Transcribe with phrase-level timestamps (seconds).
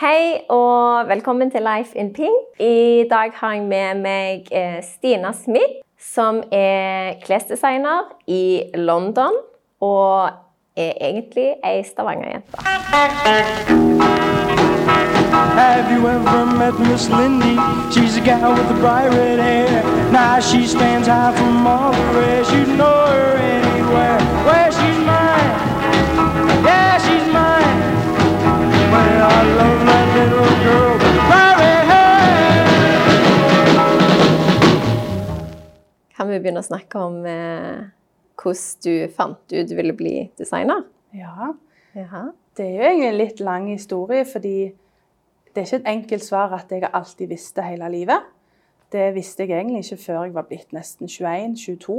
[0.00, 2.60] Hei og velkommen til Life in Pink.
[2.60, 9.36] I dag har jeg med meg eh, Stina Smith, som er klesdesigner i London.
[9.80, 10.30] Og
[10.76, 12.56] er egentlig ei Stavanger-jente.
[15.60, 17.56] Have you ever met Miss Lindy?
[17.92, 19.82] She's a gal with the bright red hair.
[20.12, 22.52] Now she stands high from all the rest.
[22.54, 23.09] You know
[36.20, 37.86] Kan vi begynne å snakke om eh,
[38.36, 40.84] hvordan du fant ut du ville bli designer?
[41.16, 41.54] Ja,
[41.96, 42.26] Jaha.
[42.56, 44.54] det er jo egentlig en litt lang historie, fordi
[45.50, 48.28] det er ikke et enkelt svar at jeg alltid visste hele livet.
[48.92, 51.96] Det visste jeg egentlig ikke før jeg var blitt nesten 21-22.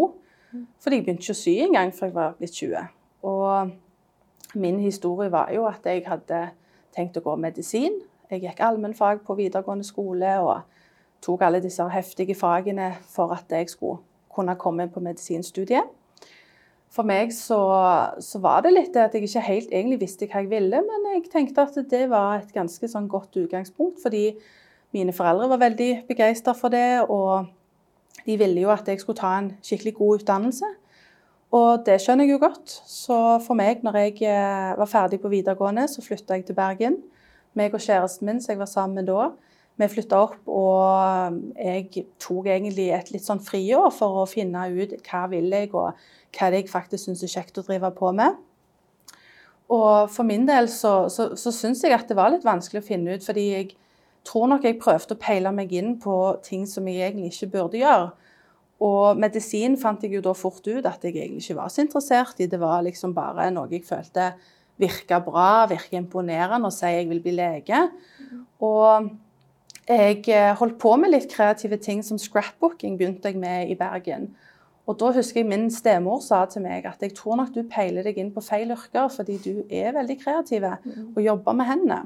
[0.83, 2.87] Fordi jeg begynte ikke å sy engang før jeg var blitt 20.
[3.31, 6.41] Og min historie var jo at jeg hadde
[6.95, 8.01] tenkt å gå medisin.
[8.31, 10.61] Jeg gikk allmennfag på videregående skole og
[11.21, 13.99] tok alle disse heftige fagene for at jeg skulle
[14.31, 15.89] kunne komme på medisinstudiet.
[16.91, 17.59] For meg så,
[18.19, 21.07] så var det litt det at jeg ikke helt egentlig visste hva jeg ville, men
[21.13, 24.33] jeg tenkte at det var et ganske sånn godt utgangspunkt, fordi
[24.95, 27.47] mine foreldre var veldig begeistra for det, og
[28.25, 30.71] de ville jo at jeg skulle ta en skikkelig god utdannelse.
[31.55, 32.75] Og det skjønner jeg jo godt.
[32.87, 36.99] Så for meg, når jeg eh, var ferdig på videregående, så flytta jeg til Bergen.
[37.57, 39.31] Meg og kjæresten min som jeg var sammen med da,
[39.81, 44.93] vi flytta opp, og jeg tok egentlig et litt sånn friår for å finne ut
[45.07, 45.95] hva vil jeg, og
[46.37, 48.37] hva jeg faktisk syns er kjekt å drive på med.
[49.71, 52.87] Og for min del så, så, så syns jeg at det var litt vanskelig å
[52.87, 53.69] finne ut, fordi jeg
[54.27, 57.79] tror nok jeg prøvde å peile meg inn på ting som jeg egentlig ikke burde
[57.81, 58.11] gjøre.
[58.81, 62.39] Og medisin fant jeg jo da fort ut at jeg egentlig ikke var så interessert
[62.41, 62.49] i.
[62.49, 64.31] Det var liksom bare noe jeg følte
[64.81, 67.83] virka bra, virke imponerende og si jeg vil bli lege.
[68.61, 69.11] Og
[69.89, 74.31] jeg eh, holdt på med litt kreative ting som scrapbooking begynte jeg med i Bergen.
[74.89, 78.05] Og da husker jeg min stemor sa til meg at jeg tror nok du peiler
[78.05, 82.01] deg inn på feil yrker, fordi du er veldig kreativ og jobber med hendene.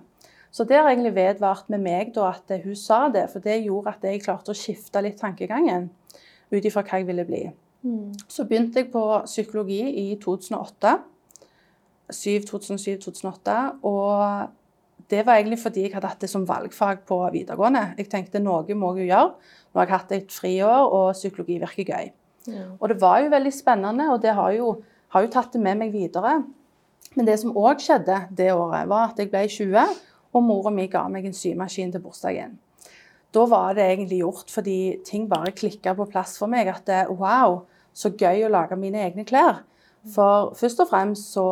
[0.56, 3.92] Så det har egentlig vedvart med meg da at hun sa det, for det gjorde
[3.96, 5.90] at jeg klarte å skifte litt tankegangen
[6.52, 7.42] ut ifra hva jeg ville bli.
[8.32, 10.94] Så begynte jeg på psykologi i 2008.
[12.12, 13.56] 2007-2008.
[13.88, 17.94] Og det var egentlig fordi jeg hadde hatt det som valgfag på videregående.
[18.00, 19.34] Jeg tenkte noe må jeg gjøre.
[19.72, 22.12] Nå har jeg hatt et friår, og psykologi virker gøy.
[22.80, 24.76] Og det var jo veldig spennende, og det har jo,
[25.14, 26.40] har jo tatt det med meg videre.
[27.16, 29.96] Men det som òg skjedde det året, var at jeg ble 20,
[30.36, 32.58] og mora mi ga meg en symaskin til bursdagen.
[33.36, 36.70] Da var det egentlig gjort, fordi ting bare klikka på plass for meg.
[36.72, 37.64] At det, wow,
[37.96, 39.64] så gøy å lage mine egne klær.
[40.14, 41.48] For først og fremst så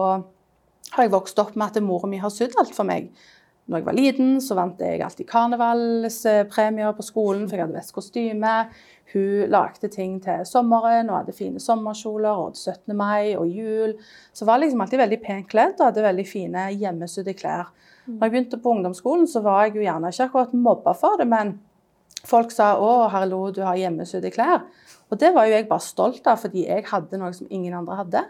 [0.93, 3.09] har jeg vokst opp med at mora mi har sydd alt for meg.
[3.63, 7.93] Når jeg var liten, så vant jeg alltid karnevalspremier på skolen, for jeg hadde best
[7.95, 8.55] kostyme.
[9.13, 12.91] Hun lagde ting til sommeren og hadde fine sommerkjoler og 17.
[12.97, 13.95] mai og jul.
[14.35, 17.71] Så var liksom alltid veldig pent kledd og hadde veldig fine hjemmesydde klær.
[18.09, 21.29] Når jeg begynte på ungdomsskolen, så var jeg jo gjerne ikke akkurat mobba for det,
[21.31, 21.55] men
[22.25, 24.63] folk sa 'Å, hallo, du har hjemmesydde klær'.
[25.11, 27.95] Og det var jo jeg bare stolt av, fordi jeg hadde noe som ingen andre
[27.95, 28.21] hadde.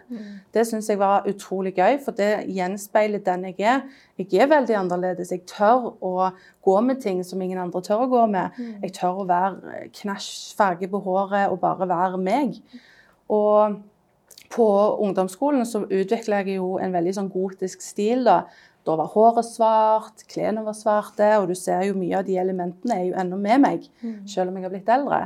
[0.52, 3.80] Det syns jeg var utrolig gøy, for det gjenspeiler den jeg er.
[4.18, 5.30] Jeg er veldig annerledes.
[5.32, 6.30] Jeg tør å
[6.62, 8.50] gå med ting som ingen andre tør å gå med.
[8.82, 12.60] Jeg tør å være knæsj farge på håret og bare være meg.
[13.30, 13.80] Og
[14.50, 14.68] på
[15.00, 18.24] ungdomsskolen så utvikla jeg jo en veldig sånn gotisk stil.
[18.24, 18.42] Da
[18.84, 22.98] Da var håret svart, klærne var svarte, og du ser jo mye av de elementene
[22.98, 23.86] er jo ennå med meg,
[24.28, 25.20] selv om jeg har blitt eldre.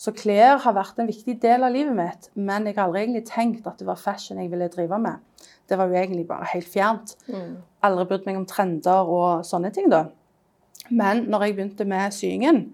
[0.00, 3.26] Så klær har vært en viktig del av livet mitt, men jeg har aldri egentlig
[3.28, 5.20] tenkt at det var fashion jeg ville drive med.
[5.68, 7.14] Det var jo egentlig bare helt fjernt.
[7.84, 10.06] Aldri brydd meg om trender og sånne ting, da.
[10.90, 12.64] Men når jeg begynte med syingen,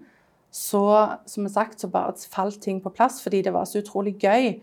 [0.49, 0.81] så
[1.29, 4.55] som sagt, så bare falt ting på plass fordi det var så utrolig gøy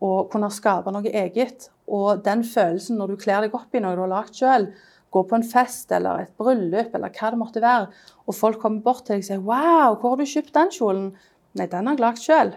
[0.00, 1.68] å kunne skape noe eget.
[1.86, 4.70] Og den følelsen når du kler deg opp i noe du har lagd sjøl,
[5.12, 7.88] gå på en fest eller et bryllup eller hva det måtte være,
[8.26, 11.12] og folk kommer bort til deg og sier 'Wow, hvor har du kjøpt den kjolen?'
[11.56, 12.50] Nei, den har jeg lagd sjøl.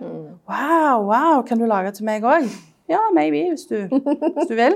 [0.49, 2.49] Wow, wow, kan du lage til meg òg?
[2.89, 4.75] Ja, maybe, hvis du, hvis du vil.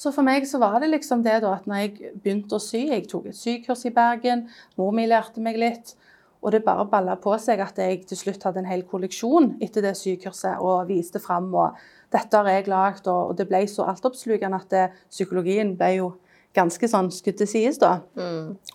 [0.00, 2.86] Så for meg så var det liksom det da at når jeg begynte å sy
[2.88, 4.46] Jeg tok et sykurs i Bergen,
[4.78, 5.96] mor mi lærte meg litt.
[6.40, 9.84] Og det bare balla på seg at jeg til slutt hadde en hel kolleksjon etter
[9.84, 11.50] det sykurset og viste fram.
[11.52, 11.76] Og
[12.12, 16.08] dette har jeg lagd, og det ble så altoppslukende at det, psykologien ble jo
[16.56, 18.00] ganske sånn skutt til sides, da.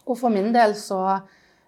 [0.06, 1.02] Og for min del så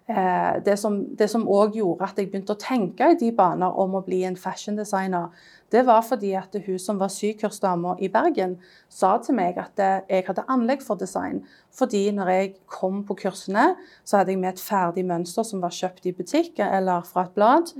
[0.08, 4.04] eh, det som òg gjorde at jeg begynte å tenke i de baner om å
[4.06, 5.28] bli en fashion designer,
[5.72, 8.56] det var fordi at hun som var sykursdame i Bergen,
[8.88, 11.42] sa til meg at eh, jeg hadde anlegg for design.
[11.76, 13.74] Fordi når jeg kom på kursene,
[14.04, 17.36] så hadde jeg med et ferdig mønster som var kjøpt i butikk eller fra et
[17.36, 17.74] blad.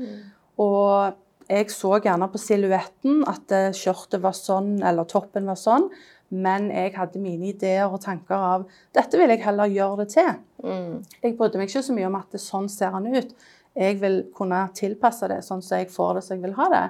[0.61, 1.17] Og
[1.49, 5.89] jeg så gjerne på silhuetten at eh, skjørtet var sånn, eller toppen var sånn.
[6.29, 8.67] Men jeg hadde mine ideer og tanker av
[8.97, 10.35] dette vil jeg heller gjøre det til.
[10.65, 10.99] Mm.
[11.23, 13.33] Jeg brydde meg ikke så mye om at det sånn ser han ut.
[13.79, 16.85] Jeg vil kunne tilpasse det sånn som jeg får det som jeg vil ha det.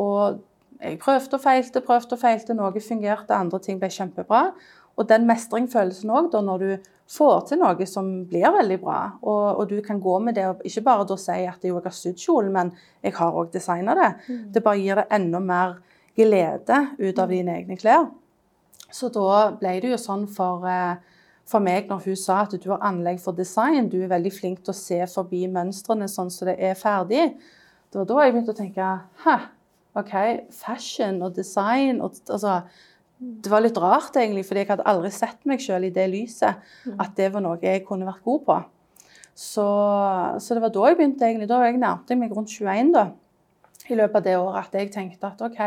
[0.00, 0.40] Og
[0.80, 2.56] jeg prøvde og feilte, prøvde og feilte.
[2.56, 4.48] Noe fungerte, andre ting ble kjempebra.
[4.94, 9.68] Og den mestringsfølelsen òg, når du får til noe som blir veldig bra, og, og
[9.68, 12.52] du kan gå med det og ikke bare da si at jeg har sydd kjolen,
[12.54, 12.70] men
[13.04, 14.10] jeg har òg designa det.
[14.54, 15.76] Det bare gir deg enda mer
[16.16, 18.06] glede ut av dine egne klær.
[18.94, 20.96] Så da ble det jo sånn for, eh,
[21.48, 24.62] for meg når hun sa at du har anlegg for design, du er veldig flink
[24.62, 27.34] til å se forbi mønstrene sånn som det er ferdig.
[27.90, 28.90] Det var da jeg begynte å tenke
[29.24, 29.36] Hæ,
[29.98, 30.14] OK,
[30.50, 32.62] fashion og design og, altså,
[33.24, 36.58] Det var litt rart, egentlig, fordi jeg hadde aldri sett meg selv i det lyset.
[37.00, 38.56] At det var noe jeg kunne vært god på.
[39.34, 39.64] Så,
[40.42, 41.48] så det var da jeg begynte, egentlig.
[41.48, 43.06] Da jeg nærmte meg rundt 21 da,
[43.88, 45.62] i løpet av det året at jeg tenkte at OK,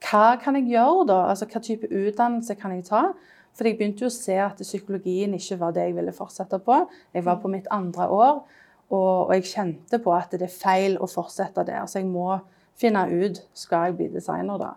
[0.00, 1.18] hva kan jeg gjøre da?
[1.30, 3.10] Altså, Hva type utdannelse kan jeg ta?
[3.56, 6.76] For jeg begynte jo å se at psykologien ikke var det jeg ville fortsette på.
[7.14, 8.42] Jeg var på mitt andre år,
[8.90, 11.82] og, og jeg kjente på at det er feil å fortsette der.
[11.90, 12.38] Så jeg må
[12.80, 14.70] finne ut skal jeg bli designer da.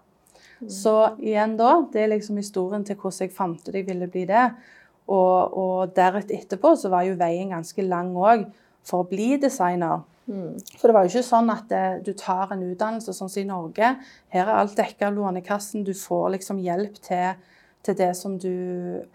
[0.70, 4.26] Så igjen da, det er liksom historien til hvordan jeg fant ut jeg ville bli
[4.30, 4.46] det.
[5.12, 8.46] Og, og deretter etterpå så var jo veien ganske lang òg
[8.88, 10.04] for å bli designer.
[10.26, 13.48] For det var jo ikke sånn at det, du tar en utdannelse sånn som i
[13.50, 13.90] Norge.
[14.32, 15.84] Her er alt dekket av Lånekassen.
[15.84, 17.40] Du får liksom hjelp til,
[17.84, 18.54] til det som du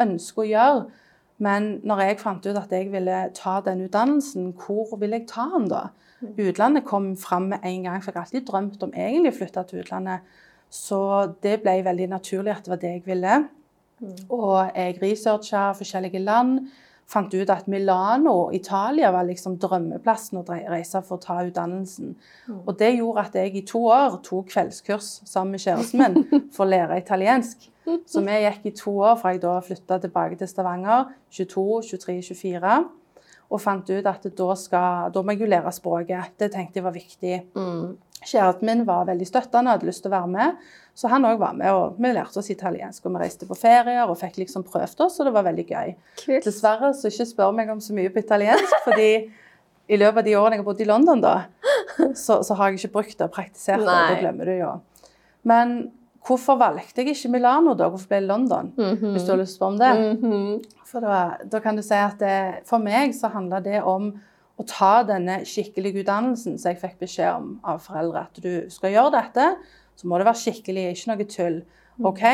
[0.02, 1.04] ønsker å gjøre.
[1.38, 5.46] Men når jeg fant ut at jeg ville ta den utdannelsen, hvor ville jeg ta
[5.54, 5.86] den da?
[6.18, 9.62] Utlandet kom fram med en gang, for jeg har alltid drømt om egentlig å flytte
[9.68, 10.26] til utlandet.
[10.68, 10.98] Så
[11.44, 13.36] det ble veldig naturlig at det var det jeg ville.
[14.34, 16.66] Og jeg researcha forskjellige land.
[17.08, 22.10] Fant ut at Milano, Italia, var liksom drømmeplassen å reise for å ta utdannelsen.
[22.66, 26.66] Og det gjorde at jeg i to år tok kveldskurs sammen med kjæresten min for
[26.66, 27.70] å lære italiensk.
[28.12, 31.64] Så vi gikk i to år fra jeg da flytta tilbake til Stavanger, 22,
[31.94, 32.76] 23, 24.
[33.48, 36.34] Og fant ut at da, skal, da må jeg jo lære språket.
[36.36, 37.38] Det tenkte jeg var viktig.
[38.26, 40.62] Kjæresten min var veldig støttende, hadde lyst til å være med.
[40.98, 43.04] Så han òg var med, og vi lærte oss italiensk.
[43.06, 45.92] Og vi reiste på ferier og fikk liksom prøvd oss, og det var veldig gøy.
[46.24, 46.48] Kult.
[46.48, 49.10] Dessverre så ikke spør meg om så mye på italiensk, fordi
[49.88, 51.36] i løpet av de årene jeg har bodd i London, da,
[52.18, 53.86] så, så har jeg ikke brukt det og praktisert det.
[53.86, 54.10] og.
[54.10, 54.72] Da glemmer du jo.
[55.48, 55.76] Men
[56.26, 57.86] hvorfor valgte jeg ikke Milano, da?
[57.88, 58.72] Hvorfor ble det London?
[58.76, 59.92] Hvis du har lyst til å spørre om det.
[60.18, 60.82] Mhm.
[60.88, 62.36] For da, da kan du si at det,
[62.68, 64.10] for meg så handla det om
[64.58, 68.26] å ta denne skikkelige utdannelsen som jeg fikk beskjed om av foreldre.
[68.26, 69.50] At du skal gjøre dette,
[69.98, 71.60] så må det være skikkelig, ikke noe tull.
[72.08, 72.24] OK?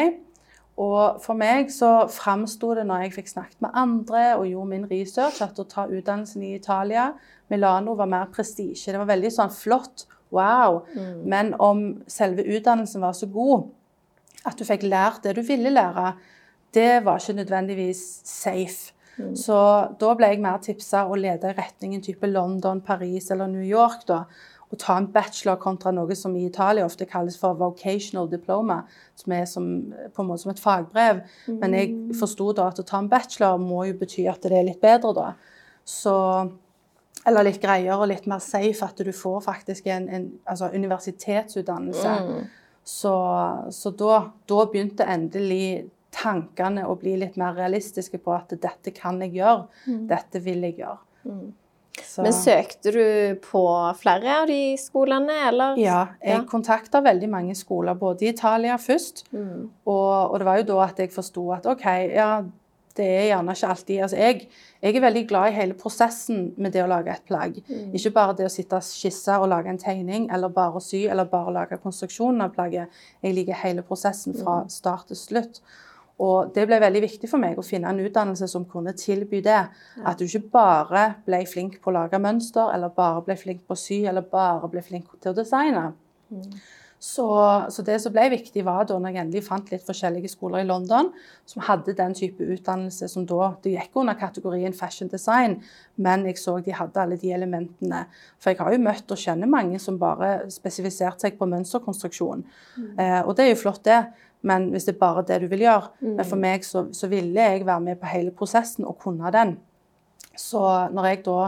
[0.85, 4.89] Og for meg så framsto det når jeg fikk snakket med andre og gjorde min
[4.91, 7.13] research, at å ta utdannelsen i Italia,
[7.53, 8.91] Milano, var mer prestisje.
[8.91, 10.09] Det var veldig sånn flott.
[10.35, 10.83] Wow.
[11.23, 13.69] Men om selve utdannelsen var så god
[14.45, 16.17] at du fikk lært det du ville lære,
[16.75, 18.94] det var ikke nødvendigvis safe.
[19.39, 19.59] Så
[20.01, 24.07] da ble jeg mer tipsa å lede i retningen type London, Paris eller New York.
[24.09, 24.25] da,
[24.71, 28.81] Å ta en bachelor kontra noe som i Italia ofte kalles for vocational diploma,
[29.15, 31.23] som er som, på en måte som et fagbrev.
[31.61, 34.69] Men jeg forsto da at å ta en bachelor må jo bety at det er
[34.73, 35.31] litt bedre, da.
[35.85, 36.15] Så
[37.25, 42.17] eller litt greiere og litt mer safe, at du får faktisk en, en altså universitetsutdannelse.
[42.85, 43.13] Så,
[43.73, 49.21] så da, da begynte endelig tankene og bli litt mer realistiske på at dette kan
[49.25, 49.67] jeg gjøre,
[50.11, 50.99] dette vil jeg gjøre.
[51.27, 51.53] Mm.
[52.25, 53.61] Men søkte du på
[54.01, 55.77] flere av de skolene, eller?
[55.79, 56.43] ja, jeg Ja.
[56.51, 59.71] kontakta veldig mange skoler, både i Italia først, Mm.
[59.87, 62.43] og, og det var jo da at jeg forsto at OK, ja,
[62.97, 64.49] det er gjerne ikke alltid Altså, jeg,
[64.83, 67.57] jeg er veldig glad i hele prosessen med det å lage et plagg.
[67.95, 71.07] Ikke bare det å sitte og skisse og lage en tegning, eller bare å sy,
[71.11, 72.87] eller bare lage konstruksjonen av plagget.
[73.23, 75.61] Jeg liker hele prosessen fra start til slutt.
[76.23, 79.65] Og det ble veldig viktig for meg å finne en utdannelse som kunne tilby det.
[80.07, 83.75] At du ikke bare ble flink på å lage mønster, eller bare ble flink på
[83.75, 85.89] å sy, eller bare ble flink til å designe.
[87.05, 87.27] Så,
[87.69, 90.69] så det som ble viktig, var da når jeg endelig fant litt forskjellige skoler i
[90.69, 91.11] London
[91.45, 95.59] som hadde den type utdannelse som da Det gikk under kategorien fashion design,
[96.01, 98.07] men jeg så de hadde alle de elementene.
[98.41, 102.47] For jeg har jo møtt og kjenner mange som bare spesifiserte seg på mønsterkonstruksjon.
[102.97, 104.01] Eh, og det er jo flott, det.
[104.45, 107.33] Men hvis det er bare det du vil gjøre Men for meg så, så ville
[107.33, 109.57] jeg være med på hele prosessen og kunne den.
[110.37, 110.61] Så
[110.93, 111.39] når jeg da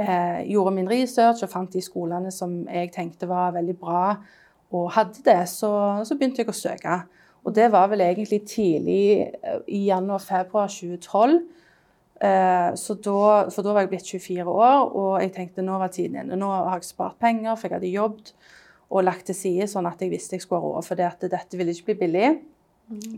[0.00, 4.04] eh, gjorde min research og fant de skolene som jeg tenkte var veldig bra,
[4.72, 5.72] og hadde det, så,
[6.04, 7.02] så begynte jeg å søke.
[7.44, 11.36] Og det var vel egentlig tidlig eh, i januar-februar 2012.
[12.22, 13.20] Eh, så da,
[13.50, 16.38] for da var jeg blitt 24 år, og jeg tenkte nå var tiden inne.
[16.38, 18.34] Nå har jeg spart penger, for jeg hadde jobbet
[18.92, 20.86] og lagt til side, sånn at jeg visste jeg skulle ha råd.
[20.86, 22.32] For det dette ville ikke bli billig.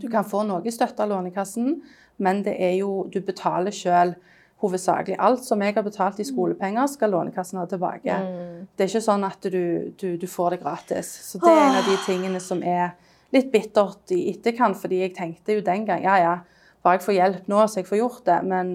[0.00, 1.81] Du kan få noe støtte av Lånekassen,
[2.23, 4.14] men det er jo, du betaler sjøl
[4.62, 5.16] hovedsakelig.
[5.19, 8.14] Alt som jeg har betalt i skolepenger, skal Lånekassen ha tilbake.
[8.14, 8.69] Mm.
[8.71, 11.11] Det er ikke sånn at du, du, du får det gratis.
[11.26, 12.95] Så det er en av de tingene som er
[13.35, 16.35] litt bittert i etterkant, fordi jeg tenkte jo den gang ja, ja,
[16.85, 18.38] bare jeg får hjelp nå, så jeg får gjort det.
[18.47, 18.75] Men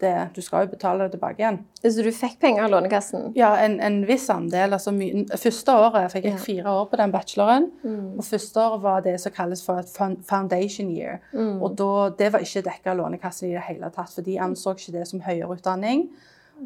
[0.00, 1.58] det, du skal jo betale det tilbake igjen.
[1.82, 3.28] Så du fikk penger av Lånekassen?
[3.36, 4.72] Ja, en, en viss andel.
[4.76, 6.40] altså my, Første året fikk jeg Ja.
[6.44, 7.70] fire år på den bacheloren.
[7.84, 8.18] Mm.
[8.18, 9.92] Og første året var det som kalles for et
[10.28, 11.20] foundation year.
[11.32, 11.62] Mm.
[11.62, 14.74] Og da, det var ikke dekka av Lånekassen i det hele tatt, for de anså
[14.76, 16.08] ikke det som høyere utdanning.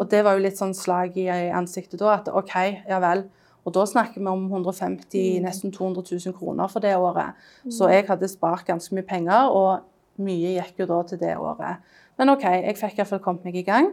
[0.01, 2.55] Og det var jo litt sånn slag i ansiktet da, at OK,
[2.89, 3.27] ja vel.
[3.65, 7.33] Og da snakker vi om 150 nesten 200 000 kroner for det året.
[7.73, 9.85] Så jeg hadde spart ganske mye penger, og
[10.21, 11.81] mye gikk jo da til det året.
[12.19, 13.91] Men OK, jeg fikk iallfall kommet meg i gang.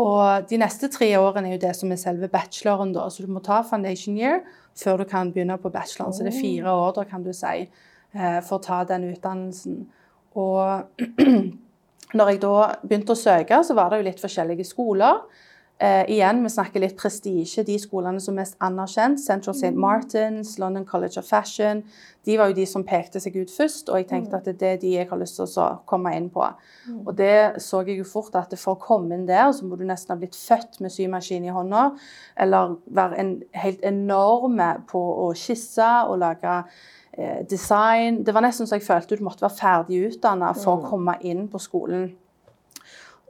[0.00, 3.08] Og de neste tre årene er jo det som er selve bacheloren, da.
[3.10, 4.44] Så du må ta foundation year
[4.78, 6.14] før du kan begynne på bacheloren.
[6.14, 7.66] Så det er fire år, da, kan du si,
[8.14, 9.80] eh, for å ta den utdannelsen.
[10.38, 11.02] Og
[12.18, 15.24] når jeg da begynte å søke, så var det jo litt forskjellige skoler.
[15.82, 17.62] Eh, igjen, vi snakker litt prestisje.
[17.64, 19.72] De skolene som er mest anerkjent, Central St.
[19.80, 21.80] Martins, London College of Fashion,
[22.28, 23.88] de var jo de som pekte seg ut først.
[23.88, 26.44] Og jeg tenkte at det er de jeg har lyst til å komme inn på.
[27.06, 29.86] Og det så jeg jo fort at for å komme inn der, så må du
[29.88, 31.88] nesten ha blitt født med symaskin i hånda.
[32.36, 33.34] Eller være en
[33.64, 36.60] helt enorme på å skisse og lage
[37.16, 38.20] eh, design.
[38.20, 41.48] Det var nesten så jeg følte du måtte være ferdig utdanna for å komme inn
[41.48, 42.10] på skolen.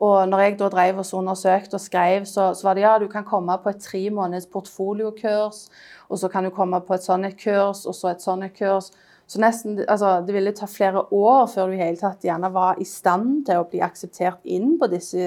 [0.00, 3.07] Og når jeg da drev og undersøkte og skrev, så, så var det ja, du
[3.12, 5.66] kan komme på et tre måneders portfoliokurs,
[6.09, 8.57] og så kan du komme på et sånt et kurs, og så et sånt et
[8.57, 8.88] kurs.
[9.30, 12.80] Så nesten, altså, Det ville ta flere år før du i hele tatt gjerne var
[12.80, 15.21] i stand til å bli akseptert inn på disse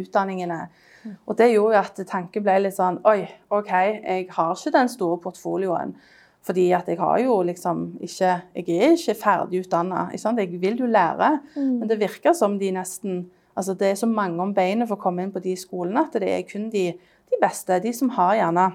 [0.00, 0.64] utdanningene.
[1.28, 3.20] Og det gjorde jo at tanken ble litt sånn Oi,
[3.54, 5.94] OK, jeg har ikke den store portfolioen.
[6.46, 10.08] Fordi at jeg har jo liksom ikke Jeg er ikke ferdig utdanna.
[10.10, 13.26] Jeg vil jo lære, men det virker som de nesten
[13.56, 16.16] Altså det er så mange om beinet for å komme inn på de skolene at
[16.20, 17.80] det er kun de, de beste.
[17.82, 18.66] De som har gjerne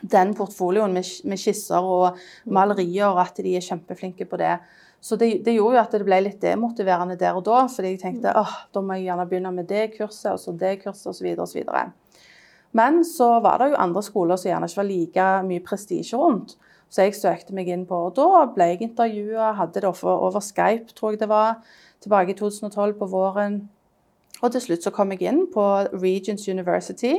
[0.00, 4.56] den portfolioen med, med skisser og malerier, og at de er kjempeflinke på det.
[5.00, 8.02] Så det, det gjorde jo at det ble litt demotiverende der og da, fordi jeg
[8.02, 11.28] tenkte åh, da må jeg gjerne begynne med det kurset, og så det kurset, osv.
[11.38, 11.68] osv.
[12.78, 16.56] Men så var det jo andre skoler som gjerne ikke var like mye prestisje rundt.
[16.88, 20.44] Så jeg søkte meg inn på, og da ble jeg intervjua, hadde det over, over
[20.44, 21.58] Skype, tror jeg det var,
[22.00, 23.58] tilbake i 2012 på våren.
[24.42, 25.66] Og til slutt så kom jeg inn på
[25.98, 27.16] Regents University.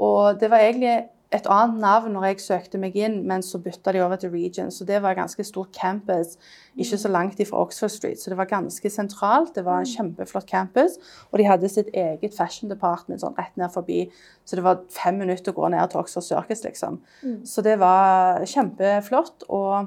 [0.00, 0.96] Og det var egentlig
[1.30, 4.80] et annet navn når jeg søkte meg inn, men så bytta de over til Regents.
[4.82, 6.34] Og det var et ganske stort campus,
[6.74, 8.18] ikke så langt ifra Oxford Street.
[8.18, 9.54] Så det var ganske sentralt.
[9.54, 10.98] Det var en kjempeflott campus.
[11.30, 14.08] Og de hadde sitt eget fashion department sånn rett ned forbi.
[14.44, 16.98] Så det var fem minutter å gå ned til Oxford Circus, liksom.
[17.46, 19.46] Så det var kjempeflott.
[19.54, 19.86] Og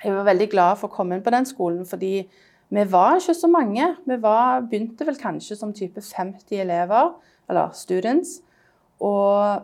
[0.00, 2.24] jeg var veldig glad for å komme inn på den skolen, fordi
[2.74, 3.86] vi var ikke så mange.
[4.06, 7.14] Vi var, begynte vel kanskje som type 50 elever,
[7.48, 8.40] eller students.
[9.04, 9.62] Og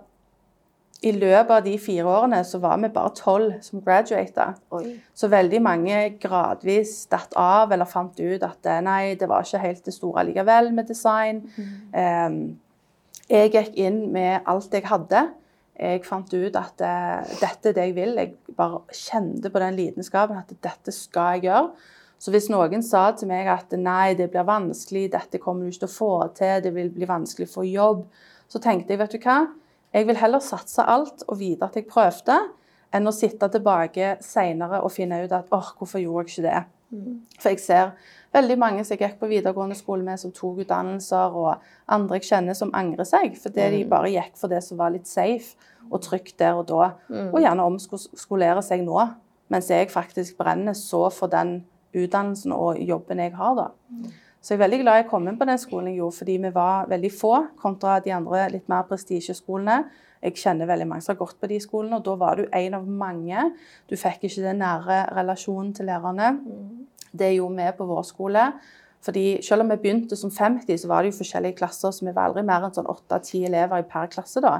[1.00, 4.50] i løpet av de fire årene så var vi bare tolv som graduata.
[5.16, 9.62] Så veldig mange gradvis datt av eller fant ut at eh, nei, det var ikke
[9.64, 11.40] helt det store likevel med design.
[11.56, 12.36] Eh,
[13.30, 15.28] jeg gikk inn med alt jeg hadde.
[15.80, 18.18] Jeg fant ut at uh, dette er det jeg vil.
[18.18, 21.70] Jeg bare kjente på den lidenskapen at dette skal jeg gjøre.
[22.20, 25.86] Så hvis noen sa til meg at nei, det blir vanskelig, dette kommer du ikke
[25.86, 28.04] til å få til, det vil bli vanskelig få jobb,
[28.50, 29.38] så tenkte jeg, vet du hva,
[29.94, 32.36] jeg vil heller satse alt og vite at jeg prøvde,
[32.92, 36.60] enn å sitte tilbake senere og finne ut at åh, hvorfor gjorde jeg ikke det?
[37.38, 37.92] For jeg ser
[38.34, 41.62] veldig mange som jeg gikk på videregående skole med, som tok utdannelser, og
[41.94, 45.06] andre jeg kjenner som angrer seg, fordi de bare gikk for det som var litt
[45.08, 45.54] safe
[45.88, 46.92] og trygt der og da,
[47.30, 49.06] og gjerne omskolere seg nå,
[49.50, 51.60] mens jeg faktisk brenner så for den
[51.96, 53.68] utdannelsen og jobben jeg har da.
[54.40, 56.52] Så jeg er veldig glad jeg kom inn på den skolen jeg gjorde, fordi vi
[56.54, 59.82] var veldig få kontra de andre litt mer prestisjeskolene.
[60.24, 62.76] Jeg kjenner veldig mange som har gått på de skolene, og da var du en
[62.76, 63.44] av mange.
[63.88, 66.34] Du fikk ikke den nære relasjonen til lærerne.
[67.12, 68.46] Det gjorde vi på vår skole.
[69.04, 72.12] Fordi selv om vi begynte som 50, så var det jo forskjellige klasser, så vi
[72.12, 74.58] var aldri mer enn sånn 8-10 elever per klasse da.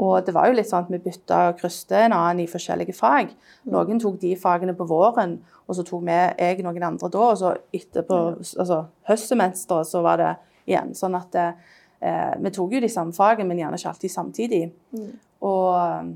[0.00, 2.94] Og det var jo litt sånn at vi bytta og kryste en annen i forskjellige
[2.96, 3.34] fag.
[3.72, 5.36] Noen tok de fagene på våren,
[5.68, 7.26] og så tok vi, jeg noen andre da.
[7.28, 8.80] Og så etterpå, altså
[9.10, 10.32] høstsemesteret, så var det
[10.64, 10.94] igjen.
[10.96, 11.52] Sånn at eh,
[12.40, 14.62] Vi tok jo de samme fagene, men gjerne ikke alltid samtidig.
[15.44, 16.14] Og,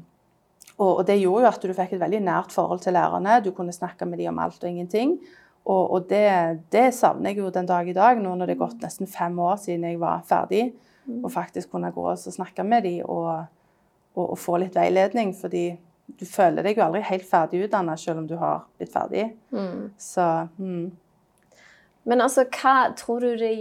[0.78, 3.42] og, og det gjorde jo at du fikk et veldig nært forhold til lærerne.
[3.44, 5.18] Du kunne snakke med dem om alt og ingenting.
[5.66, 6.24] Og, og det,
[6.72, 9.34] det savner jeg jo den dag i dag, nå når det er gått nesten fem
[9.42, 10.70] år siden jeg var ferdig.
[11.22, 13.46] Og faktisk kunne gå og snakke med dem og,
[14.16, 15.34] og, og få litt veiledning.
[15.36, 15.68] fordi
[16.06, 19.24] du føler deg jo aldri helt ferdig utdanna selv om du har blitt ferdig.
[19.98, 20.26] Så
[20.58, 20.86] mm.
[22.06, 23.56] Men altså, hva tror du det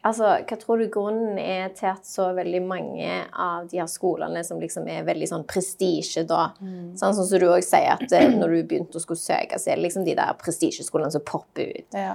[0.00, 4.40] Altså, hva tror du grunnen er til at så veldig mange av de her skolene
[4.48, 6.54] som liksom er veldig sånn prestisje, da
[6.96, 9.76] Sånn som du òg sier, at eh, når du begynte å skulle søke, så er
[9.76, 11.92] det liksom de der prestisjeskolene som popper ut.
[11.92, 12.14] ja.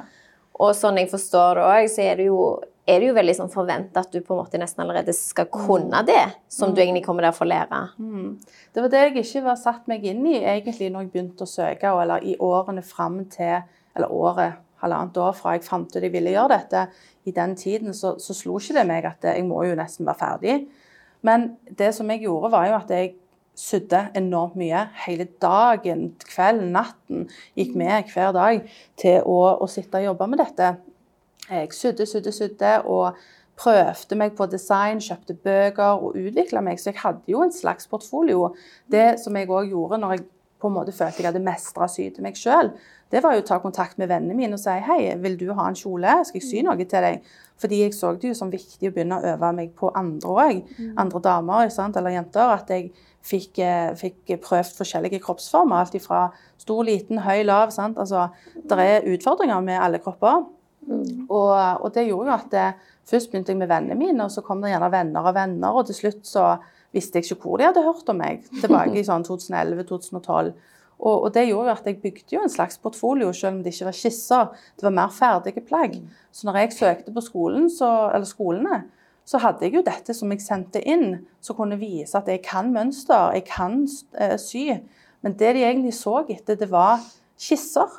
[0.55, 2.39] Og sånn jeg forstår det òg, så er det jo
[2.85, 6.03] er det jo veldig sånn forventa at du på en måte nesten allerede skal kunne
[6.05, 7.79] det som du egentlig kommer der for å lære.
[8.73, 11.49] Det var det jeg ikke var satt meg inn i egentlig når jeg begynte å
[11.49, 13.63] søke, eller i årene fram til
[13.95, 16.81] Eller året, halvannet år fra jeg fant ut jeg ville gjøre dette.
[17.23, 20.19] I den tiden så, så slo ikke det meg at jeg må jo nesten være
[20.19, 20.55] ferdig.
[21.23, 23.13] Men det som jeg gjorde, var jo at jeg
[23.55, 24.81] sydde enormt mye.
[25.05, 27.29] Hele dagen, kvelden, natten.
[27.55, 28.67] Gikk med hver dag
[28.99, 30.73] til å, å sitte og jobbe med dette.
[31.49, 33.17] Jeg sydde, sydde, sydde og
[33.57, 36.79] prøvde meg på design, kjøpte bøker og utvikla meg.
[36.81, 38.49] Så jeg hadde jo en slags portfolio.
[38.91, 40.25] Det som jeg òg gjorde når jeg
[40.61, 42.71] på en måte følte jeg hadde mestra sy til meg sjøl,
[43.13, 45.67] det var jo å ta kontakt med vennene mine og si hei, vil du ha
[45.69, 47.27] en kjole, skal jeg sy noe til deg?
[47.61, 50.73] Fordi jeg så det jo som viktig å begynne å øve meg på andre òg.
[50.99, 51.95] Andre damer sant?
[51.95, 52.55] eller jenter.
[52.57, 52.89] At jeg
[53.23, 55.85] fikk, eh, fikk prøvd forskjellige kroppsformer.
[55.85, 56.25] Alt ifra
[56.57, 57.71] stor, liten, høy, lav.
[57.71, 57.97] Sant?
[58.01, 60.43] Altså, det er utfordringer med alle kropper.
[60.85, 62.65] Og, og det gjorde jo at det,
[63.09, 65.87] først begynte jeg med vennene mine, og så kom det gjerne venner og venner, og
[65.89, 66.55] til slutt så
[66.95, 68.45] visste jeg ikke hvor de hadde hørt om meg.
[68.61, 70.53] Tilbake i sånn 2011-2012.
[70.95, 73.73] Og, og det gjorde jo at jeg bygde jo en slags portfolio, selv om det
[73.73, 74.51] ikke var skisser.
[74.77, 75.97] Det var mer ferdige plagg.
[76.31, 78.83] Så når jeg søkte på skolen, så, eller skolene,
[79.25, 82.69] så hadde jeg jo dette som jeg sendte inn, som kunne vise at jeg kan
[82.73, 83.81] mønster, jeg kan
[84.21, 84.67] eh, sy.
[85.25, 87.01] Men det de egentlig så etter, det var
[87.41, 87.89] skisser.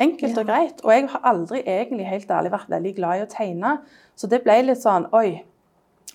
[0.00, 0.80] Enkelt og greit.
[0.84, 3.76] Og jeg har aldri egentlig helt ærlig vært veldig glad i å tegne.
[4.16, 5.42] Så det ble litt sånn Oi.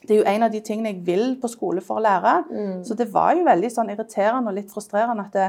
[0.08, 2.34] Det er jo en av de tingene jeg vil på skole for å lære.
[2.86, 5.48] Så det var jo veldig sånn irriterende og litt frustrerende at det,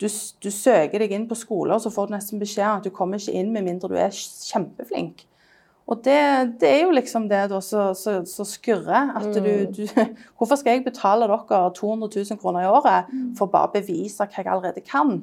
[0.00, 2.86] du, du søker deg inn på skole, og så får du nesten beskjed om at
[2.88, 5.26] du kommer ikke inn med mindre du er kjempeflink.
[5.90, 6.20] Og det,
[6.62, 9.10] det er jo liksom det da som skurrer.
[9.18, 9.82] At du, du
[10.38, 14.30] Hvorfor skal jeg betale dere 200 000 kroner i året for bare å bevise hva
[14.30, 15.18] jeg allerede kan?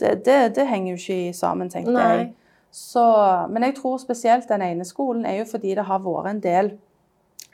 [0.00, 2.08] Det, det, det henger jo ikke sammen, tenkte Nei.
[2.12, 2.32] jeg.
[2.76, 3.02] Så,
[3.48, 6.74] men jeg tror spesielt den ene skolen er jo fordi det har vært en del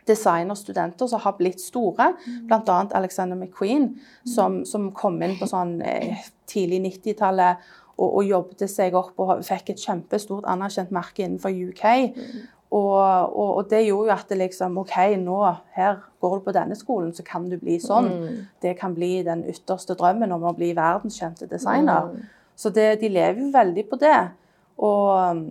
[0.09, 2.09] designerstudenter som har blitt store,
[2.49, 2.79] bl.a.
[2.99, 3.93] Alexander McQueen,
[4.27, 7.63] som, som kom inn på sånn eh, tidlig 90-tallet
[8.01, 11.85] og, og jobbet seg opp og fikk et kjempestort anerkjent merke innenfor UK.
[12.73, 12.97] Og,
[13.37, 15.39] og, og det gjorde jo at det liksom OK, nå
[15.77, 18.09] her går du på denne skolen, så kan du bli sånn.
[18.65, 22.15] Det kan bli den ytterste drømmen om å bli verdenskjente designer.
[22.57, 24.19] Så det, de lever jo veldig på det.
[24.81, 25.43] Og,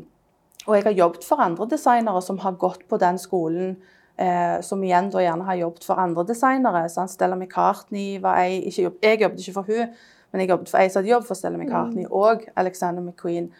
[0.65, 3.75] og jeg har jobbet for andre designere som har gått på den skolen.
[4.21, 6.83] Eh, som igjen da gjerne har jobbet for andre designere.
[6.91, 7.13] Sant?
[7.13, 9.93] Stella McCartney var ei ikke jobb, Jeg jobbet ikke for hun,
[10.31, 13.51] men jeg jobbet for ei som hadde jobb for Stella McCartney, og Alexander McQueen,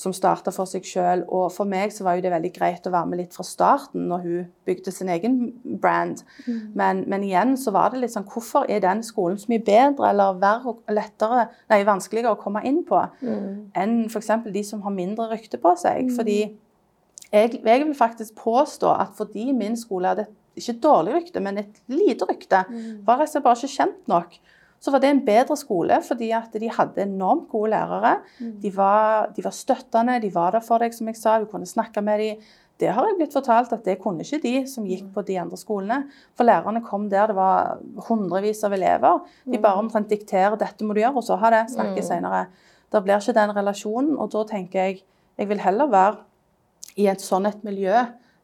[0.00, 1.24] som starta for seg sjøl.
[1.32, 4.06] Og for meg så var jo det veldig greit å være med litt fra starten,
[4.10, 5.38] når hun bygde sin egen
[5.82, 6.22] brand.
[6.46, 10.10] Men, men igjen så var det litt sånn Hvorfor er den skolen så mye bedre
[10.10, 14.32] eller verre og lettere, nei, vanskeligere å komme inn på enn f.eks.
[14.52, 16.12] de som har mindre rykte på seg?
[16.16, 16.40] Fordi
[17.32, 21.60] jeg, jeg vil faktisk påstå at fordi min skole hadde et ikke dårlig rykte, men
[21.60, 22.62] et lite rykte,
[23.04, 24.38] var rett og slett bare ikke kjent nok,
[24.80, 28.18] så var det en bedre skole fordi at de hadde enormt gode lærere.
[28.62, 31.68] De, var, de var støttende, de var der for deg, som jeg sa, du kunne
[31.68, 32.46] snakke med dem.
[32.76, 35.56] Det har jeg blitt fortalt at det kunne ikke de som gikk på de andre
[35.56, 36.10] skolene.
[36.36, 39.22] For lærerne kom der, det var hundrevis av elever.
[39.48, 42.46] De bare omtrent dikterer 'dette må du gjøre', og så ha det, snakke senere.
[42.92, 45.00] Det blir ikke den relasjonen, og da tenker jeg
[45.36, 46.16] jeg vil heller være
[46.96, 47.92] i et sånn et miljø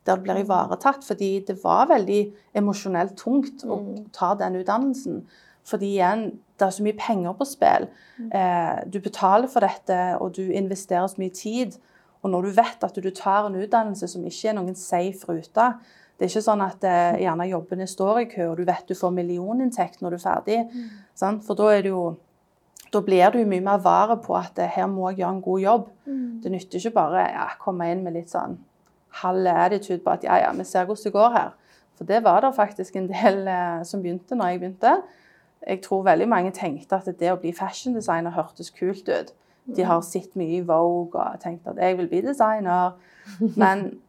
[0.02, 1.04] der det blir ivaretatt.
[1.06, 2.20] Fordi det var veldig
[2.58, 3.78] emosjonelt tungt å
[4.14, 5.22] ta den utdannelsen.
[5.68, 6.24] Fordi igjen,
[6.58, 7.88] det er så mye penger på spill.
[8.34, 11.78] Eh, du betaler for dette, og du investerer så mye tid.
[12.22, 15.72] Og når du vet at du tar en utdannelse som ikke er noen safe rute
[16.18, 18.94] Det er ikke sånn at eh, gjerne jobbene står i kø, og du vet du
[18.94, 20.58] får millioninntekt når du er ferdig.
[21.18, 21.42] Sant?
[21.46, 22.04] For da er det jo
[22.92, 25.62] da blir du mye mer vare på at eh, her må jeg gjøre en god
[25.62, 25.88] jobb.
[26.42, 28.58] Det nytter ikke bare ja, komme inn med litt sånn
[29.22, 31.50] halv attitude på at ja, ja, vi ser hvordan det går her.
[31.98, 34.94] For det var det faktisk en del eh, som begynte når jeg begynte.
[35.66, 39.34] Jeg tror veldig mange tenkte at det å bli fashion designer hørtes kult ut.
[39.76, 42.96] De har sett mye i Vogue og tenkt at jeg vil bli designer.
[43.60, 44.00] Men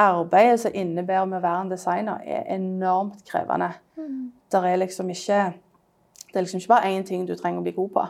[0.00, 3.72] arbeidet som innebærer med å være en designer, er enormt krevende.
[4.50, 5.42] Det er liksom ikke
[6.30, 8.06] det er liksom ikke bare én ting du trenger å bli god på.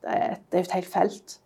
[0.00, 1.36] Det er, et, det er et helt felt.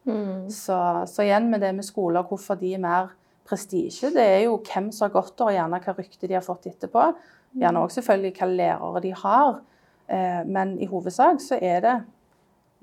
[0.55, 0.77] Så,
[1.11, 3.09] så, igjen med det med skoler, hvorfor de er mer
[3.49, 6.45] prestisje, det er jo hvem som har gått der, og gjerne hva rykte de har
[6.47, 7.09] fått etterpå.
[7.59, 9.59] Gjerne òg selvfølgelig hva lærere de har.
[10.09, 11.95] Eh, men i hovedsak så er det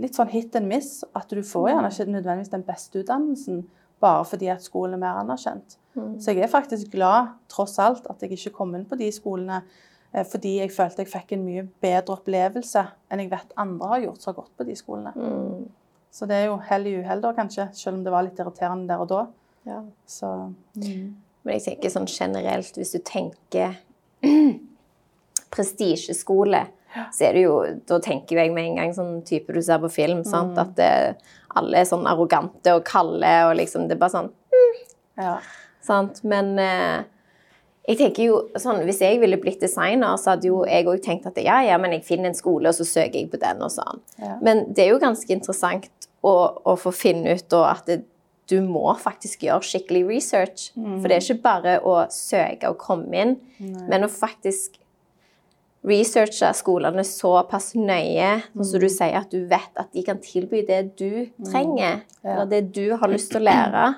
[0.01, 1.03] litt sånn hit and miss.
[1.17, 3.63] At du får gjerne ikke nødvendigvis den beste utdannelsen
[4.01, 5.77] bare fordi at skolen er mer anerkjent.
[5.93, 9.59] Så jeg er faktisk glad, tross alt, at jeg ikke kom inn på de skolene
[10.11, 14.03] Eh, fordi jeg følte jeg fikk en mye bedre opplevelse enn jeg vet andre har
[14.05, 15.13] gjort som har gått på de skolene.
[15.15, 15.69] Mm.
[16.11, 18.91] Så det er jo hell i uhell, da, kanskje, selv om det var litt irriterende
[18.91, 19.21] der og da.
[19.69, 19.79] Ja.
[20.09, 20.31] Så
[20.75, 21.05] mm.
[21.41, 23.79] Men jeg tenker sånn generelt, hvis du tenker
[25.55, 26.65] prestisjeskole,
[27.15, 27.53] så jo
[27.87, 30.57] Da tenker jeg med en gang sånn type du ser på film, sant?
[30.59, 30.91] At det,
[31.55, 34.31] alle er sånn arrogante og kalde, og liksom Det er bare sånn
[35.19, 35.37] ja.
[35.85, 36.21] Sant?
[36.27, 37.07] Men eh,
[37.89, 41.27] jeg tenker jo sånn, Hvis jeg ville blitt designer, så hadde jo jeg òg tenkt
[41.29, 43.63] at ja, ja, men jeg finner en skole, og så søker jeg på den.
[43.65, 44.03] og sånn.
[44.21, 44.37] Ja.
[44.43, 45.89] Men det er jo ganske interessant
[46.21, 48.01] å, å få finne ut da, at det,
[48.51, 50.69] du må faktisk gjøre skikkelig research.
[50.75, 53.37] For det er ikke bare å søke og komme inn,
[53.87, 54.80] men å faktisk
[55.87, 60.61] researche skolene såpass nøye, sånn som du sier, at du vet at de kan tilby
[60.67, 62.33] det du trenger, Ja.
[62.35, 63.95] eller det du har lyst til å lære.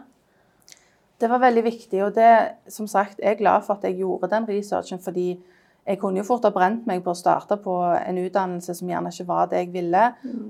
[1.20, 4.30] Det var veldig viktig, og det, som sagt, jeg er glad for at jeg gjorde
[4.32, 5.38] den researchen, fordi
[5.86, 7.74] jeg kunne jo fort ha brent meg på å starte på
[8.08, 10.04] en utdannelse som gjerne ikke var det jeg ville.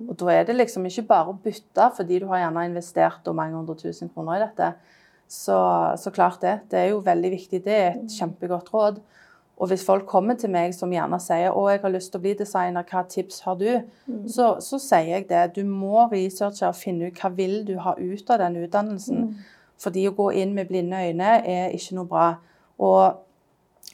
[0.07, 3.57] Og da er det liksom ikke bare å bytte, fordi du har gjerne investert mange
[3.57, 4.73] hundre tusen kroner i dette.
[5.27, 5.57] Så,
[5.97, 6.59] så klart det.
[6.69, 7.63] Det er jo veldig viktig.
[7.65, 8.99] Det er et kjempegodt råd.
[9.61, 12.23] Og hvis folk kommer til meg som gjerne sier å, jeg har lyst til å
[12.23, 13.67] bli designer, hva tips har du?
[14.27, 15.43] Så, så sier jeg det.
[15.55, 19.29] Du må researche og finne ut hva vil du ha ut av den utdannelsen.
[19.83, 22.27] Fordi å gå inn med blinde øyne er ikke noe bra.
[22.81, 23.21] Og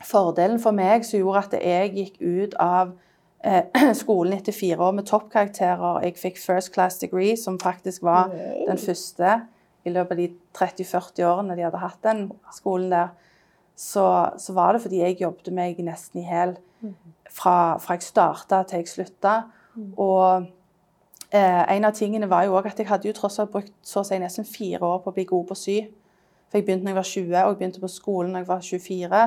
[0.08, 2.96] fordelen for meg som gjorde at jeg gikk ut av
[3.44, 3.68] eh,
[4.02, 8.80] skolen etter fire år med toppkarakterer Jeg fikk first class degree, som faktisk var den
[8.80, 9.42] første
[9.88, 13.12] i løpet av de 30-40 årene de hadde hatt den skolen der.
[13.80, 14.04] Så,
[14.38, 16.58] så var det fordi jeg jobbet meg nesten i hæl
[17.32, 19.36] fra, fra jeg starta til jeg slutta.
[19.96, 20.50] Og
[21.30, 24.02] Eh, en av tingene var jo òg at jeg hadde jo tross alt brukt så
[24.02, 25.76] å si nesten fire år på å bli god på å sy.
[26.50, 28.64] For jeg begynte da jeg var 20, og jeg begynte på skolen da jeg var
[28.66, 29.20] 24.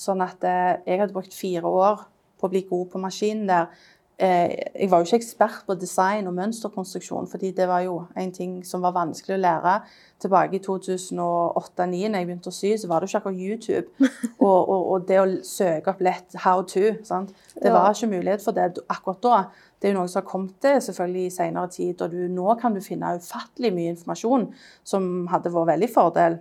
[0.00, 2.06] Sånn at eh, jeg hadde brukt fire år
[2.40, 3.68] på å bli god på maskinen der.
[4.22, 8.30] Eh, jeg var jo ikke ekspert på design og mønsterkonstruksjon, fordi det var jo en
[8.32, 9.72] ting som var vanskelig å lære.
[10.22, 14.10] Tilbake i 2008-2009, når jeg begynte å sy, så var det jo ikke akkurat YouTube.
[14.46, 17.34] Og, og, og det å søke opp lett how to, sant?
[17.62, 19.42] det var ikke mulighet for det akkurat da.
[19.78, 22.56] Det er jo noe som har kommet til selvfølgelig i senere tid, og du, nå
[22.62, 24.48] kan du finne ufattelig mye informasjon
[24.86, 26.38] som hadde vært veldig fordel.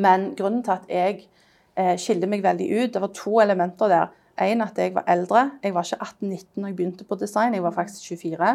[0.00, 1.24] Men grunnen til at jeg
[1.76, 4.12] eh, skilte meg veldig ut, det var to elementer der.
[4.42, 5.50] En at jeg var eldre.
[5.62, 8.54] Jeg var ikke 18-19 når jeg begynte på design, jeg var faktisk 24.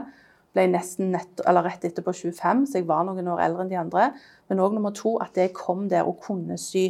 [0.54, 3.78] Ble nesten nett, eller rett etterpå 25, så jeg var noen år eldre enn de
[3.80, 4.10] andre.
[4.50, 6.88] Men òg nummer to, at jeg kom der og kunne sy.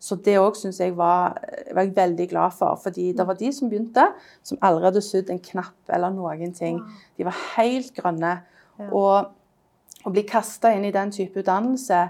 [0.00, 1.38] Så det òg syns jeg var,
[1.72, 2.80] var jeg veldig glad for.
[2.80, 4.08] Fordi det var de som begynte,
[4.42, 6.82] som aldri hadde sydd en knapp eller noen ting.
[7.16, 8.34] De var helt grønne.
[8.90, 9.30] Og
[10.04, 12.02] å bli kasta inn i den type utdannelse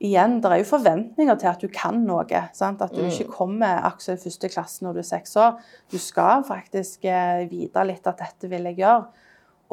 [0.00, 2.44] Igjen, det er jo forventninger til at du kan noe.
[2.56, 2.80] Sant?
[2.80, 5.58] At du ikke kommer akkurat i første klasse når du er seks år.
[5.92, 9.26] Du skal faktisk eh, vite litt at dette vil jeg gjøre.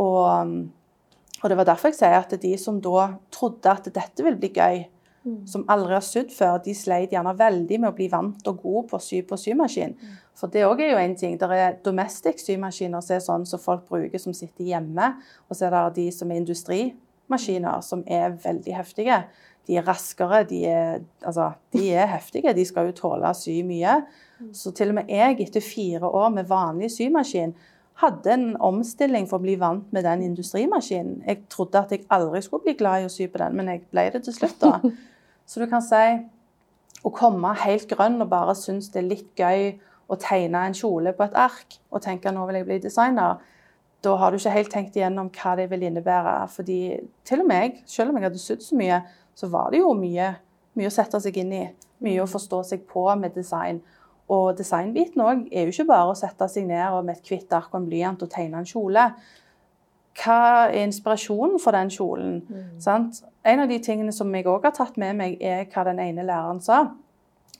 [0.03, 0.51] Og,
[1.39, 4.51] og det var derfor jeg sier at de som da trodde at dette ville bli
[4.51, 4.83] gøy,
[5.47, 8.85] som aldri har sydd før, de sleit gjerne veldig med å bli vant og god
[8.91, 9.95] på å sy på symaskin.
[10.37, 11.35] For det òg er jo en ting.
[11.39, 15.09] Det er domestic symaskiner som er sånn som folk bruker som sitter hjemme.
[15.49, 19.23] Og så er det de som er industrimaskiner, som er veldig heftige.
[19.67, 22.53] De er raskere, de er, altså, de er heftige.
[22.55, 23.99] De skal jo tåle å sy mye.
[24.55, 27.55] Så til og med jeg, etter fire år med vanlig symaskin,
[27.97, 31.23] hadde en omstilling for å bli vant med den industrimaskinen.
[31.25, 33.83] Jeg trodde at jeg aldri skulle bli glad i å sy på den, men jeg
[33.89, 34.59] ble det til slutt.
[34.61, 34.77] da.
[35.49, 36.03] Så du kan si
[37.07, 39.71] å komme helt grønn og bare synes det er litt gøy
[40.07, 43.41] å tegne en kjole på et ark og tenke nå vil jeg bli designer,
[44.05, 46.35] da har du ikke helt tenkt igjennom hva det vil innebære.
[46.53, 46.79] Fordi
[47.27, 49.01] til og med jeg, selv om jeg hadde sydd så mye,
[49.37, 50.31] så var det jo mye,
[50.77, 51.65] mye å sette seg inn i.
[52.03, 53.81] Mye å forstå seg på med design.
[54.33, 57.53] Og designbiten òg er jo ikke bare å sette seg ned og med et hvitt
[57.55, 59.05] ark og en blyant og tegne en kjole.
[60.17, 62.39] Hva er inspirasjonen for den kjolen?
[62.81, 63.21] Sant?
[63.45, 66.25] En av de tingene som jeg òg har tatt med meg, er hva den ene
[66.25, 66.87] læreren sa.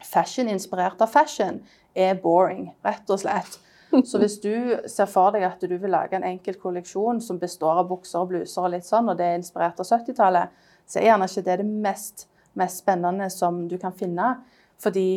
[0.03, 1.61] Fashion inspirert av fashion
[1.95, 3.59] er boring, rett og slett.
[4.03, 4.51] Så hvis du
[4.89, 8.33] ser for deg at du vil lage en enkel kolleksjon som består av bukser og
[8.33, 11.58] bluser, og litt sånn, og det er inspirert av 70-tallet, så er gjerne ikke det
[11.62, 14.38] det mest, mest spennende som du kan finne.
[14.82, 15.08] Fordi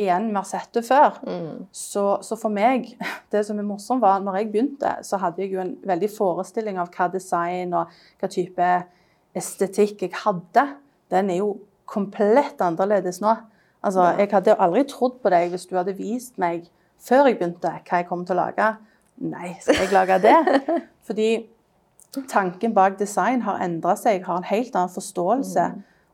[0.00, 1.18] igjen, vi har sett det før.
[1.72, 2.88] Så, så for meg,
[3.32, 6.80] det som er morsomt, var når jeg begynte, så hadde jeg jo en veldig forestilling
[6.80, 8.70] av hva design og hva type
[9.36, 10.66] estetikk jeg hadde.
[11.12, 11.54] Den er jo
[11.90, 13.34] komplett annerledes nå.
[13.82, 16.68] Altså, Jeg hadde jo aldri trodd på deg hvis du hadde vist meg
[17.00, 18.66] før jeg begynte, hva jeg kom til å lage.
[19.24, 20.36] Nei, skal jeg lage det?
[21.08, 21.30] Fordi
[22.28, 25.66] tanken bak design har endra seg, har en helt annen forståelse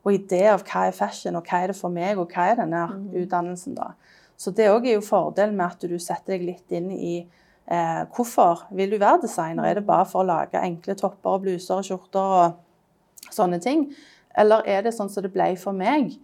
[0.06, 2.60] og idé av hva er fashion, og hva er det for meg, og hva er
[2.60, 2.84] denne
[3.16, 3.94] utdannelsen, da.
[4.36, 8.02] Så det òg er jo fordelen med at du setter deg litt inn i eh,
[8.12, 9.64] hvorfor vil du være designer.
[9.64, 13.88] Er det bare for å lage enkle topper og bluser og skjorter og sånne ting?
[14.36, 16.18] Eller er det sånn som det ble for meg?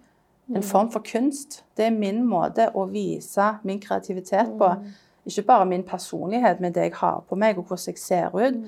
[0.53, 1.63] En form for kunst.
[1.79, 4.69] Det er min måte å vise min kreativitet på.
[5.25, 8.59] Ikke bare min personlighet med det jeg har på meg og hvordan jeg ser ut,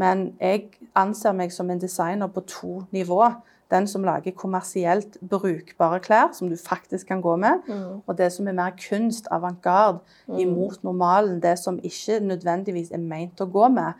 [0.00, 3.38] men jeg anser meg som en designer på to nivåer.
[3.70, 7.68] Den som lager kommersielt brukbare klær, som du faktisk kan gå med.
[8.06, 10.00] Og det som er mer kunst, avantgarde,
[10.42, 11.36] imot normalen.
[11.42, 13.92] Det som ikke nødvendigvis er meint å gå med,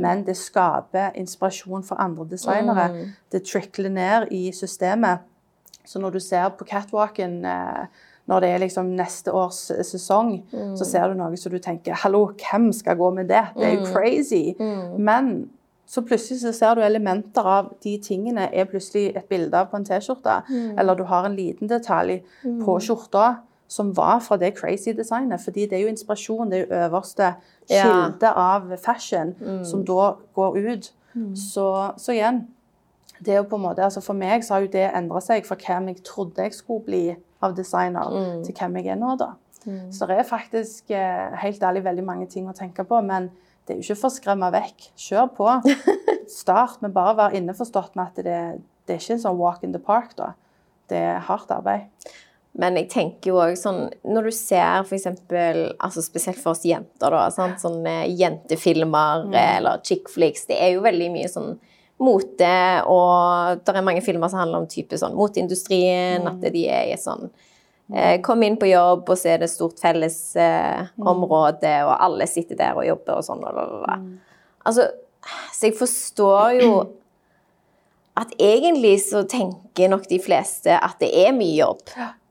[0.00, 2.88] men det skaper inspirasjon for andre designere.
[3.32, 5.18] Det trickler ned i systemet.
[5.84, 7.84] Så når du ser på catwalken eh,
[8.28, 9.86] når det er liksom neste års sesong,
[10.52, 13.44] sesong, så ser du noe som du tenker Hallo, hvem skal gå med det?
[13.56, 14.54] Det er jo crazy.
[14.98, 15.48] Men
[15.88, 19.76] så plutselig så ser du elementer av de tingene er plutselig et bilde av på
[19.80, 20.42] en T-skjorte.
[20.78, 22.18] Eller du har en liten detalj
[22.64, 23.38] på skjorta
[23.68, 25.40] som var fra det crazy designet.
[25.40, 27.34] Fordi det er jo inspirasjon, det er jo øverste
[27.70, 27.82] Ja.
[27.84, 30.92] kilde av fashion som da går ut.
[31.34, 32.46] Så, så igjen
[33.24, 35.56] det jo på en måte, altså For meg så har jo det endra seg fra
[35.60, 37.02] hvem jeg trodde jeg skulle bli
[37.44, 38.14] av designer,
[38.46, 39.14] til hvem jeg er nå.
[39.20, 39.32] da.
[39.92, 43.00] Så det er faktisk eh, helt ærlig veldig mange ting å tenke på.
[43.04, 43.28] Men
[43.66, 44.86] det er jo ikke for å skremme vekk.
[44.96, 45.48] Kjør på.
[46.40, 48.38] Start med bare å være innforstått med at det,
[48.88, 50.14] det er ikke en sånn walk in the park.
[50.16, 50.32] da.
[50.88, 52.08] Det er hardt arbeid.
[52.58, 57.12] Men jeg tenker jo også sånn Når du ser eksempel, altså spesielt for oss jenter,
[57.12, 57.60] da, sant?
[57.62, 61.58] sånne jentefilmer eller chick flicks, det er jo veldig mye sånn
[61.98, 62.54] mote,
[62.86, 66.98] og det er mange filmer som handler om type sånn moteindustrien, at de er i
[67.00, 67.26] sånn
[67.94, 72.28] eh, Kom inn på jobb, og så er det stort fellesområde, eh, område, og alle
[72.30, 73.42] sitter der og jobber og sånn.
[73.42, 74.46] Og, og, og.
[74.68, 74.86] Altså,
[75.52, 76.72] så jeg forstår jo
[78.18, 81.84] at egentlig så tenker nok de fleste at det er mye jobb.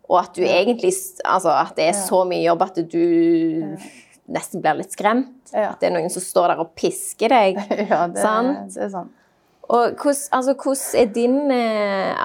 [0.08, 0.94] Og at du egentlig
[1.28, 3.04] Altså at det er så mye jobb at du
[4.32, 5.52] nesten blir litt skremt.
[5.54, 7.60] At det er noen som står der og pisker deg.
[7.92, 8.76] Ja, det, Sant?
[8.76, 9.14] det er sant.
[9.68, 11.60] Og hvordan, altså, hvordan er dine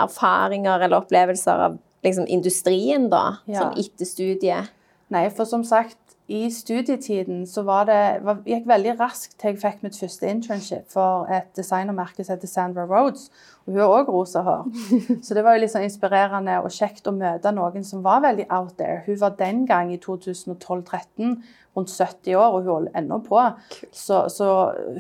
[0.04, 3.42] erfaringer eller opplevelser av liksom, industrien, da?
[3.50, 3.64] Ja.
[3.64, 4.70] Sånn etter studiet?
[5.12, 9.58] Nei, for som sagt, i studietiden så var det var, gikk veldig raskt til jeg
[9.58, 13.26] fikk mitt første internship for et designermerke som heter Sandra Rhodes.
[13.66, 14.68] Og hun har òg rosa hår.
[15.26, 18.46] Så det var jo litt sånn inspirerende og kjekt å møte noen som var veldig
[18.54, 19.02] out there.
[19.06, 21.34] Hun var den gang i 2012-13
[21.76, 23.42] rundt 70 år, og hun holdt ennå på.
[23.90, 24.48] Så, så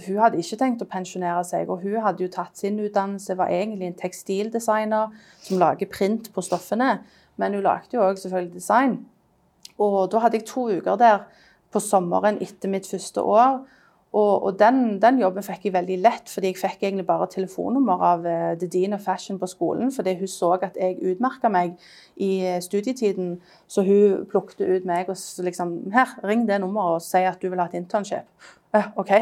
[0.06, 1.70] hun hadde ikke tenkt å pensjonere seg.
[1.70, 5.14] Og hun hadde jo tatt sin utdannelse, var egentlig en tekstildesigner
[5.46, 6.96] som lager print på stoffene.
[7.38, 9.00] Men hun lagde jo òg selvfølgelig design.
[9.82, 11.24] Og da hadde jeg to uker der
[11.72, 13.62] på sommeren etter mitt første år.
[14.12, 18.02] Og, og den, den jobben fikk jeg veldig lett, fordi jeg fikk egentlig bare telefonnummer
[18.04, 21.78] av uh, The Dean of Fashion på skolen, fordi hun så at jeg utmerka meg
[22.20, 23.38] i eh, studietiden.
[23.72, 25.16] Så hun plukket ut meg og
[25.46, 28.28] liksom Her, ring det nummeret og si at du vil ha et internship.
[28.76, 29.14] Uh, OK.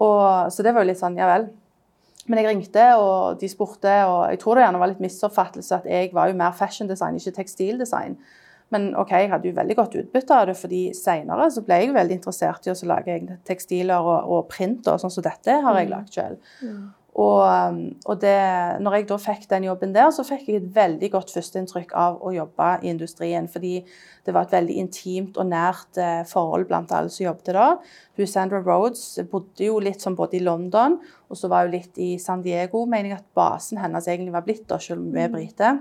[0.00, 1.50] Og, så det var jo litt sånn, ja vel.
[2.24, 5.90] Men jeg ringte, og de spurte, og jeg tror det gjerne var litt misoppfattelse at
[5.90, 8.16] jeg var jo mer fashion design, ikke tekstildesign.
[8.74, 11.94] Men ok, jeg hadde jo veldig godt utbytte av det, fordi senere så ble jeg
[11.94, 15.78] veldig interessert i å lage egne tekstiler og, og print, og sånn som dette har
[15.78, 16.52] jeg lagd selv.
[17.14, 17.76] Og, um,
[18.10, 18.34] og det,
[18.82, 22.16] når jeg da fikk den jobben der, så fikk jeg et veldig godt førsteinntrykk av
[22.18, 23.46] å jobbe i industrien.
[23.50, 23.76] Fordi
[24.26, 27.68] det var et veldig intimt og nært eh, forhold blant alle som jobbet da.
[28.18, 30.98] Hun Sandra Rhodes bodde jo litt som både i London
[31.30, 32.82] og så var hun litt i San Diego.
[32.82, 35.76] Mener jeg at basen hennes egentlig var blitt da, selv om hun er brite.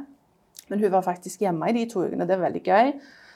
[0.70, 2.28] Men hun var faktisk hjemme i de to ukene.
[2.28, 2.94] Det er veldig gøy.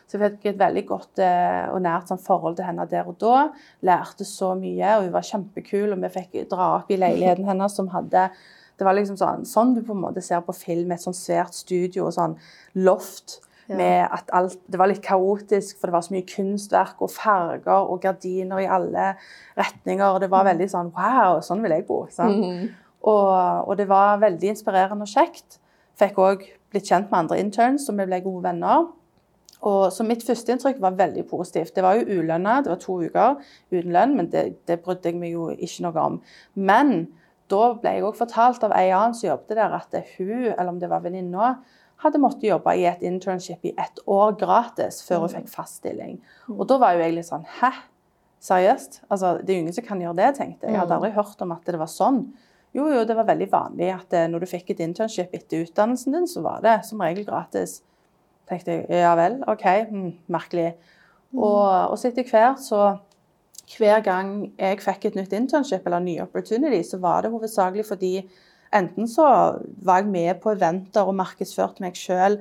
[0.08, 3.18] Så jeg fikk et veldig godt eh, og nært sånn, forhold til henne der og
[3.20, 3.50] da.
[3.84, 5.92] Lærte så mye, og hun var kjempekul.
[5.92, 8.30] Og vi fikk dra opp i leiligheten hennes som hadde
[8.78, 11.56] Det var liksom sånn, sånn du på en måte ser på film, et sånn svært
[11.58, 12.38] studio og sånn
[12.80, 13.42] loft.
[13.68, 17.90] Med at alt, Det var litt kaotisk, for det var så mye kunstverk og farger
[17.92, 19.10] og gardiner i alle
[19.60, 20.06] retninger.
[20.08, 22.06] og Det var veldig sånn Wow, sånn vil jeg bo.
[22.10, 22.72] sant?
[23.04, 25.60] Og, og det var veldig inspirerende og kjekt.
[26.00, 28.88] Fikk òg blitt kjent med andre interns, og vi ble gode venner.
[29.66, 31.74] Og så Mitt førsteinntrykk var veldig positivt.
[31.76, 33.40] Det var jo ulønna, det var to uker
[33.74, 36.20] uten lønn, men det, det brydde jeg meg jo ikke noe om.
[36.54, 36.94] Men
[37.50, 40.80] da ble jeg òg fortalt av ei annen som jobbet der, at hun, eller om
[40.82, 41.56] det var venninna,
[42.04, 46.20] hadde måttet jobbe i et internship i ett år gratis før hun fikk fast stilling.
[46.54, 47.72] Og da var jo jeg litt sånn Hæ?
[48.48, 49.00] Seriøst?
[49.10, 50.76] Altså, det er jo ingen som kan gjøre det, tenkte jeg.
[50.76, 52.20] Jeg hadde aldri hørt om at det var sånn.
[52.78, 56.14] Jo, jo, det var veldig vanlig at eh, når du fikk et internship etter utdannelsen
[56.14, 57.82] din, så var det som regel gratis.
[58.48, 60.76] tenkte jeg, ja vel, OK, mm, merkelig.
[61.36, 62.84] Og, og så etter hvert så
[63.76, 68.14] hver gang jeg fikk et nytt internship eller ny opportunity, så var det hovedsakelig fordi
[68.78, 69.26] enten så
[69.84, 72.40] var jeg med på eventer og markedsførte meg sjøl.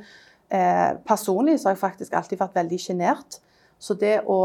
[0.52, 3.40] Eh, personlig så har jeg faktisk alltid vært veldig sjenert.
[3.78, 4.38] Så det å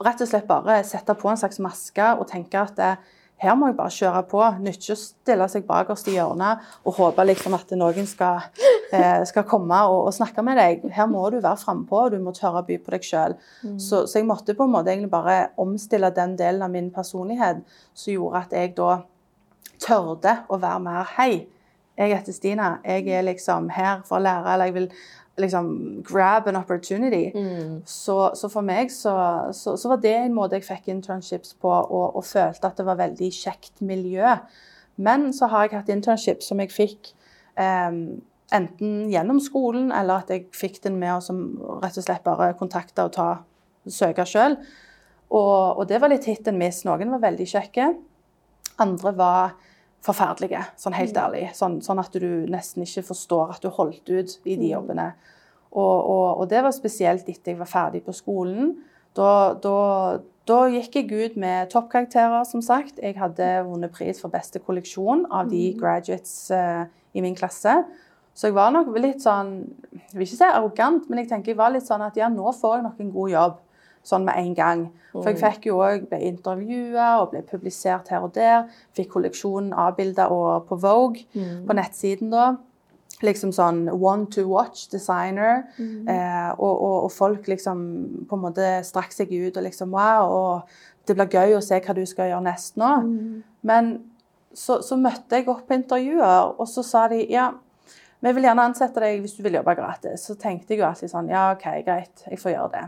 [0.00, 3.70] rett og slett bare sette på en slags maske og tenke at eh, her må
[3.70, 4.40] jeg bare kjøre på.
[4.60, 8.50] Nytter ikke å stille seg bakerst i hjørnet og håpe liksom at noen skal,
[8.92, 10.84] eh, skal komme og, og, snakke med deg.
[10.92, 13.36] Her må du være frampå, og du må tørre å by på deg sjøl.
[13.64, 13.78] Mm.
[13.80, 17.64] Så, så, jeg måtte på en måte egentlig bare omstille den delen av min personlighet
[17.94, 18.90] som gjorde at jeg da
[19.80, 21.46] tørde å være mer Hei,
[22.00, 22.68] jeg heter Stina.
[22.84, 24.90] Jeg er liksom her for å lære, eller jeg vil
[25.40, 25.68] liksom
[26.06, 27.30] grab an opportunity.
[27.34, 27.82] Mm.
[27.88, 29.14] Så, så, for meg så,
[29.56, 32.86] så, så, var det en måte jeg fikk internships på, og, og, følte at det
[32.88, 34.36] var veldig kjekt miljø.
[35.00, 37.12] Men så har jeg hatt internships som jeg fikk
[37.56, 38.20] um,
[38.52, 41.42] enten gjennom skolen, eller at jeg fikk den med å som
[41.82, 43.30] rett og slett bare kontakte og ta,
[43.88, 44.58] søke sjøl.
[45.30, 46.82] Og, og, det var litt hit and miss.
[46.84, 47.92] Noen var veldig kjekke.
[48.82, 49.54] Andre var
[50.04, 51.20] forferdelige, sånn helt mm.
[51.22, 51.44] ærlig.
[51.56, 54.72] Sånn, sånn, at du nesten ikke forstår at du holdt ut i de mm.
[54.72, 55.08] jobbene.
[55.70, 58.74] Og, og, og det var spesielt etter jeg var ferdig på skolen.
[59.16, 59.74] Da, da,
[60.48, 62.98] da gikk jeg ut med toppkarakterer, som sagt.
[63.02, 65.80] Jeg hadde vunnet pris for beste kolleksjon av de mm.
[65.80, 67.82] graduates uh, i min klasse.
[68.34, 69.56] Så jeg var nok litt sånn
[69.90, 72.54] Jeg vil ikke si arrogant, men jeg tenker jeg var litt sånn at ja, nå
[72.56, 73.58] får jeg nok en god jobb
[74.06, 74.86] sånn med en gang.
[75.10, 78.68] For jeg fikk jo òg ble intervjua og ble publisert her og der.
[78.96, 80.28] Fikk kolleksjonen avbilda
[80.68, 81.64] på Vogue mm.
[81.66, 82.50] på nettsiden da.
[83.20, 85.66] Liksom sånn one to watch designer.
[85.76, 86.06] Mm.
[86.08, 87.82] Eh, og, og, og, folk liksom
[88.30, 91.80] på en måte strakk seg ut og liksom Wow, og det blir gøy å se
[91.82, 92.92] hva du skal gjøre nest nå.
[93.04, 93.42] Mm.
[93.66, 93.90] Men
[94.54, 97.50] så, så, møtte jeg opp på intervjuer, og så sa de ja,
[98.20, 100.24] vi vil gjerne ansette deg hvis du vil jobbe gratis.
[100.26, 102.86] Så tenkte jeg jo alltid sånn Ja, OK, greit, jeg får gjøre det.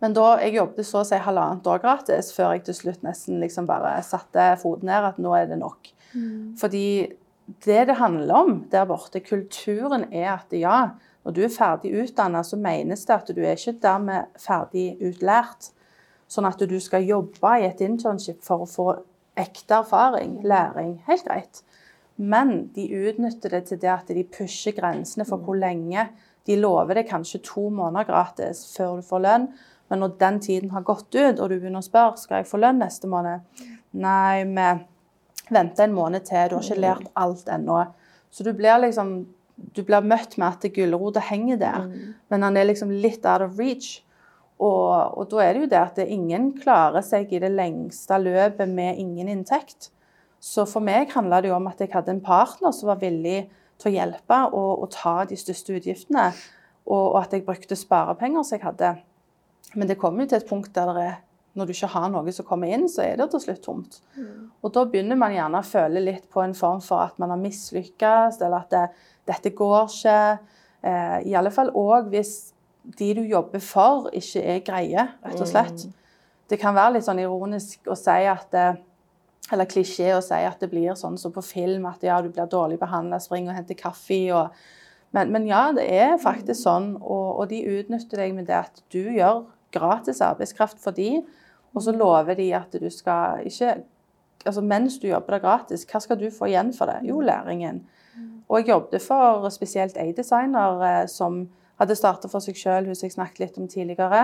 [0.00, 3.40] Men da jeg jobbet så å si halvannet år gratis før jeg til slutt nesten
[3.42, 5.90] liksom bare satte foten ned at nå er det nok.
[6.14, 6.56] Mm.
[6.60, 6.86] Fordi
[7.66, 12.46] det det handler om der borte, kulturen er at ja, når du er ferdig utdannet,
[12.46, 15.72] så menes det at du er ikke dermed ferdig utlært.
[16.30, 18.86] Sånn at du skal jobbe i et internship for å få
[19.40, 21.00] ekte erfaring, læring.
[21.08, 21.62] Helt greit.
[22.16, 26.06] Men de utnytter det til det at de pusher grensene for hvor lenge.
[26.46, 29.48] De lover det kanskje to måneder gratis før du får lønn.
[29.90, 32.60] Men når den tiden har gått ut, og du begynner å spørre skal jeg få
[32.62, 34.66] lønn neste måned Nei, vi
[35.50, 36.46] venter en måned til.
[36.46, 37.80] Du har ikke lært alt ennå.
[38.30, 39.24] Så du blir liksom
[39.60, 42.12] du blir møtt med at gulrota henger der, mm.
[42.32, 43.98] men han er liksom litt out of reach.
[44.60, 48.68] Og, og, da er det jo det at ingen klarer seg i det lengste løpet
[48.68, 49.90] med ingen inntekt.
[50.40, 53.50] Så for meg handla det jo om at jeg hadde en partner som var villig
[53.80, 56.30] til å hjelpe og, og ta de største utgiftene,
[56.88, 58.94] og, og at jeg brukte sparepenger som jeg hadde.
[59.74, 61.18] Men det kommer jo til et punkt der det er
[61.58, 63.98] når du ikke har noe som kommer inn, så er det til slutt tomt.
[64.14, 64.50] Mm.
[64.62, 67.40] Og da begynner man gjerne å føle litt på en form for at man har
[67.40, 68.84] mislykkes, eller at det,
[69.30, 70.20] dette går ikke.
[70.86, 72.34] Eh, I alle fall òg hvis
[72.98, 75.84] de du jobber for, ikke er greie, rett og slett.
[75.86, 75.98] Mm.
[76.50, 78.68] Det kan være litt sånn ironisk å si at det,
[79.50, 82.50] eller klisjé å si at det blir sånn som på film, at ja, du blir
[82.50, 84.22] dårlig behandla, spring og henter kaffe.
[84.34, 84.54] og
[85.10, 88.82] men, men, ja, det er faktisk sånn, og, og, de utnytter deg med det at
[88.94, 91.22] du gjør gratis arbeidskraft for de,
[91.74, 93.78] og så lover de at du skal ikke
[94.46, 97.02] altså Mens du jobber der gratis, hva skal du få igjen for det?
[97.04, 97.82] Jo, læringen.
[98.48, 101.42] Og jeg jobbet for spesielt ei designer eh, som
[101.80, 104.22] hadde starta for seg sjøl, hun som jeg snakket litt om tidligere.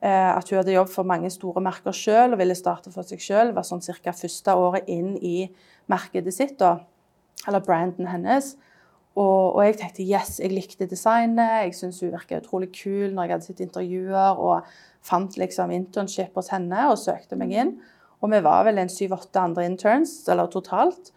[0.00, 3.22] Eh, at hun hadde jobbet for mange store merker sjøl og ville starte for seg
[3.22, 3.52] sjøl.
[3.56, 4.14] Var sånn ca.
[4.16, 5.50] første året inn i
[5.92, 6.78] markedet sitt, da,
[7.46, 8.54] eller branden hennes.
[9.14, 11.68] Og, og, jeg tenkte yes, jeg likte designet.
[11.68, 14.70] Jeg syntes hun virket utrolig kul når jeg hadde sett intervjuer og
[15.06, 17.76] fant liksom internship hos henne og søkte meg inn.
[18.24, 21.12] Og vi var vel en syv-åtte andre interns, eller totalt.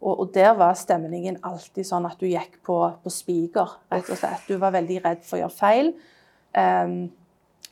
[0.00, 4.20] Og, og, der var stemningen alltid sånn at du gikk på, på spiker, rett og
[4.20, 4.46] slett.
[4.48, 5.90] Du var veldig redd for å gjøre feil.
[6.56, 6.94] Um,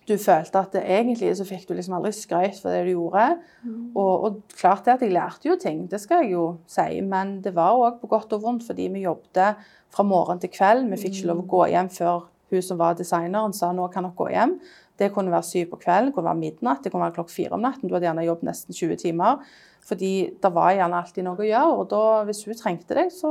[0.08, 3.26] du følte at det, egentlig så fikk du liksom aldri skrøyt for det du gjorde.
[3.62, 3.76] Mm.
[3.92, 7.38] Og, og, klart det at jeg lærte jo ting, det skal jeg jo si, men
[7.44, 9.62] det var òg på godt og vondt fordi vi jobbet
[9.94, 10.88] fra morgen til kveld.
[10.90, 14.06] Vi fikk ikke lov å gå hjem før hun som var designeren sa nå kan
[14.06, 14.58] dere gå hjem.
[14.98, 17.54] Det kunne være syv på kvelden, det kunne være midnatt, det kunne være klokka fire
[17.54, 17.86] om natten.
[17.86, 19.44] Du hadde gjerne jobbet nesten 20 timer.
[19.88, 23.30] Fordi det var gjerne alltid noe å gjøre, og da, hvis hun trengte deg, så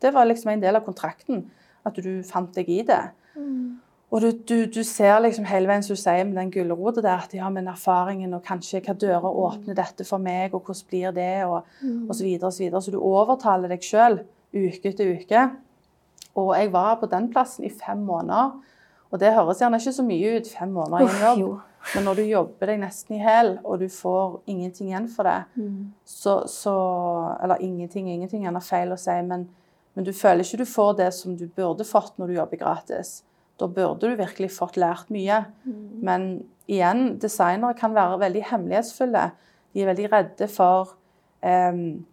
[0.00, 1.42] Det var liksom en del av kontrakten.
[1.84, 3.02] At du fant deg i det.
[4.10, 7.26] Og du, du, du ser liksom hele veien som du sier med den gulrota der,
[7.26, 11.12] at ja, men erfaringen og kanskje hva dører åpner dette for meg, og hvordan blir
[11.12, 11.66] det, og,
[12.08, 12.80] og så videre og så videre.
[12.86, 14.22] Så du overtaler deg sjøl
[14.56, 15.42] uke etter uke.
[16.40, 18.56] Og jeg var på den plassen i fem måneder.
[19.12, 21.38] Og det høres gjerne ikke så mye ut, fem måneder i en jobb.
[21.44, 21.52] jo.
[21.94, 25.36] Men når du jobber deg nesten i hæl, og du får ingenting igjen for det,
[25.56, 25.92] Mm.
[26.04, 26.74] så, så
[27.42, 29.48] Eller ingenting, ingenting er gjerne feil å si, men,
[29.94, 33.22] men du føler ikke du får det som du burde fått når du jobber gratis.
[33.58, 35.42] Da burde du virkelig fått lært mye.
[36.04, 36.28] Men
[36.70, 39.24] igjen, designere kan være veldig hemmelighetsfulle.
[39.74, 40.94] De er veldig redde for
[41.42, 42.04] em,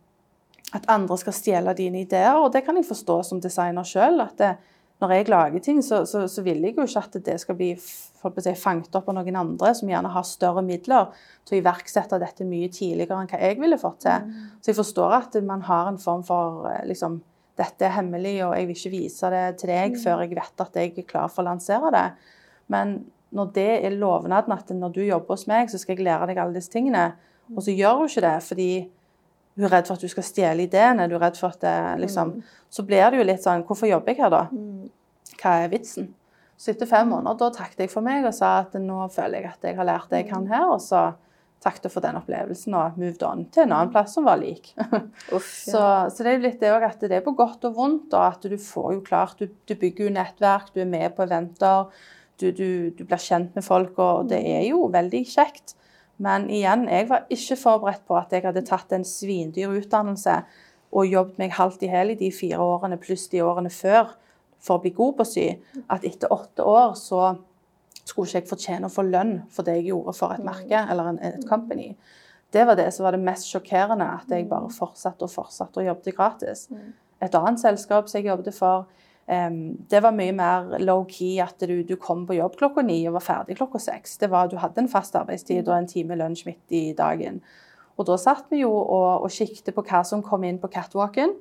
[0.75, 4.19] at andre skal stjele dine ideer, og det kan jeg forstå som designer sjøl.
[4.25, 4.55] At det,
[5.03, 7.73] når jeg lager ting, så, så, så vil jeg jo ikke at det skal bli
[7.75, 11.11] si, fanget opp av noen andre som gjerne har større midler
[11.45, 14.29] til å iverksette dette mye tidligere enn hva jeg ville fått til.
[14.61, 17.19] Så jeg forstår at man har en form for eh, liksom,
[17.55, 20.79] dette er hemmelig, og jeg vil ikke vise det til deg før jeg vet at
[20.79, 22.07] jeg er klar for å lansere det.
[22.71, 22.97] Men
[23.35, 26.41] når det er lovnaden at når du jobber hos meg, så skal jeg lære deg
[26.41, 27.13] alle disse tingene,
[27.53, 28.69] og så gjør hun ikke det fordi
[29.55, 31.75] hun er redd for at du skal stjele ideene, du er redd for at det,
[32.03, 32.35] liksom,
[32.69, 34.41] Så blir det jo litt sånn Hvorfor jobber jeg her, da?
[35.39, 36.09] Hva er vitsen?
[36.57, 39.53] Så etter fem måneder da takket jeg for meg og sa at nå føler jeg
[39.53, 41.05] at jeg har lært det jeg kan her, og så
[41.63, 44.73] takket for den opplevelsen og moved on til en annen plass som var lik.
[45.35, 45.79] Uff, Så,
[46.13, 48.45] så det er litt det òg at det er på godt og vondt, og at
[48.45, 51.89] du får jo klart Du, du bygger jo nettverk, du er med på eventer,
[52.41, 55.77] du, du, du blir kjent med folk, og det er jo veldig kjekt.
[56.21, 60.37] Men igjen, jeg var ikke forberedt på at jeg hadde tatt en svindyr utdannelse
[60.95, 64.13] og jobbet meg halvt i hæl i de fire årene pluss de årene før
[64.63, 65.47] for å bli god på å sy.
[65.91, 67.33] At etter åtte år så
[68.03, 71.13] skulle ikke jeg fortjene å få lønn for det jeg gjorde for et merke eller
[71.13, 71.93] en, et company.
[72.53, 75.89] Det var det som var det mest sjokkerende, at jeg bare fortsatte og fortsatte og
[75.89, 76.67] jobbet gratis.
[77.23, 78.85] Et annet selskap som jeg jobbet for,
[79.25, 83.15] Um, det var mye mer low-key, at du, du kom på jobb klokka ni og
[83.15, 84.19] var ferdig klokka seks.
[84.21, 87.39] Det var, du hadde en fast arbeidstid og en time lunsj midt i dagen.
[87.97, 91.33] Og da satt vi jo og, og kikket på hva som kom inn på catwalken.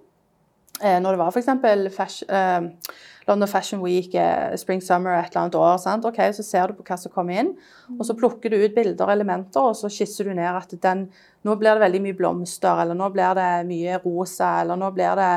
[0.83, 1.95] Eh, når det var f.eks.
[1.95, 2.95] Fashion, eh,
[3.27, 6.05] London Fashion Week, eh, Spring Summer et eller annet år, sant?
[6.05, 7.53] Ok, så ser du på hva som kommer inn,
[7.95, 11.07] og så plukker du ut bilder og elementer, og så skisser du ned at den,
[11.45, 15.21] nå blir det veldig mye blomster, eller nå blir det mye rosa, eller nå blir
[15.21, 15.31] det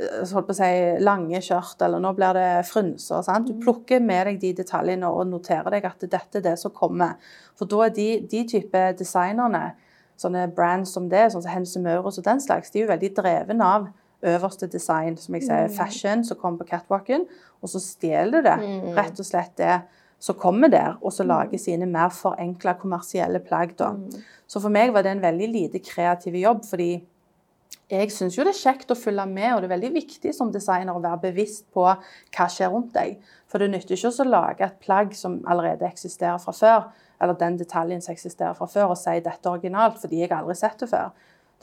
[0.00, 0.72] eh, si,
[1.06, 3.22] lange skjørt, eller nå blir det frynser.
[3.24, 3.48] Sant?
[3.48, 7.16] Du plukker med deg de detaljene og noterer deg at dette er det som kommer.
[7.56, 9.70] For da er de, de type designerne,
[10.20, 13.14] sånne brands som det, sånn som Hense Møres og den slags, de er jo veldig
[13.16, 13.88] dreven av
[14.22, 17.24] øverste design, som jeg sier, fashion, som kommer på catwalken,
[17.62, 18.58] og så stjeler det
[18.96, 19.80] rett og slett det
[20.20, 23.72] som kommer der, og så lager sine mer forenkla kommersielle plagg.
[23.78, 23.94] da.
[24.46, 26.90] Så for meg var det en veldig lite kreativ jobb, fordi
[27.90, 30.52] jeg syns jo det er kjekt å følge med, og det er veldig viktig som
[30.52, 33.16] designer å være bevisst på hva skjer rundt deg.
[33.50, 36.86] For det nytter ikke å lage et plagg som allerede eksisterer fra før,
[37.20, 40.44] eller den detaljen som eksisterer fra før, og si dette er originalt, fordi jeg har
[40.44, 41.10] aldri sett det før.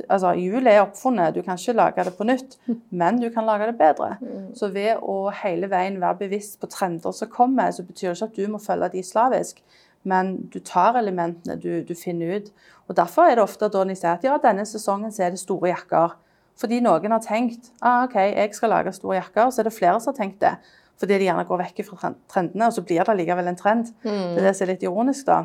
[0.06, 2.58] Altså, Hjulet er oppfunnet, du kan ikke lage det på nytt,
[3.02, 4.18] men du kan lage det bedre.
[4.58, 8.30] Så ved å hele veien være bevisst på trender som kommer, så betyr det ikke
[8.30, 9.64] at du må følge de slavisk,
[10.08, 12.54] men du tar elementene du, du finner ut.
[12.88, 15.42] Og Derfor er det ofte da de sier at ja, denne sesongen så er det
[15.42, 16.16] store jakker.
[16.58, 20.00] Fordi noen har tenkt ah, ok, jeg skal lage store jakker, så er det flere
[20.02, 20.56] som har tenkt det.
[20.98, 23.92] Fordi de gjerne går vekk fra trendene, og så blir det likevel en trend.
[24.34, 25.44] Det er det som er litt ironisk, da.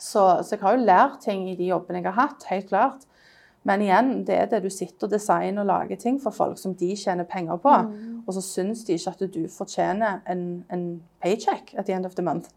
[0.00, 3.04] Så, så jeg har jo lært ting i de jobbene jeg har hatt, helt klart.
[3.64, 6.74] Men igjen, det er det du sitter og designer og lager ting for folk som
[6.74, 7.74] de tjener penger på.
[8.26, 12.14] Og så syns de ikke at du fortjener en, en paycheck at the end of
[12.18, 12.48] the month.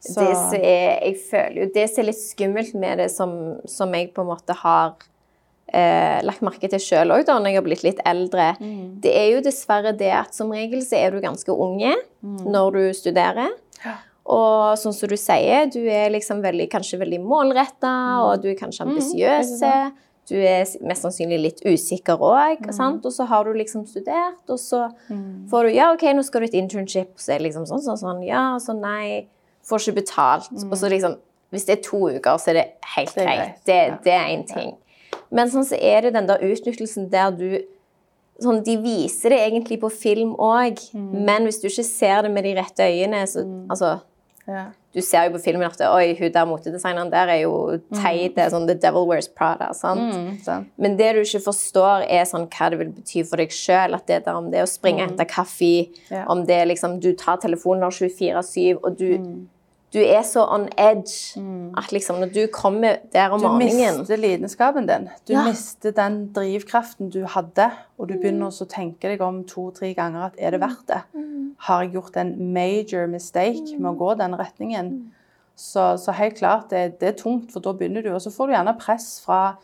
[0.00, 3.30] Så, Det som er, jeg føler jo, det som er litt skummelt med det, som,
[3.66, 4.94] som jeg på en måte har
[5.72, 9.00] eh, lagt merke til sjøl òg, når jeg har blitt litt eldre, Mm.
[9.04, 12.82] det er jo dessverre det at som regel så er du ganske unge når du
[12.96, 13.48] studerer.
[13.52, 13.84] Mm.
[13.84, 13.94] Ja.
[14.32, 18.54] Og sånn som du sier, du er liksom veldig, kanskje veldig målretta, og du er
[18.60, 19.56] kanskje ambisiøs.
[20.32, 20.38] Mm.
[20.38, 23.00] Du er mest sannsynlig litt usikker òg, Mm.
[23.04, 24.90] og så har du liksom studert, og så
[25.50, 27.98] får du Ja, OK, nå skal du et internship, så er det liksom sånn, sånn,
[27.98, 28.26] sånn.
[28.26, 29.26] Ja, så nei.
[29.64, 30.48] Får ikke betalt.
[30.52, 31.16] Og så liksom
[31.52, 33.14] Hvis det er to uker, så er det helt Mm.
[33.14, 33.64] Det er greit.
[33.66, 33.96] Det, ja.
[34.04, 34.76] det er én ting.
[35.30, 37.58] Men sånn så er det den der utnyttelsen der du
[38.40, 41.24] sånn, De viser det egentlig på film òg, Mm.
[41.26, 44.00] men hvis du ikke ser det med de rette øyene, så altså
[44.48, 44.64] ja.
[44.94, 47.52] du ser jo på filmen at Oi, hun der motedesigneren der er jo
[47.94, 48.34] teit.
[48.36, 49.70] Det er sånn The Devil Wears Prada.
[49.74, 50.14] sant?
[50.14, 50.66] Mm.
[50.76, 53.94] Men det du ikke forstår, er sånn hva det vil bety for deg sjøl.
[53.98, 55.14] At det der om det er å springe mm.
[55.14, 55.72] etter kaffe,
[56.10, 56.24] Ja.
[56.32, 59.08] om det er liksom Du tar telefonen 24-7, og du,
[59.92, 61.36] du er så on edge
[61.76, 65.08] at liksom når du kommer der om morgenen Du mister lidenskapen din.
[65.28, 65.44] Du Ja.
[65.44, 70.24] mister den drivkraften du hadde, og du begynner også å tenke deg om to-tre ganger
[70.30, 71.02] at er det verdt det?
[71.68, 75.12] Har jeg gjort en major mistake med å gå den retningen?
[75.54, 78.46] Så, så helt klart, det, det er tungt, for da begynner du, og så får
[78.48, 79.56] du gjerne press fra,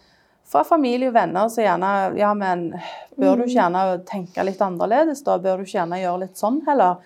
[0.45, 2.75] fra familie og venner som gjerne Ja, men
[3.19, 5.39] bør du ikke gjerne tenke litt annerledes, da?
[5.39, 7.01] Bør du ikke gjerne gjøre litt sånn heller?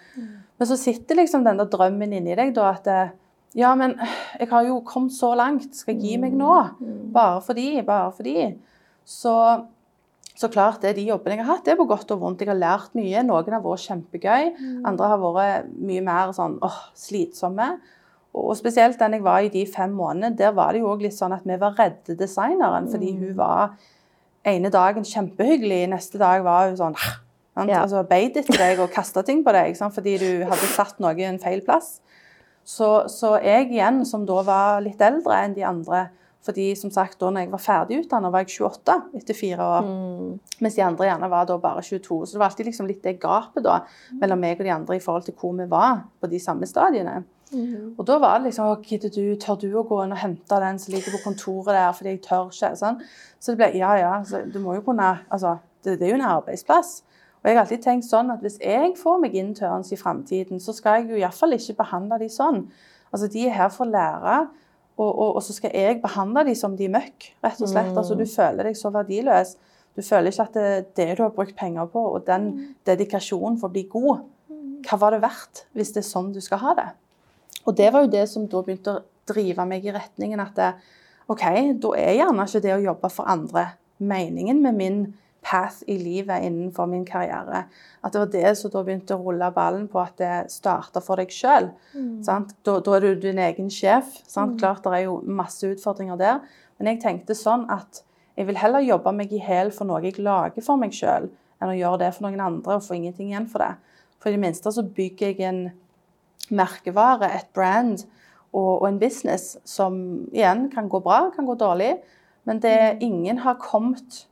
[0.62, 3.08] Men så sitter liksom den der drømmen inni deg, da, at eh,
[3.58, 3.96] ja, men
[4.38, 5.72] jeg har jo kommet så langt.
[5.74, 6.52] Skal jeg gi meg nå?
[7.10, 8.44] Bare fordi, bare fordi.
[9.02, 9.32] Så,
[10.38, 12.44] så klart, det er de jobbene jeg har hatt, det er på godt og vondt.
[12.46, 13.24] Jeg har lært mye.
[13.26, 14.52] Noen har vært kjempegøy.
[14.86, 17.68] Andre har vært mye mer sånn åh, slitsomme.
[18.38, 21.18] Og spesielt den jeg var i de fem månedene, der var det jo også litt
[21.18, 23.74] sånn at vi var redde designeren, fordi hun var
[24.46, 27.02] ene dagen kjempehyggelig, neste dag var hun sånn?
[27.52, 27.82] Ja.
[27.82, 29.92] Altså beit etter deg og kasta ting på deg sant?
[29.92, 31.98] fordi du hadde satt noe i en feil plass.
[32.64, 36.06] Så, så jeg igjen, som da var litt eldre enn de andre
[36.42, 39.84] fordi som sagt, da når jeg var ferdig utdannet, var jeg 28 etter fire år.
[40.64, 42.16] Mens de andre gjerne var da bare 22.
[42.26, 43.76] Så det var alltid liksom litt det gapet da,
[44.18, 47.20] mellom meg og de andre i forhold til hvor vi var på de samme stadiene.
[48.00, 50.60] Og da var det liksom «Å, Gidder du, tør du å gå inn og hente
[50.64, 52.72] den som ligger på kontoret der, fordi jeg tør ikke?
[52.80, 52.98] Sånn.
[53.38, 54.12] Så det ble ja, ja.
[54.26, 57.02] Så du må jo kunne Altså, det, det er jo en arbeidsplass.
[57.42, 60.74] Og jeg har alltid tenkt sånn at hvis jeg får meg interns i framtiden, så
[60.76, 62.62] skal jeg jo iallfall ikke behandle de sånn.
[63.10, 64.36] Altså, de er her for å lære,
[65.00, 67.90] og, og, og så skal jeg behandle de som de er møkk, rett og slett.
[67.96, 69.56] Altså, du føler deg så verdiløs.
[69.96, 72.52] Du føler ikke at det, det du har brukt penger på, og den
[72.88, 74.22] dedikasjonen for å bli god,
[74.86, 76.88] hva var det verdt hvis det er sånn du skal ha det?
[77.66, 80.70] Og det var jo det som da begynte å drive meg i retningen at det,
[81.30, 81.44] OK,
[81.82, 83.68] da er gjerne ikke det å jobbe for andre
[84.02, 85.02] meningen med min
[85.42, 87.64] path i livet innenfor min karriere.
[88.02, 91.20] At det var det som da begynte å rulle ballen på at det starta for
[91.20, 91.70] deg sjøl.
[92.24, 92.38] Da,
[92.78, 94.14] da er du din egen sjef.
[94.30, 94.58] Sant?
[94.62, 96.40] Klart det er jo masse utfordringer der.
[96.78, 98.04] Men jeg tenkte sånn at
[98.38, 101.28] jeg vil heller jobbe meg i hæl for noe jeg lager for meg sjøl,
[101.60, 103.74] enn å gjøre det for noen andre og få ingenting igjen for det.
[104.22, 105.62] For i det minste så bygger jeg en
[106.52, 108.00] merkevare, et brand
[108.52, 109.94] og, og en business som
[110.32, 111.96] igjen kan gå bra, kan gå dårlig.
[112.48, 114.24] Men det, ingen har kommet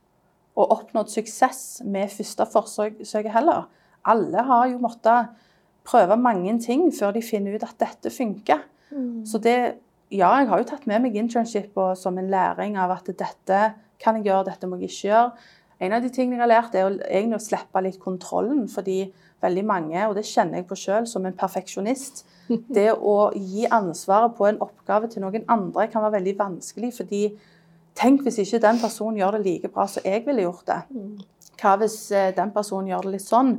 [0.57, 3.69] og oppnådd suksess med første forsøket heller.
[4.07, 5.31] Alle har jo måttet
[5.87, 8.65] prøve mange ting før de finner ut at dette funker.
[9.25, 9.57] Så det,
[10.11, 13.61] ja, jeg har jo tatt med meg internship og, som en læring av at dette
[14.01, 15.49] kan jeg gjøre, dette må jeg ikke gjøre.
[15.81, 18.67] En av de tingene jeg har lært, er å, egentlig å slippe litt kontrollen.
[18.69, 19.05] Fordi
[19.41, 22.25] veldig mange, og det kjenner jeg på sjøl som en perfeksjonist,
[22.77, 26.91] det å gi ansvaret på en oppgave til noen andre kan være veldig vanskelig.
[26.99, 27.23] fordi
[27.97, 30.81] Tenk hvis ikke den personen gjør det like bra som jeg ville gjort det.
[31.61, 33.55] Hva hvis eh, den personen gjør det litt sånn?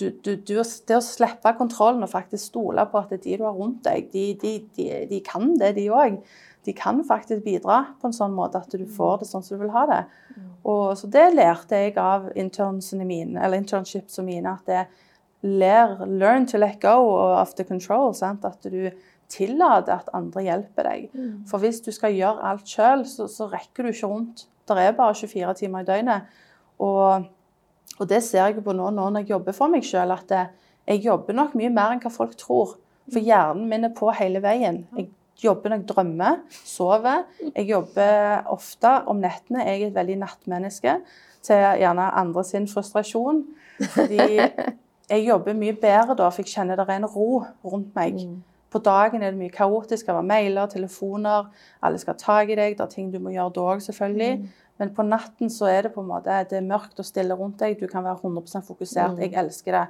[0.00, 3.54] Du, du, du, det å slippe kontrollen og faktisk stole på at de du har
[3.54, 6.18] rundt deg, de, de, de, de kan det, de òg.
[6.64, 9.66] De kan faktisk bidra på en sånn måte at du får det sånn som du
[9.66, 10.02] vil ha det.
[10.64, 14.54] Og, så det lærte jeg av internshipene mine, eller internshipsene mine.
[14.56, 14.86] At det
[15.44, 16.96] lær, learn to let go
[17.36, 18.14] of the control.
[18.16, 18.46] Sant?
[18.48, 18.88] At du
[19.32, 21.06] tillater at andre hjelper deg.
[21.50, 24.46] For hvis du skal gjøre alt sjøl, så, så rekker du ikke rundt.
[24.68, 26.30] Det er bare 24 timer i døgnet.
[26.82, 27.26] Og,
[27.98, 30.32] og det ser jeg på nå, nå når jeg jobber for meg sjøl, at
[30.86, 32.76] jeg jobber nok mye mer enn hva folk tror.
[33.12, 34.84] For hjernen min er på hele veien.
[34.96, 35.10] Jeg
[35.44, 37.24] jobber når jeg drømmer, sover.
[37.50, 39.64] Jeg jobber ofte om nettene.
[39.64, 40.96] Jeg er et veldig nattmenneske
[41.44, 43.44] til gjerne andre sin frustrasjon.
[43.96, 44.20] Fordi
[45.12, 48.20] jeg jobber mye bedre da, for jeg kjenner det er en ro rundt meg.
[48.74, 50.08] På dagen er det mye kaotisk.
[50.08, 51.46] Det er mailer, telefoner,
[51.84, 52.74] alle skal ha tak i deg.
[52.74, 54.50] Det er ting du må gjøre da òg, selvfølgelig.
[54.82, 57.62] Men på natten så er det på en måte, det er mørkt og stille rundt
[57.62, 57.78] deg.
[57.78, 59.22] Du kan være 100% fokusert.
[59.22, 59.84] Jeg elsker det.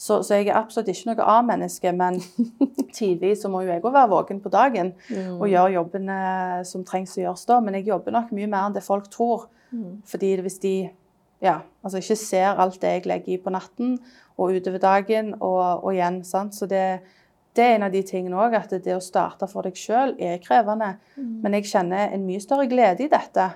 [0.00, 2.16] Så, så jeg er absolutt ikke noe A-menneske, men
[2.98, 4.94] tidvis så må jo jeg òg være våken på dagen
[5.36, 7.60] og gjøre jobben eh, som trengs å gjøres da.
[7.62, 9.46] Men jeg jobber nok mye mer enn det folk tror.
[10.08, 10.74] Fordi hvis de
[11.42, 13.96] ja, altså ikke ser alt det jeg legger i på natten
[14.38, 16.54] og utover dagen, og, og igjen, sant?
[16.54, 17.02] Så det,
[17.56, 20.40] det er en av de tingene òg, at det å starte for deg sjøl er
[20.40, 20.94] krevende.
[21.44, 23.50] Men jeg kjenner en mye større glede i dette.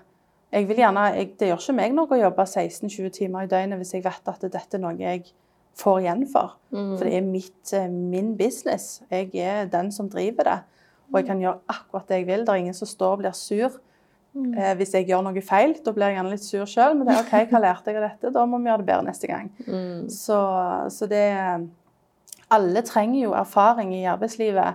[0.52, 3.80] Jeg vil gjerne, jeg, det gjør ikke meg noe å jobbe 16-20 timer i døgnet
[3.80, 5.24] hvis jeg vet at dette er noe jeg
[5.76, 6.54] får igjen for.
[6.98, 9.02] For det er mitt, eh, min business.
[9.10, 10.60] Jeg er den som driver det.
[11.12, 12.44] Og jeg kan gjøre akkurat det jeg vil.
[12.44, 13.80] Det er ingen som står og blir sur.
[14.36, 16.96] Eh, hvis jeg gjør noe feil, da blir jeg gjerne litt sur sjøl.
[16.96, 18.32] Men det er OK, hva lærte jeg av dette?
[18.34, 19.50] Da må vi gjøre det bedre neste gang.
[20.12, 20.40] Så,
[20.92, 21.24] så det
[22.50, 24.74] Alle trenger jo erfaring i arbeidslivet.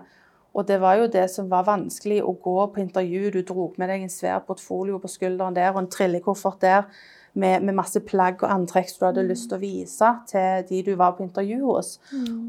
[0.53, 3.29] Og det var jo det som var vanskelig å gå på intervju.
[3.31, 6.89] Du dro med deg en svær portfolio på skulderen der og en trillekoffert der.
[7.33, 10.81] Med, med masse plagg og antrekk som du hadde lyst til å vise til de
[10.83, 11.93] du var på intervju hos.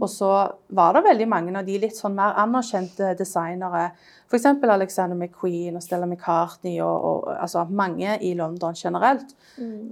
[0.01, 0.30] Og så
[0.74, 3.93] var det veldig mange av de litt sånn mer anerkjente designere.
[4.26, 4.47] F.eks.
[4.47, 9.37] Alexander McQueen og Stella McCartney og, og altså mange i London generelt.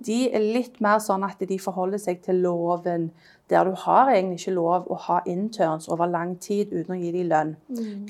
[0.07, 3.11] De er litt mer sånn at de forholder seg til loven,
[3.51, 7.12] der du har egentlig ikke lov å ha interns over lang tid uten å gi
[7.12, 7.57] dem lønn.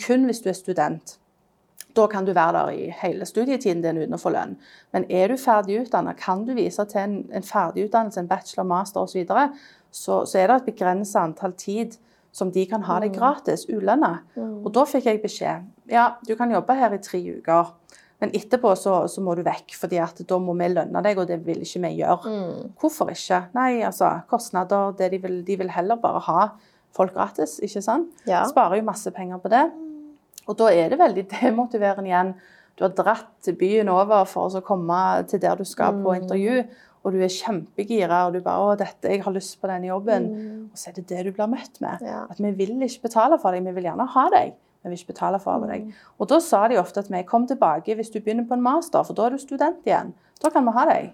[0.01, 1.19] Kun hvis du er student.
[1.97, 4.57] Da kan du være der i hele studietiden din uten å få lønn.
[4.95, 9.03] Men er du ferdig utdannet, kan du vise til en, en ferdigutdannelse, en bachelor, master
[9.03, 9.49] osv., så, videre,
[9.91, 11.99] så så er det et begrenset antall tid
[12.32, 14.20] som de kan ha det gratis, ulønna.
[14.38, 17.72] Og da fikk jeg beskjed ja, du kan jobbe her i tre uker,
[18.20, 21.26] men etterpå så, så må du vekk, fordi at da må vi lønne deg, og
[21.26, 22.34] det vil ikke vi gjøre.
[22.78, 23.41] Hvorfor ikke?
[23.57, 26.43] Nei, altså, kostnader det de, vil, de vil heller bare ha
[26.95, 28.12] folk gratis, ikke sant?
[28.28, 28.45] Ja.
[28.51, 29.64] Sparer jo masse penger på det.
[30.51, 32.34] Og da er det veldig demotiverende igjen.
[32.78, 36.62] Du har dratt byen over for å komme til der du skal på intervju,
[37.01, 40.68] og du er kjempegira, og du bare 'Å, dette, jeg har lyst på denne jobben.'
[40.72, 42.03] Og så er det det du blir møtt med.
[42.03, 42.26] Ja.
[42.30, 44.53] At vi vil ikke betale for deg, vi vil gjerne ha deg.
[44.82, 45.94] Men Vi vil ikke betale for deg.
[46.18, 49.03] Og da sa de ofte til meg 'Kom tilbake hvis du begynner på en master,
[49.03, 50.12] for da er du student igjen.
[50.42, 51.12] Da kan vi ha deg.'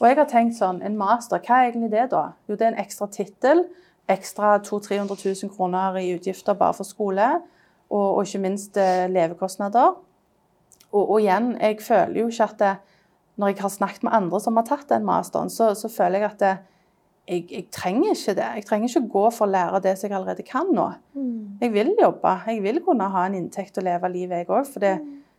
[0.00, 2.32] Og jeg har tenkt sånn, en master, hva er egentlig det da?
[2.48, 3.64] Jo, det er en ekstra tittel,
[4.08, 7.42] ekstra 200 000-300 000 kroner i utgifter bare for skole,
[7.90, 9.96] og, og ikke minst eh, levekostnader.
[10.92, 12.74] Og, og igjen, jeg føler jo ikke at det,
[13.38, 16.30] når jeg har snakket med andre som har tatt den masteren, så, så føler jeg
[16.30, 16.54] at det,
[17.28, 18.48] jeg, jeg trenger ikke det.
[18.56, 20.86] Jeg trenger ikke gå for å lære det som jeg allerede kan nå.
[21.60, 22.34] Jeg vil jobbe.
[22.48, 24.64] Jeg vil kunne ha en inntekt og leve livet, jeg òg.
[24.68, 24.94] For det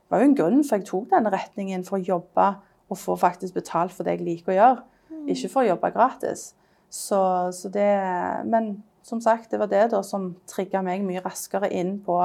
[0.09, 2.47] var jo en grunn for jeg tok denne retningen for å jobbe
[2.89, 4.85] og få faktisk betalt for det jeg liker å gjøre.
[5.33, 6.51] Ikke for å jobbe gratis.
[6.89, 7.19] Så,
[7.53, 7.89] så det
[8.49, 8.71] Men
[9.03, 12.17] som sagt, det var det da som trigga meg mye raskere inn på,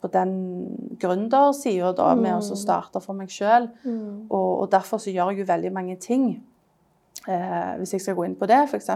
[0.00, 0.32] på den
[1.00, 3.68] gründersida da, med å starte for meg sjøl.
[4.30, 6.30] Og, og derfor så gjør jeg jo veldig mange ting.
[7.26, 8.90] Eh, hvis jeg skal gå inn på det, f.eks.,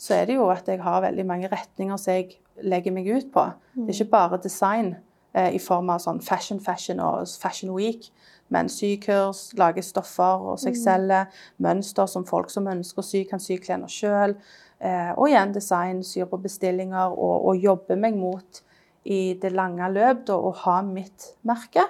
[0.00, 3.30] så er det jo at jeg har veldig mange retninger som jeg legger meg ut
[3.34, 3.44] på.
[3.74, 4.94] Det er ikke bare design
[5.34, 8.08] eh, i form av sånn fashion, fashion og fashion week,
[8.50, 11.24] men sykurs, lage stoffer og seg selge,
[11.62, 14.34] mønster som folk som ønsker å sy, kan sy klærne sjøl.
[14.80, 18.62] Eh, og igjen design, syr på bestillinger og, og jobbe meg mot
[19.04, 21.84] i det lange løp da, å ha mitt merke.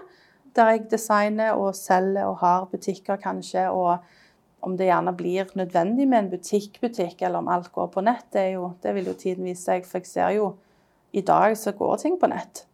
[0.54, 3.68] Der jeg designer og selger og har butikker kanskje.
[3.70, 3.98] og
[4.60, 8.50] om det gjerne blir nødvendig med en butikkbutikk, eller om alt går på nett, det,
[8.58, 9.86] jo, det vil jo tiden vise seg.
[9.88, 10.50] For jeg ser jo
[11.16, 12.66] i dag så går ting på nett.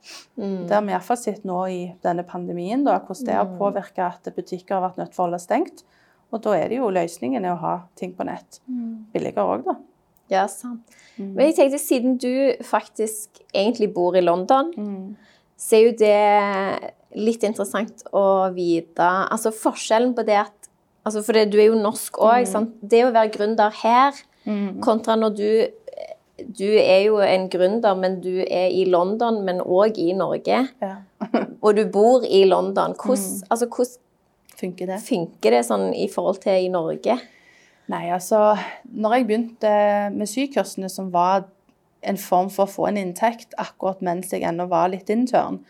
[0.67, 4.33] Det har vi iallfall sett nå i denne pandemien, da, hvordan det har påvirka at
[4.35, 5.85] butikker har vært nødt til å holde stengt.
[6.35, 8.61] Og da er det jo løsningen er å ha ting på nett.
[9.15, 9.77] Billigere òg, da.
[10.33, 10.83] Ja, sant.
[11.17, 14.73] Men jeg tenkte, siden du faktisk egentlig bor i London,
[15.57, 20.67] så er jo det litt interessant å vite Altså forskjellen på det at
[21.07, 22.51] altså For det, du er jo norsk òg.
[22.83, 24.19] Det å være gründer her
[24.85, 25.49] kontra når du
[26.59, 30.59] Du er jo en gründer, men du er i London, men òg i Norge.
[30.83, 30.97] Ja.
[31.65, 32.93] Og du bor i London.
[32.93, 34.03] Hvordan, altså, hvordan
[34.57, 34.99] Funker det?
[35.05, 37.17] funker det sånn i forhold til i Norge?
[37.87, 39.75] Nei, altså Når jeg begynte
[40.15, 41.47] med sykursene, som var
[42.07, 45.63] en form for å få en inntekt akkurat mens jeg ennå var litt intern,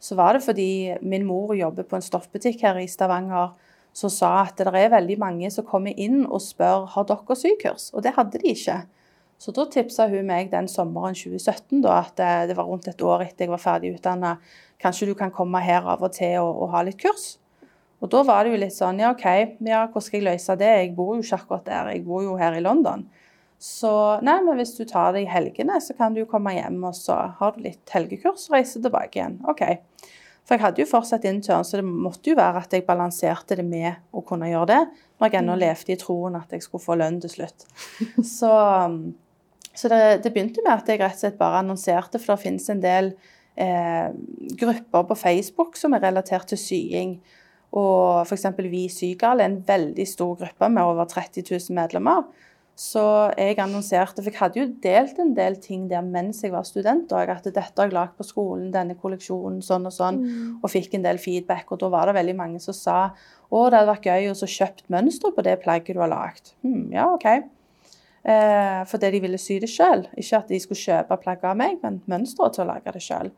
[0.00, 3.54] så var det fordi min mor jobber på en stoffbutikk her i Stavanger,
[3.96, 7.90] som sa at det er veldig mange som kommer inn og spør har dere sykurs,
[7.94, 8.82] og det hadde de ikke.
[9.38, 13.02] Så da tipsa hun meg den sommeren 2017 da, at det, det var rundt et
[13.02, 14.36] år etter jeg var ferdig utdanna.
[14.82, 17.36] Kanskje du kan komme her av og til og, og ha litt kurs?
[17.98, 19.26] Og da var det jo litt sånn Ja, OK,
[19.66, 20.70] ja, hvordan skal jeg løse det?
[20.82, 23.08] Jeg bor jo ikke akkurat der, jeg bor jo her i London.
[23.58, 23.90] Så
[24.22, 26.94] nei, men hvis du tar det i helgene, så kan du jo komme hjem, og
[26.94, 29.40] så har du litt helgekurs og reise tilbake igjen.
[29.50, 29.64] OK.
[30.46, 33.66] For jeg hadde jo fortsatt intern, så det måtte jo være at jeg balanserte det
[33.66, 34.78] med å kunne gjøre det,
[35.18, 37.66] når jeg ennå levde i troen at jeg skulle få lønn til slutt.
[38.24, 38.52] Så,
[39.74, 42.70] så det, det begynte med at jeg rett og slett bare annonserte, for det finnes
[42.72, 43.10] en del
[43.58, 44.08] eh,
[44.62, 47.18] grupper på Facebook som er relatert til sying.
[47.76, 48.46] Og f.eks.
[48.70, 52.28] Vi Sygal er en veldig stor gruppe med over 30 000 medlemmer.
[52.78, 53.02] Så
[53.34, 57.10] jeg annonserte, for jeg hadde jo delt en del ting der mens jeg var student.
[57.10, 60.22] Og at dette har jeg lagd på skolen, denne kolleksjonen, sånn og sånn.
[60.62, 61.66] Og fikk en del feedback.
[61.74, 62.98] Og da var det veldig mange som sa
[63.50, 66.54] å, det hadde vært gøy å kjøpt mønster på det plagget du har lagd.
[66.62, 67.26] Hm, ja, OK.
[68.28, 70.02] Eh, fordi de ville sy det sjøl.
[70.20, 73.30] Ikke at de skulle kjøpe plagget av meg, men mønsteret til å lage det sjøl.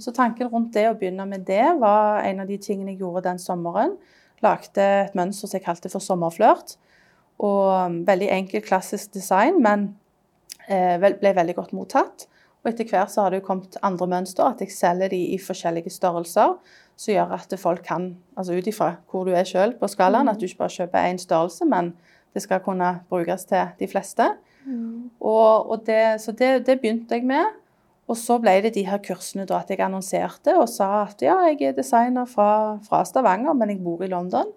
[0.00, 3.26] Så tanken rundt det å begynne med det var en av de tingene jeg gjorde
[3.28, 3.92] den sommeren.
[4.42, 6.78] Lagde et mønster som jeg kalte for sommerflørt.
[7.44, 9.90] Og um, veldig enkel, klassisk design, men
[10.66, 12.26] eh, ble veldig godt mottatt.
[12.64, 15.38] Og etter hvert så har det jo kommet andre mønster, at jeg selger de i
[15.38, 16.56] forskjellige størrelser.
[16.98, 20.40] Som gjør at folk kan, altså ut ifra hvor du er sjøl på skalaen, at
[20.40, 21.92] du ikke bare kjøper én størrelse, men
[22.34, 24.28] det skal kunne brukes til de fleste.
[25.20, 27.56] Og, og det, så det, det begynte jeg med.
[28.08, 31.36] Og så ble det de her kursene da at jeg annonserte og sa at ja,
[31.50, 34.48] jeg er designer fra, fra Stavanger, men jeg bor i London.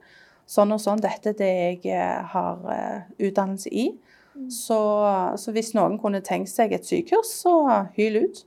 [0.47, 3.91] Sånn og sånn, dette er det jeg eh, har eh, utdannelse i.
[4.51, 4.79] Så,
[5.35, 7.53] så hvis noen kunne tenkt seg et sykurs, så
[7.97, 8.41] hyl ut.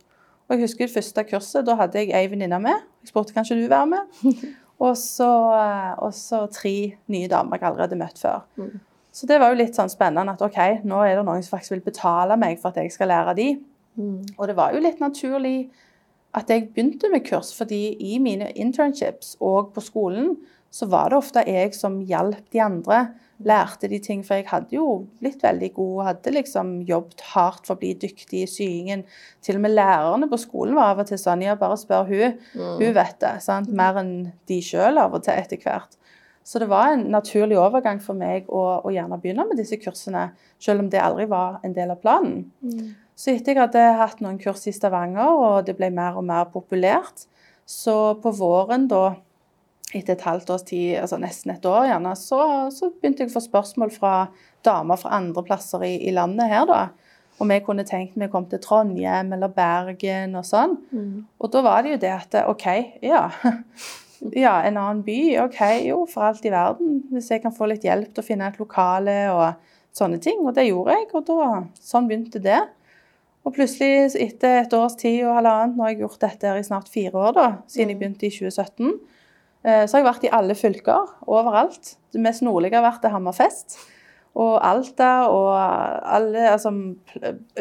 [0.49, 2.85] Og jeg husker det første kurset, da hadde jeg ei venninne med.
[3.05, 4.21] Jeg spurte kanskje du være med.
[4.85, 6.73] Og så, eh, og så tre
[7.07, 8.43] nye damer jeg allerede møtt før.
[9.15, 10.59] Så det var jo litt sånn spennende at OK,
[10.91, 13.49] nå er det noen som faktisk vil betale meg for at jeg skal lære de.
[14.39, 15.69] Og det var jo litt naturlig
[16.35, 20.33] at jeg begynte med kurs, fordi i mine internships og på skolen
[20.75, 23.05] så var det ofte jeg som hjalp de andre,
[23.47, 24.25] lærte de ting.
[24.27, 28.43] For jeg hadde jo blitt veldig god, hadde liksom jobbet hardt for å bli dyktig
[28.43, 29.05] i syingen.
[29.43, 32.35] Til og med lærerne på skolen var av og til sånn Ja, bare spør hun.
[32.83, 33.37] Hun vet det.
[33.47, 33.71] sant?
[33.71, 35.95] Mer enn de sjøl av og til etter hvert.
[36.45, 40.27] Så det var en naturlig overgang for meg å, å gjerne begynne med disse kursene,
[40.61, 42.43] selv om det aldri var en del av planen.
[43.17, 46.51] Så etter jeg hadde hatt noen kurs i Stavanger, og det ble mer og mer
[46.53, 47.25] populært,
[47.65, 49.15] så på våren da,
[49.95, 52.43] etter et halvt års tid, altså nesten et år gjerne, så,
[52.75, 54.15] så begynte jeg å få spørsmål fra
[54.67, 56.83] damer fra andre plasser i, i landet her, da.
[57.43, 60.77] Om jeg kunne tenkt meg å komme til Trondheim eller Bergen og sånn.
[61.41, 62.67] Og da var det jo det at OK,
[63.03, 63.25] ja.
[64.33, 65.19] Ja, en annen by.
[65.43, 67.03] OK, jo, for alt i verden.
[67.13, 70.41] Hvis jeg kan få litt hjelp til å finne et lokale og sånne ting.
[70.47, 71.49] Og det gjorde jeg, og da,
[71.85, 72.63] sånn begynte det.
[73.45, 76.65] Og plutselig, etter et års tid og halvannet, nå har jeg gjort dette her i
[76.65, 78.95] snart fire år, da, siden jeg begynte i 2017,
[79.67, 81.99] eh, så har jeg vært i alle fylker, overalt.
[82.15, 83.77] Det mest nordlige har vært til Hammerfest.
[84.35, 86.73] Og Alta og alle, altså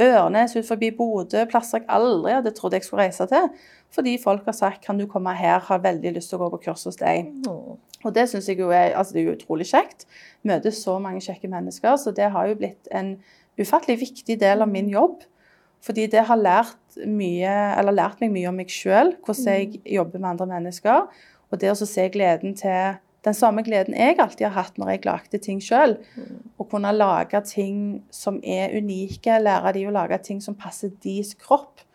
[0.01, 3.51] Ørnes ut forbi Bodø, plasser jeg aldri hadde trodd jeg skulle reise til.
[3.93, 6.63] Fordi folk har sagt kan du komme her, har veldig lyst til å gå på
[6.65, 7.29] kurs hos deg.
[8.03, 10.07] Og det syns jeg jo er, altså det er utrolig kjekt.
[10.41, 11.93] Møter så mange kjekke mennesker.
[12.01, 13.15] Så det har jo blitt en
[13.61, 15.21] ufattelig viktig del av min jobb.
[15.83, 20.21] Fordi det har lært, mye, eller lært meg mye om meg sjøl, hvordan jeg jobber
[20.21, 21.07] med andre mennesker.
[21.51, 25.05] Og det å se gleden til den samme gleden jeg alltid har hatt når jeg
[25.07, 25.95] lagde ting sjøl.
[26.59, 27.77] Å kunne lage ting
[28.11, 31.85] som er unike, lære de å lage ting som passer deres kropp.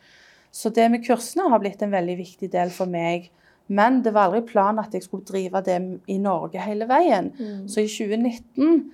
[0.50, 3.28] Så det med kursene har blitt en veldig viktig del for meg.
[3.68, 5.76] Men det var aldri planen at jeg skulle drive det
[6.08, 7.28] i Norge hele veien.
[7.68, 8.86] Så i 2019,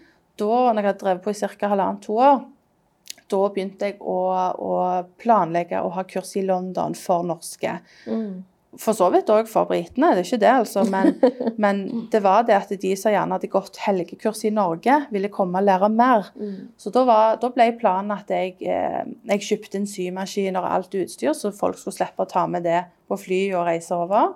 [0.43, 1.70] da når jeg hadde drevet på i ca.
[1.70, 2.43] halvannet-to år,
[3.30, 4.18] da begynte jeg å,
[4.59, 4.72] å
[5.22, 7.78] planlegge å ha kurs i London for norske.
[8.81, 10.85] For så vidt òg for britene, det er ikke det, altså.
[10.91, 11.12] Men,
[11.64, 15.61] men, det var det at de som gjerne hadde gått helgekurs i Norge, ville komme
[15.61, 16.33] og lære mer.
[16.81, 20.99] Så da, var, da ble planen at jeg, eh, jeg kjøpte en symaskin og alt
[20.99, 24.35] utstyr, så folk skulle slippe å ta med det på fly og reise over.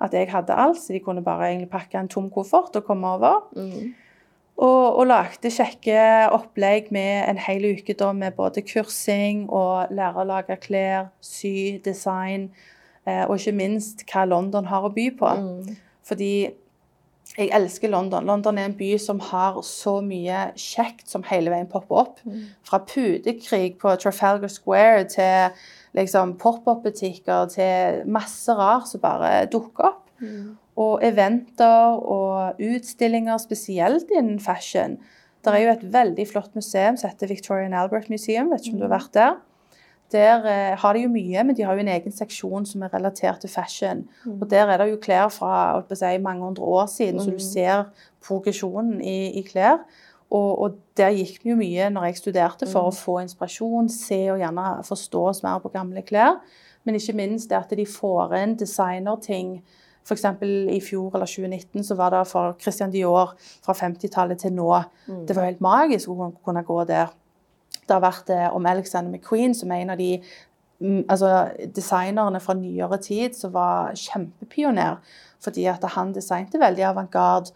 [0.00, 3.16] At jeg hadde alt, så de kunne bare egentlig pakke en tom koffert og komme
[3.18, 3.42] over.
[4.60, 6.00] Og, og lagde kjekke
[6.36, 11.80] opplegg med en hel uke da, med både kursing og lære å lage klær, sy,
[11.84, 12.50] design.
[13.10, 15.34] Eh, og ikke minst hva London har å by på.
[16.06, 16.32] Fordi
[17.36, 18.26] jeg elsker London.
[18.26, 22.16] London er en by som har så mye kjekt som hele veien popper opp.
[22.66, 25.60] Fra putekrig på Trafalgar Square til
[25.94, 30.02] liksom pop-up-butikker til masse rart som bare dukker opp.
[30.80, 34.98] Og eventer og utstillinger, spesielt innen fashion.
[35.44, 38.50] Det er jo et veldig flott museum som heter Victorian Albert Museum.
[38.50, 39.38] Vet ikke om du har vært der?
[40.12, 42.92] Der eh, har de jo mye, men de har jo en egen seksjon som er
[42.94, 44.04] relatert til fashion.
[44.40, 47.84] Og der er det jo klær fra si, mange hundre år siden, så du ser
[48.26, 49.84] progresjonen i, i klær.
[50.30, 54.20] Og, og der gikk vi jo mye når jeg studerte, for å få inspirasjon, se
[54.30, 56.38] og gjerne forstå oss mer på gamle klær.
[56.86, 59.58] Men ikke minst det at de får inn designerting.
[60.06, 60.24] F.eks.
[60.72, 64.70] i fjor eller 2019 så var det for Christian Dior fra 50-tallet til nå.
[65.28, 67.12] Det var helt magisk å kunne gå der.
[67.90, 70.12] Det har vært eh, om Alexander McQueen, som er en av de
[70.78, 71.32] mm, altså,
[71.74, 75.00] designerne fra nyere tid som var kjempepioner.
[75.42, 77.50] Fordi at han designet veldig avantgarde.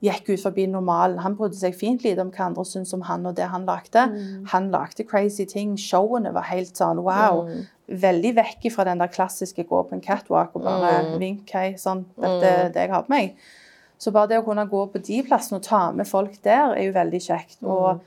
[0.00, 1.18] Gikk ut forbi normalen.
[1.20, 4.06] Han brydde seg fint lite om hva andre syntes om han og det han lagde.
[4.48, 5.74] Han lagde crazy ting.
[5.76, 7.42] Showene var helt sånn wow.
[7.90, 12.06] Veldig vekk fra den der klassiske gå på en catwalk og bare vink, hei, sånn.
[12.16, 13.34] Dette er det jeg har på meg.
[14.00, 16.86] Så bare det å kunne gå på de plassene og ta med folk der, er
[16.86, 17.58] jo veldig kjekt.
[17.60, 18.00] Og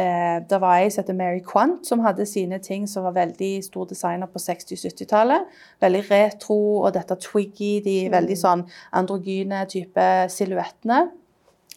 [0.00, 3.52] eh, det var ei som heter Mary Quant, som hadde sine ting som var veldig
[3.66, 5.46] stor designer på 60-70-tallet.
[5.84, 11.04] Veldig retro, og dette twiggy, de veldig sånn androgyne type silhuettene.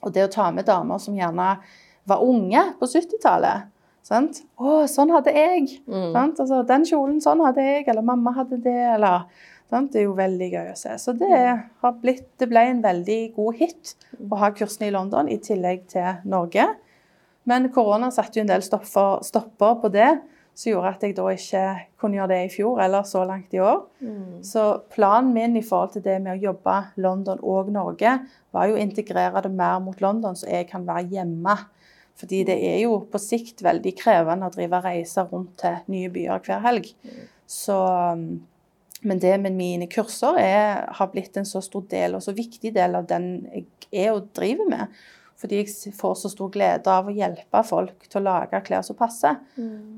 [0.03, 1.53] Og det å ta med damer som gjerne
[2.09, 3.69] var unge på 70-tallet.
[4.03, 4.41] Sant?
[4.59, 6.39] 'Å, sånn hadde jeg.' Sant?
[6.43, 9.23] Altså, 'Den kjolen, sånn hadde jeg.' Eller 'mamma hadde det.' Eller,
[9.69, 9.93] sant?
[9.93, 10.97] Det er jo veldig gøy å se.
[10.99, 11.31] Så det,
[11.81, 15.87] har blitt, det ble en veldig god hit å ha kursene i London i tillegg
[15.87, 16.67] til Norge.
[17.49, 20.11] Men korona satte jo en del stopper, stopper på det,
[20.53, 21.63] som gjorde at jeg da ikke
[21.99, 23.79] kunne gjøre det i fjor eller så langt i år.
[24.45, 28.19] Så planen min i forhold til det med å jobbe London og Norge,
[28.53, 31.57] var jo å integrere det mer mot London, så jeg kan være hjemme.
[32.19, 36.43] Fordi det er jo på sikt veldig krevende å drive reiser rundt til nye byer
[36.45, 36.91] hver helg.
[37.49, 37.77] Så,
[38.13, 38.43] um,
[39.03, 42.71] men det med mine kurser er, har blitt en så stor del og så viktig
[42.75, 43.65] del av den jeg
[44.05, 44.93] er og driver med.
[45.43, 48.95] Fordi jeg får så stor glede av å hjelpe folk til å lage klær som
[48.95, 49.41] passer.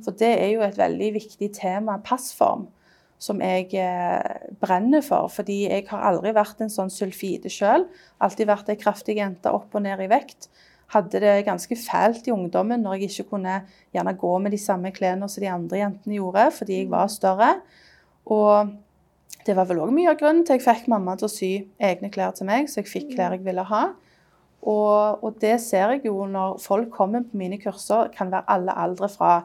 [0.02, 2.64] For det er jo et veldig viktig tema, passform,
[3.22, 5.30] som jeg eh, brenner for.
[5.30, 7.86] Fordi jeg har aldri vært en sånn sulfide sjøl.
[8.26, 10.50] Alltid vært ei kraftig jente opp og ned i vekt.
[10.96, 13.60] Hadde det ganske fælt i ungdommen når jeg ikke kunne
[13.94, 17.52] gjerne gå med de samme klærne som de andre jentene gjorde, fordi jeg var større.
[18.34, 18.74] Og
[19.46, 22.10] det var vel òg mye av grunnen til jeg fikk mamma til å sy egne
[22.14, 23.84] klær til meg, så jeg fikk klær jeg ville ha.
[24.66, 28.76] Og, og det ser jeg jo når folk kommer på mine kurser, kan være alle
[28.86, 29.36] aldre fra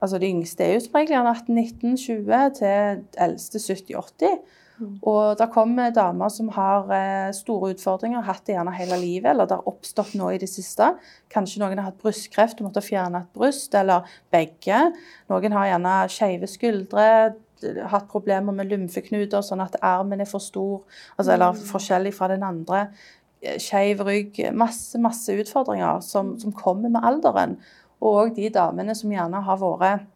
[0.00, 4.38] Altså de yngste er jo som regel gjerne 18-19-20 til eldste 70-80.
[5.04, 9.48] Og det kommer damer som har eh, store utfordringer, hatt det gjerne hele livet, eller
[9.48, 10.94] det har oppstått nå i det siste.
[11.32, 14.80] Kanskje noen har hatt brystkreft og måtte fjerne et bryst, eller begge.
[15.28, 17.06] Noen har gjerne skeive skuldre,
[17.92, 20.80] hatt problemer med lymfeknuter, sånn at armen er for stor,
[21.18, 22.86] altså, eller forskjellig fra den andre.
[23.40, 24.40] Skeiv rygg.
[24.52, 27.58] Masse, masse utfordringer som, som kommer med alderen.
[28.00, 30.08] Og òg de damene som gjerne har vært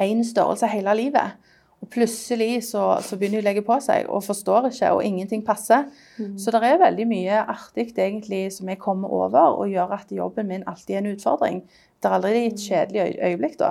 [0.00, 1.36] én størrelse hele livet.
[1.84, 5.42] Og plutselig så, så begynner de å legge på seg og forstår ikke, og ingenting
[5.44, 5.84] passer.
[6.40, 10.48] Så det er veldig mye artig egentlig som jeg kommer over, og gjør at jobben
[10.48, 11.60] min alltid er en utfordring.
[11.96, 13.70] Det er aldri et kjedelig øyeblikk da.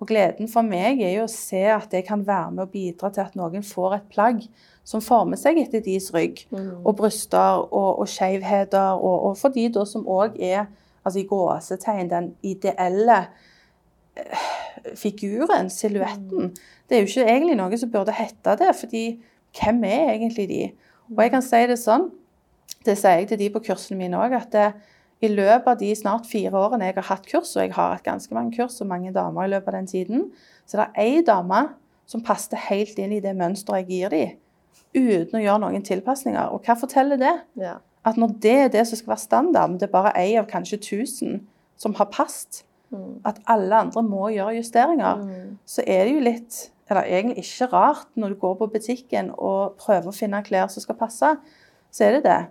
[0.00, 3.10] Og gleden for meg er jo å se at jeg kan være med og bidra
[3.12, 4.40] til at noen får et plagg
[4.84, 6.42] som former seg etter deres rygg,
[6.84, 10.66] og bryster og, og skjevheter, og, og for de da som òg er
[11.04, 13.20] altså i gåsetegn den ideelle
[14.16, 14.48] eh,
[14.96, 16.52] figuren, silhuetten.
[16.88, 19.04] Det er jo ikke egentlig noe som burde hete det, fordi
[19.60, 20.62] hvem er egentlig de?
[21.12, 22.08] Og jeg kan si det sånn,
[22.84, 24.68] det sier jeg til de på kursene mine òg, at det,
[25.24, 28.04] i løpet av de snart fire årene jeg har hatt kurs, og jeg har hatt
[28.06, 30.26] ganske mange kurs og mange damer i løpet av den tiden,
[30.68, 31.62] så det er ei dame
[32.10, 34.36] som passer helt inn i det mønsteret jeg gir dem,
[34.94, 36.52] uten å gjøre noen tilpasninger.
[36.52, 37.34] Og hva forteller det?
[37.60, 37.78] Ja.
[38.04, 40.48] At når det er det som skal være standard, men det er bare ei av
[40.50, 41.40] kanskje 1000
[41.80, 42.62] som har passet,
[43.26, 45.24] at alle andre må gjøre justeringer,
[45.66, 49.78] så er det jo litt Eller egentlig ikke rart når du går på butikken og
[49.80, 51.30] prøver å finne klær som skal passe,
[51.88, 52.42] så er det det.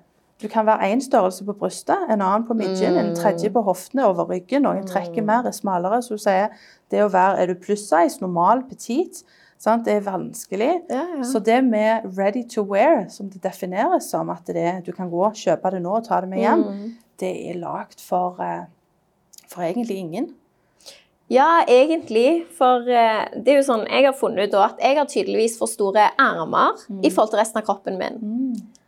[0.42, 4.06] Du kan være én størrelse på brystet, en annen på midjen, en tredje på hoftene,
[4.10, 4.66] over ryggen.
[4.66, 6.02] Noen trekker mer, er smalere.
[6.04, 6.52] Så du sier
[6.92, 9.24] det å være Er du pluss size, normal, petit?
[9.64, 9.86] Sant?
[9.86, 10.72] Det er vanskelig.
[10.92, 11.24] Ja, ja.
[11.24, 15.24] Så det med ready to wear, som det defineres som, at det du kan gå
[15.30, 16.66] og kjøpe det nå og ta det med hjem,
[17.20, 18.66] det er lagd for, eh,
[19.48, 20.34] for egentlig ingen.
[21.32, 22.44] Ja, egentlig.
[22.58, 25.72] For eh, det er jo sånn, jeg har funnet ut at jeg har tydeligvis for
[25.72, 28.20] store armer i forhold til resten av kroppen min.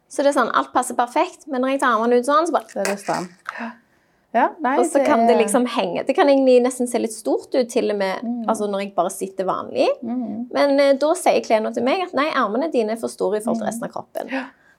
[0.10, 2.54] Så det er sånn, alt passer perfekt, men når jeg tar armene ut sånn, så
[2.54, 3.72] bare Det er det.
[4.36, 6.06] Ja, nei, Og så kan det er- liksom henge.
[6.06, 9.10] Det kan egentlig nesten se litt stort ut til og med altså når jeg bare
[9.10, 9.88] sitter vanlig.
[10.04, 13.40] Men eh, da sier klærne til meg at nei, armene dine er for store i
[13.40, 14.30] forhold til resten av kroppen.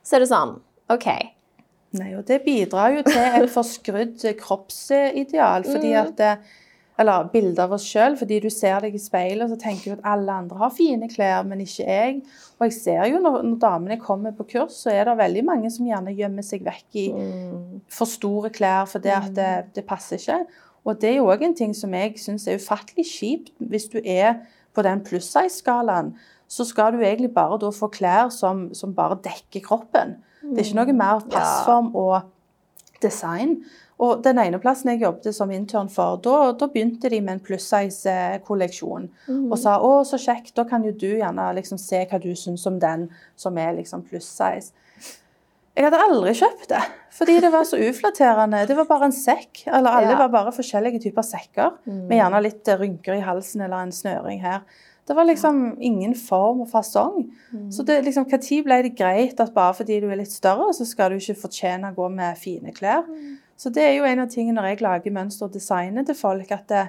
[0.04, 0.60] Så er det sånn,
[0.90, 1.06] OK.
[1.96, 5.64] Nei, og det bidrar jo til et forskrudd kroppsideal.
[5.64, 6.38] fordi at det,
[6.98, 9.98] Eller bilde av oss sjøl, fordi du ser deg i speilet og så tenker du
[9.98, 12.20] at alle andre har fine klær, men ikke jeg.
[12.56, 15.70] Og jeg ser jo når, når damene kommer på kurs, så er det veldig mange
[15.74, 17.06] som gjerne gjemmer seg vekk i
[17.92, 20.40] for store klær fordi at det, det passer ikke.
[20.86, 23.98] Og det er jo òg en ting som jeg syns er ufattelig kjipt hvis du
[24.00, 24.38] er
[24.76, 26.14] på den pluss size-skalaen.
[26.48, 30.16] Så skal du egentlig bare da få klær som, som bare dekker kroppen.
[30.46, 32.20] Det er ikke noe mer passform og
[33.02, 33.58] design.
[33.96, 37.44] Og den ene plassen jeg jobbet som intern for, da, da begynte de med en
[37.46, 39.06] plussize-kolleksjon.
[39.28, 39.46] Mm.
[39.48, 42.66] Og sa å, så kjekt, da kan jo du gjerne liksom se hva du syns
[42.68, 43.06] om den
[43.40, 44.74] som er liksom plussize.
[45.76, 46.82] Jeg hadde aldri kjøpt det,
[47.12, 48.62] fordi det var så uflatterende.
[48.68, 49.66] Det var bare en sekk.
[49.66, 50.18] Eller alle Ja.
[50.22, 54.40] var bare forskjellige typer sekker, med gjerne litt eh, rynker i halsen eller en snøring
[54.40, 54.62] her.
[55.06, 57.28] Det var liksom ingen form og fasong.
[57.70, 60.84] Så det, liksom, tid ble det greit at bare fordi du er litt større, så
[60.88, 63.04] skal du ikke fortjene å gå med fine klær?
[63.56, 66.50] Så det er jo en av tingene når jeg lager mønster og designer til folk,
[66.52, 66.82] at det,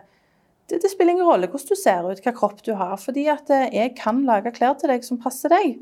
[0.68, 2.98] det, det spiller ingen rolle hvordan du ser ut, hva kropp du har.
[3.00, 5.78] Fordi at eh, jeg kan lage klær til deg som passer deg.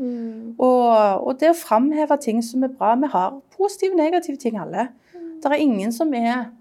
[0.60, 0.92] Og,
[1.26, 4.92] og det å framheve ting som er bra Vi har positive og negative ting alle.
[5.42, 6.52] Det er ingen som er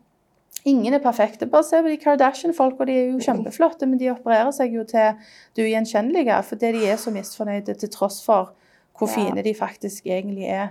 [0.64, 1.44] Ingen er perfekte.
[1.50, 2.86] Bare se på de Kardashian-folka.
[2.88, 5.18] De er jo kjempeflotte, men de opererer seg jo til
[5.56, 8.54] det ugjenkjennelige fordi de er så misfornøyde til tross for
[8.98, 10.68] hvor fine de faktisk egentlig er.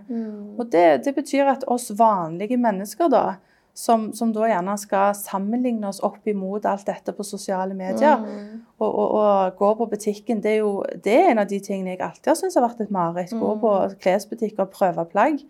[0.57, 3.24] Og det, det betyr at oss vanlige mennesker, da,
[3.76, 8.21] som, som da gjerne skal sammenligne oss opp imot alt dette på sosiale medier.
[8.21, 8.61] Mm.
[8.80, 11.95] Og, og, og gå på butikken, det er jo det er en av de tingene
[11.95, 13.34] jeg alltid har syntes har vært et mareritt.
[13.34, 15.43] Gå på klesbutikker og prøve plagg.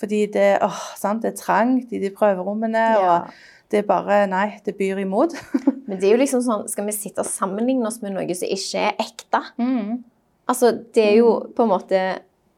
[0.00, 3.12] Fordi det, åh, sant, det er trangt i de prøverommene, Ja.
[3.12, 5.34] og det er bare Nei, det byr imot.
[5.88, 8.48] Men det er jo liksom sånn, skal vi sitte og sammenligne oss med noe som
[8.52, 9.40] ikke er ekte?
[9.58, 10.04] Mm.
[10.48, 12.00] Altså, det er jo på en måte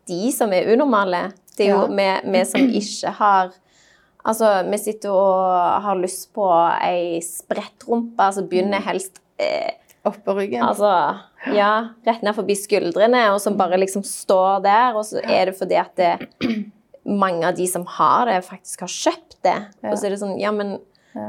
[0.09, 1.33] de som er unormale.
[1.57, 2.21] Det er jo Ja.
[2.23, 3.51] vi, vi som ikke har
[4.29, 6.45] Altså, vi sitter og har lyst på
[6.85, 8.49] ei sprettrumpe Mm.
[8.51, 9.71] begynner helst eh,
[10.05, 10.61] Oppå ryggen.
[10.63, 10.91] Altså,
[11.55, 14.95] ja, rett ned forbi skuldrene, og som bare liksom står der.
[14.97, 16.29] Og så er det fordi at det,
[17.05, 19.57] mange av de som har det, faktisk har kjøpt det.
[19.83, 19.91] Ja.
[19.93, 20.79] Og så er det sånn, ja, men.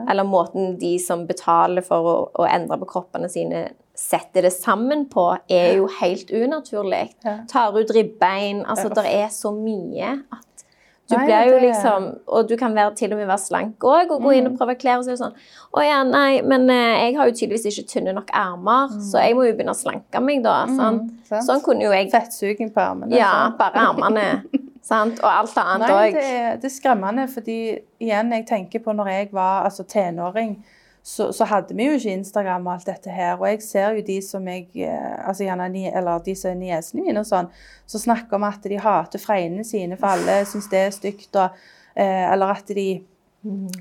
[0.10, 5.06] Eller måten de som betaler for å, å endre på kroppene sine, setter det sammen
[5.12, 7.10] på, er jo helt unaturlig.
[7.52, 10.46] Tar ut ribbein Altså, det er så mye at
[11.10, 14.22] du blir jo liksom Og du kan være, til og med være slank òg og
[14.22, 14.58] gå inn og Mm.
[14.60, 15.34] prøve klær, og så er det sånn
[15.74, 19.36] Å ja, nei, men eh, jeg har jo tydeligvis ikke tynne nok ermer, så jeg
[19.36, 20.56] må jo begynne å slanke meg, da.
[20.70, 21.10] Sant?
[21.32, 21.42] Mm.
[21.48, 23.18] Sånn kunne jo jeg Fettsuging på armene.
[23.18, 23.58] Ja, sant?
[23.58, 24.28] bare armene.
[24.92, 25.18] sant?
[25.20, 26.14] Og alt annet òg.
[26.14, 27.58] det det er skremmende, fordi
[28.00, 30.60] igjen, jeg tenker på når jeg var altså, tenåring,
[31.04, 33.38] så, så hadde vi jo ikke Instagram og alt dette her.
[33.40, 37.06] Og jeg ser jo de som jeg eh, altså gjerne, eller de som er niesene
[37.06, 37.48] mine og sånn,
[37.90, 41.56] som snakker om at de hater fregnene sine, for alle syns det er stygt, og,
[41.96, 42.90] eh, eller at de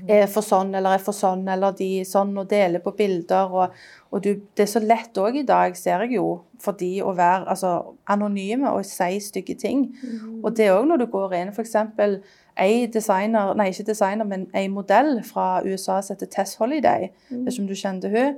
[0.07, 3.51] er for sånn eller er for sånn, eller de sånn og deler på bilder.
[3.51, 6.93] Og, og du, det er så lett òg i dag, ser jeg jo, for de
[7.03, 7.73] å være altså,
[8.11, 9.89] anonyme og si stygge ting.
[10.39, 11.75] Og det er òg når du går inn, f.eks.
[12.61, 17.09] ei designer, nei ikke designer, men ei modell fra USA som heter Tess Holiday.
[17.29, 18.37] Vet ikke om du kjente hun.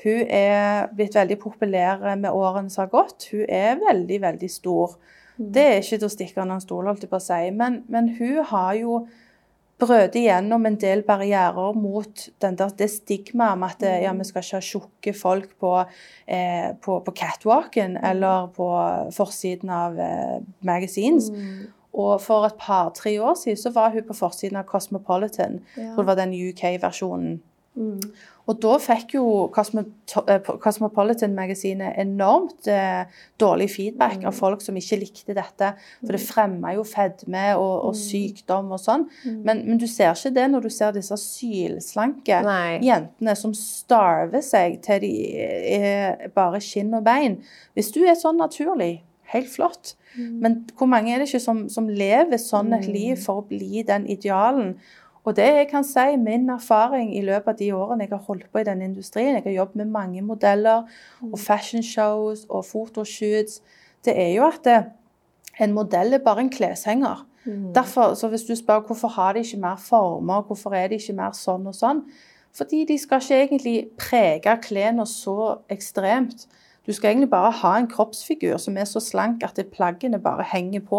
[0.00, 3.30] Hun er blitt veldig populær med årene som har gått.
[3.32, 4.98] Hun er veldig, veldig stor.
[5.40, 7.40] Det er ikke til å stikke under en stol, holdt jeg på å si.
[7.56, 9.00] Men, men hun har jo
[9.80, 14.26] brøt igjennom en del barrierer mot den der, det stigmaet om at eh, ja, vi
[14.28, 15.74] skal ikke ha tjukke folk på,
[16.28, 18.68] eh, på, på catwalken eller på
[19.16, 21.30] forsiden av eh, magazines.
[21.92, 25.60] Og for et par-tre år siden så var hun på forsiden av Cosmopolitan.
[25.76, 25.94] Ja.
[25.94, 27.40] hvor Det var den UK-versjonen.
[27.78, 28.00] Mm.
[28.50, 33.04] Og da fikk jo eh, Cosmopolitan-magasinet enormt eh,
[33.40, 35.68] dårlig feedback av folk som ikke likte dette.
[36.00, 39.06] For det fremma jo fedme og, og sykdom og sånn.
[39.46, 42.80] Men, men du ser ikke det når du ser disse sylslanke Nei.
[42.86, 45.14] jentene som starver seg til de
[45.78, 47.38] er bare skinn og bein.
[47.78, 48.96] Hvis du er sånn naturlig,
[49.34, 49.94] helt flott.
[50.16, 53.84] Men hvor mange er det ikke som, som lever sånn et liv for å bli
[53.86, 54.74] den idealen?
[55.24, 58.46] Og det jeg kan si, min erfaring i løpet av de årene jeg har holdt
[58.50, 60.88] på i denne industrien, jeg har jobbet med mange modeller
[61.26, 63.60] og fashion shows og fotoshoots,
[64.04, 64.78] det er jo at det,
[65.60, 67.26] en modell er bare en kleshenger.
[67.74, 71.16] Derfor, så hvis du spør hvorfor har de ikke mer former, hvorfor er de ikke
[71.16, 72.02] mer sånn og sånn,
[72.56, 76.46] fordi de skal ikke egentlig prege klærne så ekstremt.
[76.90, 80.82] Du skal egentlig bare ha en kroppsfigur som er så slank at plaggene bare henger
[80.88, 80.98] på.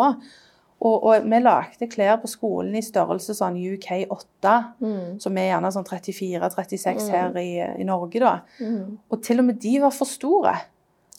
[0.81, 5.19] Og, og vi lagde klær på skolen i størrelse sånn UK8, Mm.
[5.21, 8.39] som er gjerne sånn 34-36 her i, i Norge, da.
[8.63, 8.97] Mm.
[9.11, 10.55] Og til og med de var for store.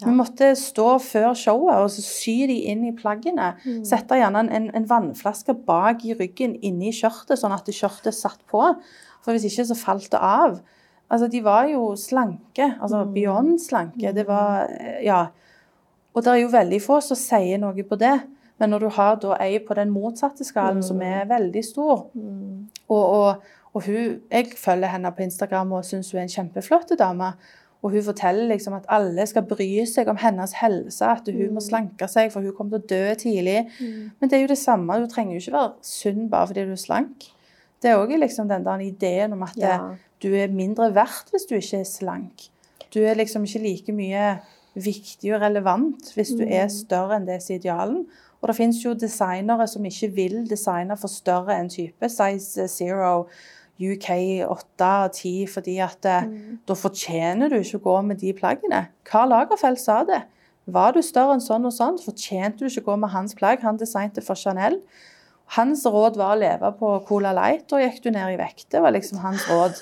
[0.01, 0.09] Ja.
[0.09, 3.53] Vi måtte stå før showet og så sy de inn i plaggene.
[3.63, 3.85] Mm.
[3.87, 8.65] Sette gjerne en, en vannflaske bak i ryggen inni skjørtet, sånn at skjørtet satt på.
[9.23, 10.63] For hvis ikke så falt det av.
[11.13, 12.71] Altså, de var jo slanke.
[12.81, 13.15] Altså Mm.
[13.15, 14.13] beyond slanke.
[14.17, 15.27] Det var eh, Ja.
[16.15, 18.21] Og det er jo veldig få som sier noe på det.
[18.59, 22.69] Men når du har da ei på den motsatte skalaen som er veldig stor, Mm.
[22.89, 23.43] og, og,
[23.75, 27.33] og hun, jeg følger henne på Instagram og syns hun er en kjempeflott dame.
[27.83, 31.61] Og hun forteller liksom at alle skal bry seg om hennes helse, at hun må
[31.61, 33.67] slanke seg, for hun kommer til å dø tidlig.
[34.21, 35.01] Men det er jo det samme.
[35.01, 37.25] Du trenger jo ikke være sunn bare fordi du er slank.
[37.83, 39.79] Det er òg liksom den der ideen om at Ja.
[40.23, 42.49] Du er mindre verdt hvis du ikke er slank.
[42.95, 44.27] Du er liksom ikke like mye
[44.75, 48.05] viktig og relevant hvis du er større enn det som er idealen.
[48.43, 53.29] Og det finnes jo designere som ikke vil designe for større enn type size zero,
[53.83, 54.09] UK
[54.47, 56.35] 8 og 10, fordi at mm.
[56.69, 58.85] da fortjener du ikke å gå med de plaggene.
[59.09, 60.21] Karl Lagerfeld sa det.
[60.71, 63.63] Var du større enn sånn og sånn, fortjente du ikke å gå med hans plagg.
[63.67, 64.79] Han designet for Chanel.
[65.57, 68.69] Hans råd var å leve på Cola Light, og gikk du ned i vekt.
[68.75, 69.81] Det var liksom hans råd.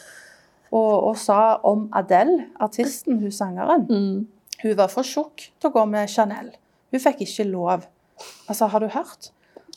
[0.73, 4.27] Og, og sa om Adele, artisten, hun sangeren, Mm.
[4.63, 6.53] hun var for tjukk til å gå med Chanel.
[6.93, 7.87] Hun fikk ikke lov.
[8.49, 9.31] Altså, har du hørt?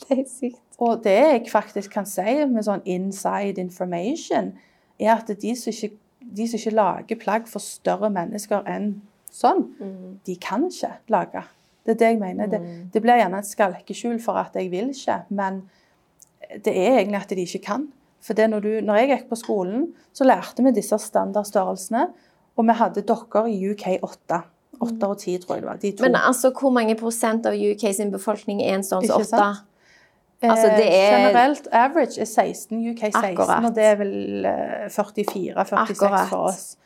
[0.09, 0.59] Det er sykt.
[0.79, 4.53] Og det jeg faktisk kan si med sånn inside information,
[4.99, 5.95] er at de som ikke,
[6.35, 9.65] de som ikke lager plagg for større mennesker enn sånn,
[10.25, 11.43] de kan ikke lage.
[11.85, 12.47] Det er det jeg mener.
[12.47, 12.59] Det,
[12.93, 15.63] det blir gjerne et skalkeskjul for at jeg vil ikke, men
[16.63, 17.87] det er egentlig at de ikke kan.
[18.23, 22.05] For det når, du, når jeg gikk på skolen, så lærte vi disse standardstørrelsene.
[22.57, 24.41] Og vi hadde dokker i UK 8.
[24.81, 25.77] 8 og 10, tror jeg det var.
[25.81, 25.91] De.
[26.01, 29.29] Men altså, hvor mange prosent av UK sin befolkning er en størrelse Ikke 8?
[29.29, 29.57] sant?
[30.43, 33.65] altså, det Eh, er- Generelt average er 16, UK 16, Akkurat.
[33.65, 36.77] og det er vel eh, 44-46 for oss.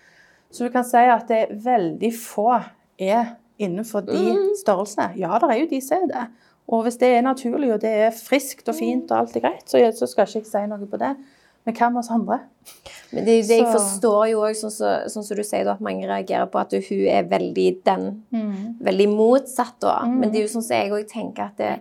[0.51, 2.63] Så du kan si at det er veldig få
[2.99, 3.25] er
[3.59, 4.53] innenfor de Mm.
[4.63, 5.11] størrelsene.
[5.17, 6.27] Ja, det er jo de som er det.
[6.67, 9.67] Og hvis det er naturlig, og det er friskt og fint og alt er greit,
[9.71, 11.13] så, så skal ikke jeg si noe på det.
[11.67, 12.37] Men hva med oss andre?
[13.11, 16.07] Men det, det jeg forstår jo òg, sånn som sånn som du sier, at mange
[16.07, 18.05] reagerer på at hun er veldig den
[18.83, 19.97] Veldig motsatt, da.
[20.07, 21.73] Men det er jo sånn som jeg òg tenker at det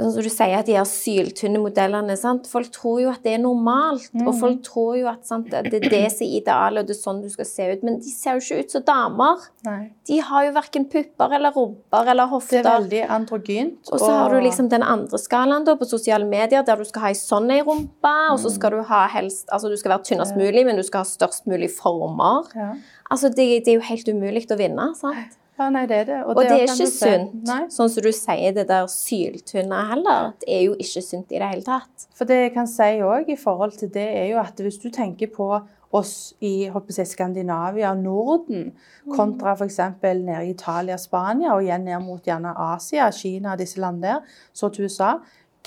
[0.00, 2.46] Sånn som du sier, at de her syltynne modellene sant?
[2.50, 4.08] Folk tror jo at det er normalt.
[4.24, 6.96] Og folk tror jo at sant, at det er det som er idealet, og det
[6.96, 7.82] er sånn du skal se ut.
[7.86, 9.46] Men de ser jo ikke ut som damer.
[9.66, 9.80] Nei.
[10.08, 12.62] De har jo verken pupper eller rumper eller hofter.
[12.62, 13.92] Det er veldig androgynt.
[13.92, 17.06] Og så har du liksom den andre skalaen da, på sosiale medier, der du skal
[17.06, 20.06] ha ei sånn ei rumpe, og så skal du ha helst Altså du skal være
[20.08, 22.48] tynnest mulig, men du skal ha størst mulig former.
[22.56, 22.72] ja.
[23.10, 25.32] Altså det, det er jo helt umulig å vinne, sant?
[25.60, 26.20] Ja, nei, det er det.
[26.24, 27.50] Og det er ikke sunt.
[27.74, 30.32] Sånn som du sier, det der syltynne heller.
[30.40, 32.06] Det er jo ikke sunt i det hele tatt.
[32.16, 34.88] For det jeg kan si òg i forhold til det, er jo at hvis du
[34.94, 35.50] tenker på
[35.90, 36.14] oss
[36.46, 38.70] i si, Skandinavia og Norden,
[39.10, 39.80] kontra f.eks.
[40.00, 44.14] nede i Italia og Spania, og igjen ned mot gjerne Asia, Kina og disse landene
[44.20, 45.16] der, så til USA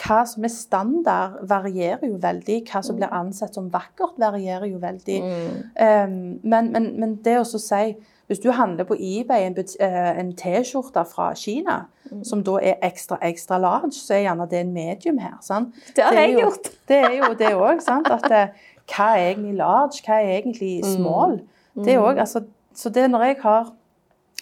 [0.01, 2.63] hva som er standard, varierer jo veldig.
[2.65, 5.19] Hva som blir ansett som vakkert, varierer jo veldig.
[5.77, 7.93] Um, men, men, men det å så si
[8.33, 11.83] Hvis du handler på eBay en, eh, en T-skjorte fra Kina,
[12.25, 15.35] som da er ekstra ekstra large, så er gjerne det en medium her.
[15.41, 15.75] sant?
[15.95, 16.71] Det har jeg jo, gjort.
[16.89, 18.09] Det er jo det òg, sant.
[18.09, 21.39] At eh, hva er egentlig large, hva er egentlig small?
[21.77, 23.71] Det er også, altså, så det når jeg har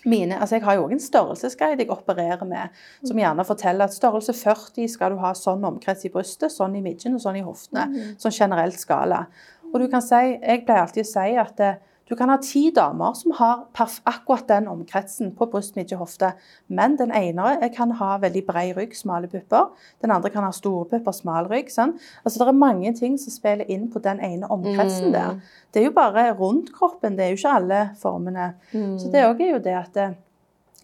[0.06, 4.34] mine, altså Jeg har jo en størrelsesguide jeg opererer med, som gjerne forteller at størrelse
[4.34, 8.16] 40 skal du ha sånn omkrets i brystet, sånn i midjen og sånn i hoftene.
[8.18, 9.26] Sånn generelt skala.
[9.74, 11.76] Og du kan si, Jeg pleier alltid å si at eh,
[12.12, 13.62] du kan ha ti damer som har
[14.04, 16.34] akkurat den omkretsen på bryst, midje, hofte.
[16.68, 19.70] Men den ene kan ha veldig bred rygg, smale pupper.
[20.04, 21.72] Den andre kan ha store pupper, smal rygg.
[21.72, 21.94] Sånn.
[22.26, 25.40] Altså, Det er mange ting som spiller inn på den ene omkretsen der.
[25.72, 28.54] Det er jo bare rundt kroppen, det er jo ikke alle formene.
[29.00, 30.18] Så det òg er jo det at eh,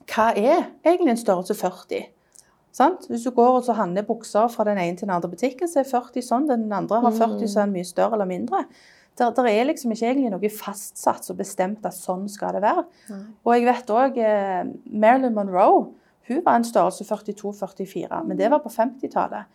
[0.08, 2.06] Hva er egentlig en størrelse 40?
[2.72, 3.08] Sant?
[3.10, 5.82] Hvis du går og så handler bukser fra den ene til den andre butikken, så
[5.82, 6.48] er 40 sånn.
[6.48, 8.64] Den andre har 40 så er den mye større eller mindre.
[9.18, 12.84] Der, der er liksom ikke egentlig noe fastsatt og bestemt at sånn skal det være.
[13.46, 14.64] Og jeg vet òg eh,
[14.94, 15.88] Marilyn Monroe
[16.28, 19.46] hun var en størrelse 42-44, men det var på 50-tallet.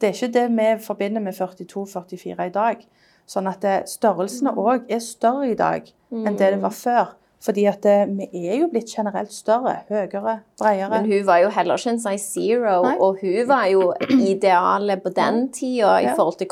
[0.00, 2.80] Det er ikke det vi forbinder med 42-44 i dag.
[3.28, 7.12] Sånn at det, størrelsene òg er større i dag enn det det var før.
[7.44, 10.88] Fordi at det, vi er jo blitt generelt større, høyere, bredere.
[10.88, 12.94] Men hun var jo heller ikke en size zero, Nei.
[13.04, 16.14] og hun var jo idealet på den tida i Ja.
[16.16, 16.48] forhold til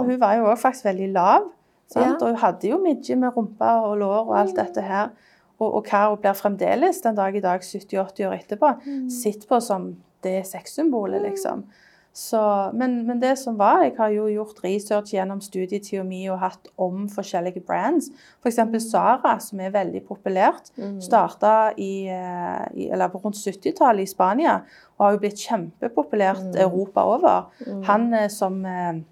[0.00, 1.46] Og hun var jo òg faktisk veldig lav.
[1.90, 2.06] Sant?
[2.06, 2.16] Ja.
[2.20, 5.14] Og hun hadde jo midje med rumpe og lår og alt dette her.
[5.60, 8.74] Og, og hva hun blir fremdeles den dag i dag, 70-80 år etterpå,
[9.12, 9.92] sett på som
[10.24, 11.66] det sexsymbolet, liksom.
[12.14, 12.40] Så,
[12.78, 16.68] men, men det som var Jeg har jo gjort research gjennom studietida mi og hatt
[16.78, 18.12] om forskjellige brands.
[18.38, 18.60] F.eks.
[18.86, 20.70] Sara, som er veldig populært.
[21.02, 24.60] Starta i, eh, i, eller på rundt 70-tallet i Spania
[24.94, 27.50] og har jo blitt kjempepopulært Europa over.
[27.90, 29.02] Han eh, som eh,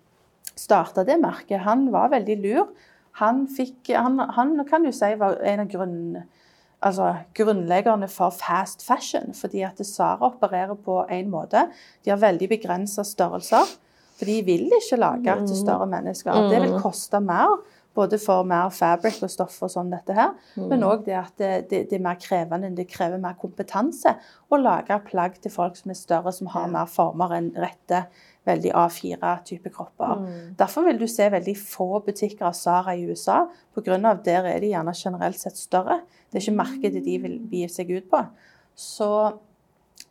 [0.58, 2.70] starta det merket, han var veldig lur.
[3.20, 5.98] Han, fikk, han, han kan du si var en av grunn,
[6.80, 9.34] altså, grunnleggerne for fast fashion.
[9.36, 11.66] Fordi at Sara opererer på en måte.
[12.04, 13.68] De har veldig begrensa størrelser.
[14.16, 16.48] For de vil ikke lage til større mennesker.
[16.52, 17.60] Det vil koste mer.
[17.92, 21.50] Både for mer fabric og stoff og sånn dette her, men òg det at det,
[21.68, 22.70] det, det er mer krevende.
[22.72, 24.14] Det krever mer kompetanse
[24.48, 28.06] å lage plagg til folk som er større, som har mer former enn rette
[28.48, 30.24] veldig A4-type kropper.
[30.58, 33.44] Derfor vil du se veldig få butikker av Sara i USA,
[33.74, 34.14] pga.
[34.24, 36.00] der er de gjerne generelt sett større.
[36.30, 38.22] Det er ikke markedet de vil begi seg ut på.
[38.74, 39.10] Så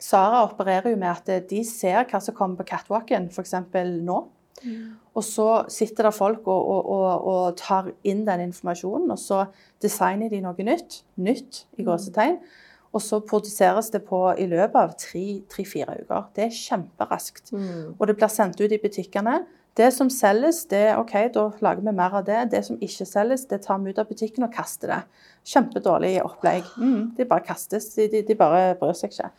[0.01, 3.53] Sara opererer jo med at de ser hva som kommer på catwalken, f.eks.
[4.01, 4.21] nå.
[5.17, 9.45] Og så sitter det folk og, og, og, og tar inn den informasjonen, og så
[9.83, 11.01] designer de noe nytt.
[11.19, 12.37] Nytt, i gåsetegn.
[12.91, 16.25] Og så produseres det på i løpet av tre-fire uker.
[16.35, 17.53] Det er kjemperaskt.
[17.97, 19.45] Og det blir sendt ut i butikkene.
[19.79, 22.41] Det som selges, det OK, da lager vi mer av det.
[22.51, 24.99] Det som ikke selges, det tar vi ut av butikken og kaster det.
[25.47, 26.67] Kjempedårlig opplegg.
[26.75, 27.93] Mm, de bare kastes.
[27.95, 29.31] De, de, de bare bryr seg ikke.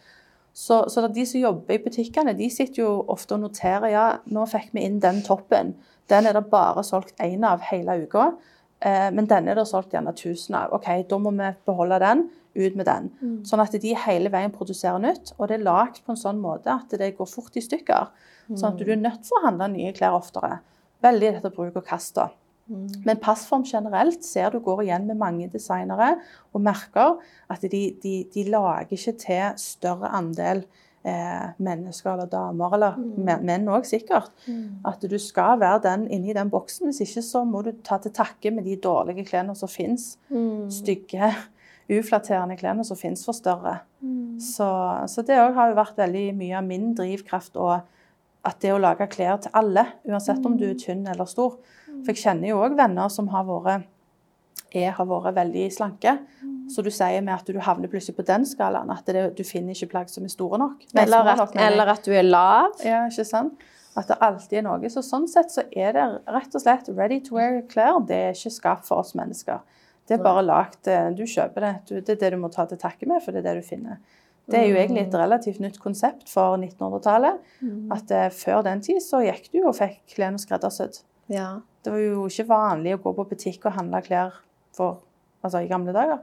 [0.57, 4.45] Så, så de som jobber i butikkene, de sitter jo ofte og noterer ja, nå
[4.49, 5.75] fikk vi inn den toppen.
[6.13, 8.33] Den er det bare solgt én av hele uka.
[8.81, 10.73] Eh, men denne er det solgt gjerne 1000 av.
[10.77, 12.27] OK, da må vi beholde den.
[12.55, 13.09] Ut med den.
[13.49, 15.33] Sånn at de hele veien produserer nytt.
[15.39, 18.13] Og det er lagd på en sånn måte at det går fort i stykker.
[18.53, 20.61] Sånn at du er nødt for å handle nye klær oftere.
[21.03, 22.15] veldig dette bruk og kast.
[22.15, 22.29] da.
[23.05, 26.15] Men passform generelt ser du går igjen med mange designere
[26.55, 27.19] og merker
[27.51, 30.63] at de, de, de lager ikke til større andel
[31.05, 33.33] eh, mennesker eller damer, eller mm.
[33.49, 34.31] menn òg sikkert.
[34.89, 36.89] At du skal være den inni den boksen.
[36.91, 40.15] Hvis ikke så må du ta til takke med de dårlige klærne som fins.
[40.73, 41.33] Stygge,
[41.99, 43.81] uflatterende klærne som fins for større.
[44.43, 44.69] Så,
[45.13, 47.57] så det òg har jo vært veldig mye av min drivkraft.
[47.57, 47.83] og
[48.43, 51.59] at det å lage klær til alle, uansett om du er tynn eller stor.
[52.03, 53.87] For jeg kjenner jo òg venner som har vært,
[54.73, 56.17] er, har vært veldig slanke.
[56.73, 58.91] Så du sier med at du havner plutselig på den skalaen.
[58.91, 60.87] At det, du finner ikke plagg som er store nok.
[60.97, 62.75] Eller at, nok, eller at du er lav.
[62.87, 63.63] Ja, ikke sant?
[63.99, 64.91] At det alltid er noe.
[64.91, 68.01] Så sånn sett så er det rett og slett ready to wear klær.
[68.09, 69.61] Det er ikke skapt for oss mennesker.
[70.13, 72.03] Det er bare lagt eh, Du kjøper det.
[72.05, 74.03] Det er det du må ta til takke med, for det er det du finner.
[74.51, 77.39] Det er jo egentlig et relativt nytt konsept for 1900-tallet.
[77.95, 81.01] At eh, før den tid så gikk du og fikk klærne skreddersydd.
[81.33, 81.63] Ja.
[81.83, 84.37] Det var jo ikke vanlig å gå på butikk og handle klær
[84.77, 85.01] for,
[85.43, 86.21] altså i gamle dager.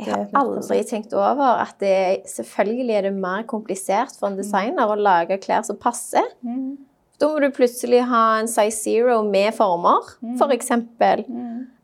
[0.00, 4.88] Jeg har aldri tenkt over at det, selvfølgelig er det mer komplisert for en designer
[4.88, 6.24] å lage klær som passer.
[6.40, 6.87] Mm.
[7.18, 10.06] Da må du plutselig ha en size zero med former,
[10.38, 11.24] for eksempel.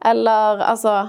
[0.05, 1.09] Eller altså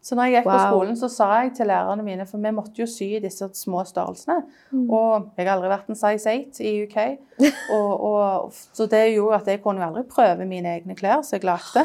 [0.00, 2.80] Så når jeg gikk på skolen, så sa jeg til lærerne mine, for vi måtte
[2.80, 4.38] jo sy i disse små størrelsene.
[4.86, 6.96] Og jeg har aldri vært en size 8 i UK.
[7.76, 11.36] Og, og, så det gjorde at jeg kunne jo aldri prøve mine egne klær som
[11.36, 11.84] jeg lagde.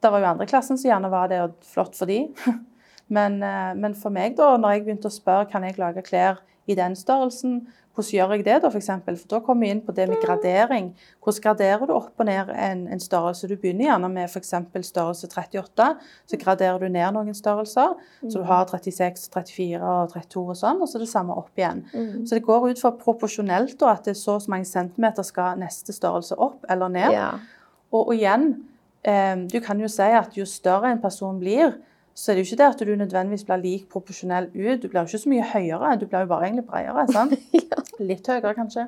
[0.00, 2.22] Det var jo andre klassen som gjerne var det, og flott for de.
[3.10, 6.36] Men, eh, men for meg, da, når jeg begynte å spørre kan jeg lage klær
[6.70, 7.64] i den størrelsen,
[7.94, 9.16] hvordan gjør jeg det, da, for eksempel?
[9.18, 10.92] For da kommer vi inn på det med gradering.
[11.24, 13.48] Hvordan graderer du opp og ned en, en størrelse?
[13.50, 14.54] Du begynner gjerne med f.eks.
[14.86, 15.88] størrelse 38,
[16.30, 17.96] så graderer du ned noen størrelser.
[18.22, 21.82] Så du har 36, 34 og 32 og sånn, og så det samme opp igjen.
[22.24, 25.26] Så det går ut for proporsjonelt da, at det er så og så mange centimeter
[25.26, 27.12] skal neste størrelse opp eller ned.
[27.16, 27.32] Ja.
[27.90, 28.52] Og, og igjen,
[29.02, 31.74] eh, du kan jo si at jo større en person blir,
[32.20, 34.82] så er det jo ikke det at du nødvendigvis blir lik proporsjonell ut.
[34.82, 37.06] Du blir jo ikke så mye høyere, du blir jo bare egentlig bredere.
[37.12, 37.32] sant?
[38.10, 38.84] Litt høyere, kanskje.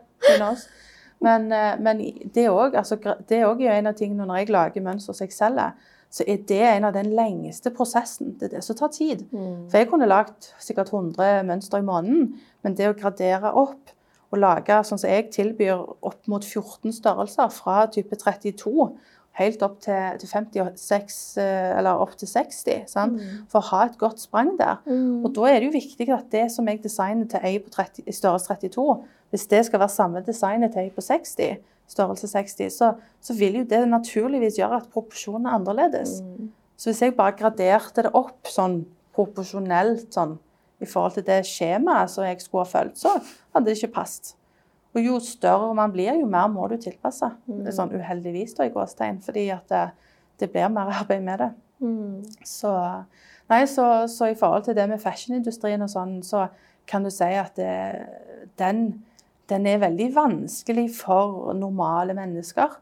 [1.23, 2.03] Men, eh, men
[2.35, 2.99] det òg altså,
[3.31, 5.73] er jo en av tingene når jeg lager mønster som jeg selger,
[6.13, 8.35] så er det en av den lengste prosessen.
[8.37, 9.25] Det er det som tar tid.
[9.71, 13.95] For jeg kunne lagd sikkert 100 mønster i måneden, men det å gradere opp
[14.33, 18.91] og lage sånn som jeg tilbyr opp mot 14 størrelser, fra type 32
[19.39, 23.21] helt opp til, til 56, eh, eller opp til 60, sant?
[23.49, 24.83] for å ha et godt sprang der.
[25.25, 28.05] Og da er det jo viktig at det som jeg designer til ei på 30,
[28.07, 28.87] i størrelse 32,
[29.33, 33.63] hvis det skal være samme designet til ei på 60, størrelse 60, så, så vil
[33.63, 36.19] jo det naturligvis gjøre at proporsjonene er annerledes.
[36.77, 38.83] Så hvis jeg bare graderte det opp sånn
[39.17, 40.39] proporsjonelt sånn,
[40.83, 43.13] i forhold til det skjemaet som jeg skulle ha fulgt, så
[43.55, 44.33] hadde det ikke passet.
[44.93, 47.31] Og jo større man blir, jo mer må du tilpasse.
[47.47, 49.86] Det er sånn uheldigvis da i gåstegn, fordi at det,
[50.40, 51.51] det blir mer arbeid med det.
[52.47, 52.73] Så,
[53.51, 56.47] nei, så, så i forhold til det med fashionindustrien og sånn, så
[56.89, 57.73] kan du si at det,
[58.60, 58.85] den,
[59.51, 62.78] den er veldig vanskelig for normale mennesker.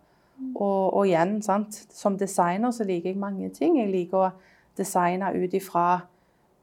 [0.55, 1.82] Og, og igjen, sant?
[1.93, 3.78] som designer så liker jeg mange ting.
[3.78, 4.31] Jeg liker å
[4.78, 6.01] designe ut ifra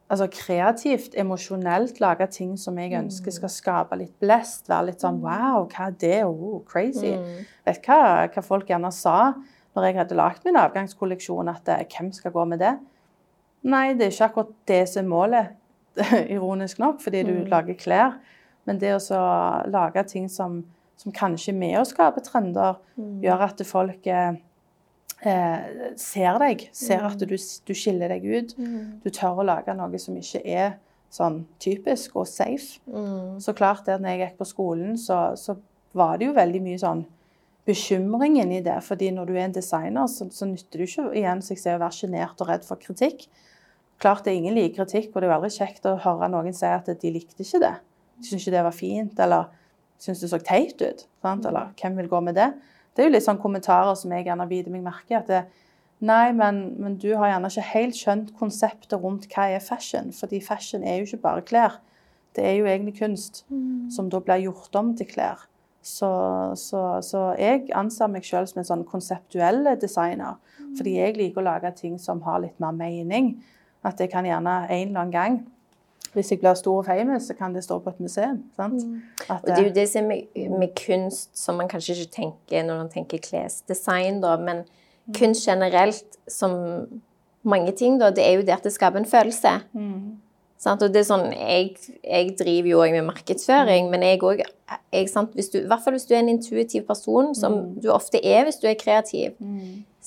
[0.07, 4.67] altså kreativt, emosjonelt lage ting som jeg ønsker skal skape litt blest.
[4.71, 6.21] Være litt sånn Wow, hva er det?
[6.25, 7.13] Oh, crazy.
[7.67, 9.35] Vet du hva, hva folk gjerne sa
[9.77, 12.73] når jeg hadde lagd min avgangskolleksjon, at eh, hvem skal gå med det?
[13.67, 15.51] Nei, det er ikke akkurat det som er målet,
[16.35, 18.17] ironisk nok, fordi du lager klær.
[18.65, 19.19] Men det å
[19.69, 20.63] lage ting som,
[20.97, 22.79] som kanskje er med å skape trender,
[23.21, 24.39] gjør at folk eh,
[25.25, 28.53] eh, ser deg, ser at du, du skiller deg ut.
[29.03, 30.77] Du tør å lage noe som ikke er
[31.13, 32.81] sånn typisk og safe.
[33.39, 35.55] Så klart det, når jeg gikk på skolen, så, så
[35.97, 37.05] var det jo veldig mye sånn
[37.67, 38.77] bekymringen i det.
[38.83, 41.75] fordi når du er en designer, så, så nytter du ikke igjen så jeg ser,
[41.75, 43.27] å være sjenert og redd for kritikk.
[43.99, 46.55] Klart det er ingen liker kritikk, og det er jo aldri kjekt å høre noen
[46.55, 47.73] si at de likte ikke det.
[48.17, 49.49] De syntes ikke det var fint, eller
[49.99, 51.03] syntes det så teit ut.
[51.25, 51.47] Sant?
[51.49, 52.51] Eller hvem vil gå med det?
[52.97, 55.17] Det er jo litt sånn kommentarer som jeg gjerne biter meg merke i.
[55.19, 55.43] at det,
[55.97, 60.11] Nei, men, men du har gjerne ikke helt skjønt konseptet rundt hva er fashion.
[60.13, 61.77] Fordi fashion er jo ikke bare klær.
[62.37, 63.43] Det er jo egentlig kunst
[63.93, 65.45] som da blir gjort om til klær.
[65.81, 66.09] Så,
[66.59, 70.37] så, så jeg anser meg selv som en sånn konseptuell designer.
[70.77, 73.35] Fordi jeg liker å lage ting som har litt mer mening.
[73.85, 75.39] At jeg kan gjerne en eller annen gang
[76.17, 78.39] Hvis jeg blir stor og famous, så kan det stå på et museum.
[78.57, 78.81] Sant?
[79.27, 82.65] At, Og det er jo det som er med, kunst som man kanskje ikke tenker
[82.65, 84.63] når man tenker klesdesign, da, men
[85.15, 86.57] kunst generelt som
[87.47, 89.53] mange ting, da, det er jo det at det skaper en følelse.
[90.57, 90.81] Sant?
[90.81, 95.03] Og det er sånn, jeg, jeg driver jo også med markedsføring, men jeg òg I
[95.05, 98.73] hvert fall hvis du er en intuitiv person, som du ofte er hvis du er
[98.81, 99.37] kreativ,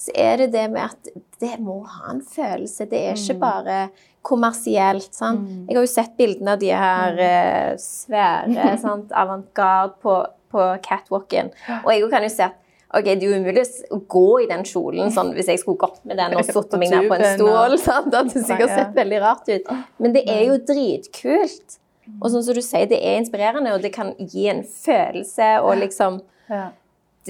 [0.01, 1.11] så er det det med at
[1.43, 2.87] det må ha en følelse.
[2.89, 3.77] Det er ikke bare
[4.25, 5.11] kommersielt.
[5.17, 5.45] Sant?
[5.69, 8.79] Jeg har jo sett bildene av de her eh, svære
[9.23, 10.17] avantgarde på,
[10.53, 11.53] på catwalken,
[11.83, 12.59] og jeg kan jo se at
[12.91, 13.63] Ok, Det er jo umulig
[13.95, 16.91] å gå i den kjolen sånn, hvis jeg skulle gått med den og satt meg
[16.91, 17.77] ned på en stol.
[17.79, 18.09] Sant?
[18.11, 19.69] Det hadde sikkert sett veldig rart ut.
[20.03, 21.77] Men det er jo dritkult.
[22.19, 25.77] Og sånn som du sier, det er inspirerende, og det kan gi en følelse og
[25.85, 26.19] liksom
[26.51, 26.73] Ja.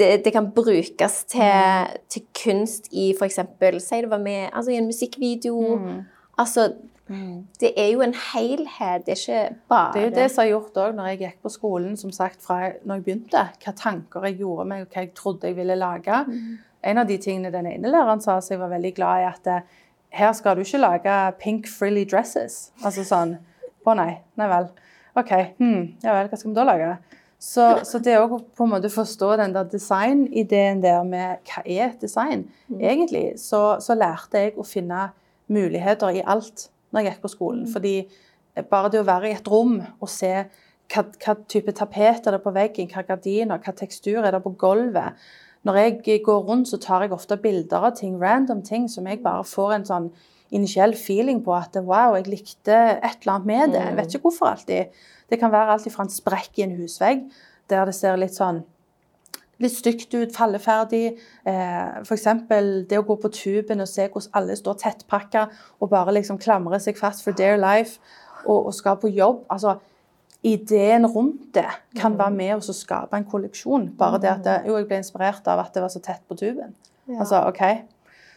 [0.00, 3.40] Det, det kan brukes til, til kunst i f.eks.
[3.84, 5.58] Si det var med altså i en musikkvideo.
[6.40, 6.70] Altså
[7.60, 9.04] Det er jo en helhet.
[9.06, 11.38] Det er ikke bare Det er jo det som har gjort òg når jeg gikk
[11.42, 13.44] på skolen, som sagt, fra når jeg begynte.
[13.64, 16.24] Hva tanker jeg gjorde meg, og hva jeg trodde jeg ville lage.
[16.82, 19.50] En av de tingene den ene læreren sa som jeg var veldig glad i, at
[19.52, 19.80] eh,
[20.20, 22.70] her skal du ikke lage pink frilly dresses.
[22.84, 23.36] Altså sånn
[23.84, 24.12] Å nei.
[24.36, 24.70] Nei vel.
[25.16, 25.30] OK.
[25.58, 26.90] Hmm, ja vel, hva skal vi da lage?
[27.40, 31.86] Så, så det å på en måte forstå den der designideen der med hva er
[31.86, 32.44] et design,
[32.76, 35.06] egentlig, så, så lærte jeg å finne
[35.48, 37.62] muligheter i alt når jeg gikk på skolen.
[37.70, 37.94] Fordi
[38.68, 40.34] bare det å være i et rom og se
[40.90, 44.52] hva, hva type tapet er det på veggen, hva gardiner, hva tekstur er det på
[44.60, 45.16] gulvet.
[45.64, 49.20] Når jeg går rundt, så tar jeg ofte bilder av ting, random ting, som jeg
[49.24, 50.10] bare får en sånn
[50.56, 53.82] initiell feeling på at wow, jeg likte et eller annet med det.
[53.86, 55.02] Jeg vet ikke hvorfor alltid.
[55.30, 57.24] Det kan være alt fra en sprekk i en husvegg,
[57.70, 58.64] der det ser litt sånn
[59.60, 61.18] litt stygt ut, falleferdig.
[61.48, 62.26] Eh, F.eks.
[62.88, 65.46] det å gå på tuben og se hvordan alle står tettpakka
[65.78, 68.00] og bare liksom klamrer seg fast for their life
[68.46, 69.44] og, og skal på jobb.
[69.52, 69.76] Altså,
[70.46, 71.68] ideen rundt det
[72.00, 73.90] kan være med å skape en kolleksjon.
[74.00, 76.38] Bare det at det, jo, jeg ble inspirert av at det var så tett på
[76.40, 76.72] tuben.
[77.18, 77.64] Altså, ok.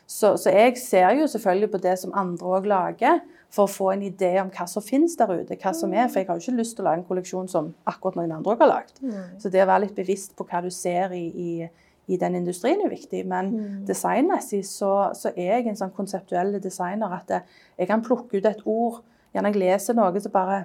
[0.09, 3.21] Så, så jeg ser jo selvfølgelig på det som andre òg lager,
[3.53, 5.57] for å få en idé om hva som finnes der ute.
[5.61, 7.73] hva som er, For jeg har jo ikke lyst til å lage en kolleksjon som
[7.85, 9.01] akkurat noen andre også har lagd.
[9.41, 11.69] Så det å være litt bevisst på hva du ser i, i,
[12.07, 13.25] i den industrien er viktig.
[13.30, 13.51] Men
[13.85, 17.30] designmessig så, så er jeg en sånn konseptuell designer at
[17.77, 19.03] jeg kan plukke ut et ord.
[19.34, 20.63] Gjerne jeg leser noe, så bare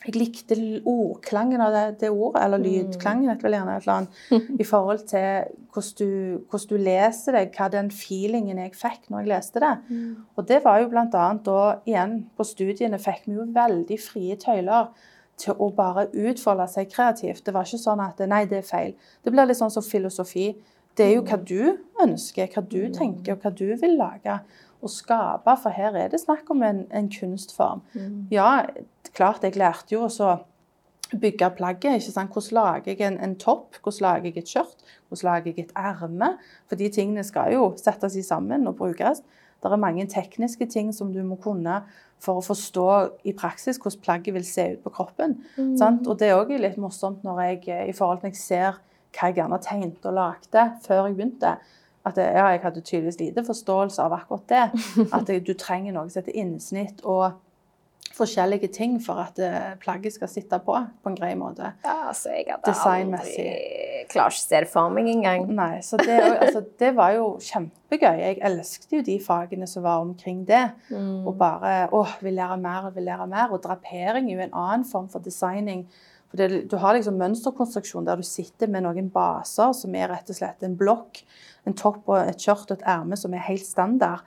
[0.00, 0.56] jeg likte
[0.88, 5.04] ordklangen av det, det ordet, eller lydklangen, vet vel gjerne et eller annet, i forhold
[5.10, 9.62] til hvordan du, hvordan du leser det, hva den feelingen jeg fikk når jeg leste
[9.62, 9.74] det.
[10.36, 14.88] Og det var jo annet da, igjen, på studiene fikk vi jo veldig frie tøyler
[15.40, 17.44] til å bare utfolde seg kreativt.
[17.44, 18.96] Det var ikke sånn at nei, det er feil.
[19.24, 20.50] Det blir litt sånn som filosofi.
[20.96, 24.40] Det er jo hva du ønsker, hva du tenker, og hva du vil lage
[24.80, 27.82] og skape, for her er det snakk om en, en kunstform.
[28.32, 28.64] Ja,
[29.16, 30.30] klart jeg lærte jo å
[31.10, 31.98] bygge plagget.
[31.98, 32.32] ikke sant?
[32.32, 33.80] Hvordan lager jeg en, en topp?
[33.82, 34.84] Hvordan lager jeg et skjørt?
[35.08, 36.34] Hvordan lager jeg et erme?
[36.68, 39.22] For de tingene skal jo settes i sammen og brukes.
[39.60, 41.82] Det er mange tekniske ting som du må kunne
[42.20, 42.86] for å forstå
[43.28, 45.36] i praksis hvordan plagget vil se ut på kroppen.
[45.78, 46.06] Sant?
[46.06, 48.80] Og det er også litt morsomt når jeg, i forhold til når jeg ser
[49.10, 51.54] hva jeg gjerne tegnet og lagde før jeg begynte.
[52.06, 54.66] At det, ja, jeg hadde tydeligvis lite forståelse av akkurat det.
[55.16, 57.36] At det, du trenger noe som heter innsnitt og
[58.20, 61.72] forskjellige ting for at eh, plagget skal sitte på på en grei måte.
[61.84, 63.46] Ja, altså, jeg hadde Designmessig.
[63.46, 65.48] aldri Klarer ikke å se det for meg engang.
[65.54, 68.22] Nei, så det, altså, det var jo kjempegøy.
[68.22, 70.64] Jeg elsket jo de fagene som var omkring det.
[70.90, 73.52] Og bare åh, vil lære mer og vil lære mer.
[73.54, 75.84] Og drapering er jo en annen form for designing.
[76.30, 80.30] For det, du har liksom mønsterkonstruksjon der du sitter med noen baser som er rett
[80.30, 81.24] og slett en blokk,
[81.66, 84.22] en topp og et skjørt og et erme som er helt standard.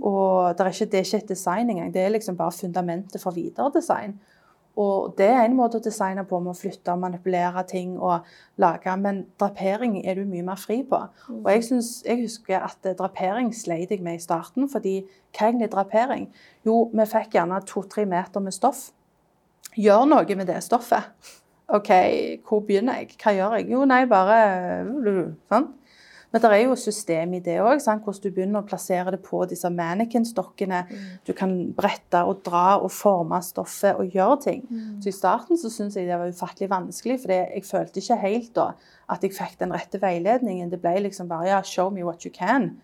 [0.00, 1.90] Og det er, ikke, det er ikke et design engang.
[1.94, 4.16] Det er liksom bare fundamentet for videre design.
[4.80, 8.28] Og det er en måte å designe på med å flytte og manipulere ting og
[8.62, 11.00] lage, men drapering er du mye mer fri på.
[11.34, 15.44] Og jeg, synes, jeg husker at eh, drapering sleit jeg med i starten, fordi hva
[15.44, 16.26] er egentlig drapering?
[16.64, 18.88] Jo, vi fikk gjerne to-tre meter med stoff.
[19.76, 21.12] Gjør noe med det stoffet.
[21.72, 21.92] OK,
[22.48, 23.12] hvor begynner jeg?
[23.20, 23.68] Hva gjør jeg?
[23.72, 24.40] Jo, nei, bare
[25.52, 25.68] sånn.
[26.32, 29.42] Men det er jo system i det òg, hvordan du begynner å plassere det på
[29.50, 30.80] disse mannequin-stokkene.
[31.28, 34.62] Du kan brette og dra og forme stoffet og gjøre ting.
[35.02, 38.54] Så I starten så syntes jeg det var ufattelig vanskelig, for jeg følte ikke helt
[38.56, 38.70] da
[39.12, 40.72] at jeg fikk den rette veiledningen.
[40.72, 42.78] Det ble liksom bare ja, show me what you can.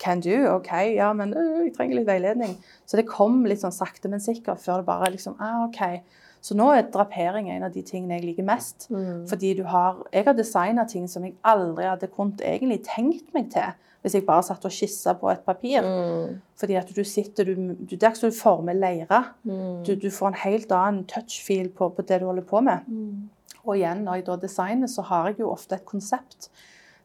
[0.00, 2.54] Can do, OK, ja, men øh, jeg trenger litt veiledning.
[2.88, 5.80] Så det kom litt sånn sakte, men sikkert før det bare liksom ah, OK.
[6.40, 8.86] Så nå er drapering en av de tingene jeg liker mest.
[9.28, 13.50] Fordi du har Jeg har designa ting som jeg aldri hadde kunnet egentlig tenkt meg
[13.52, 15.84] til hvis jeg bare satt og skissa på et papir.
[16.56, 19.34] Fordi at du sitter du, du, Det er ikke som du former leire.
[19.84, 22.88] Du, du får en helt annen touch-feel på, på det du holder på med.
[23.66, 26.48] Og igjen, når jeg da designer, så har jeg jo ofte et konsept.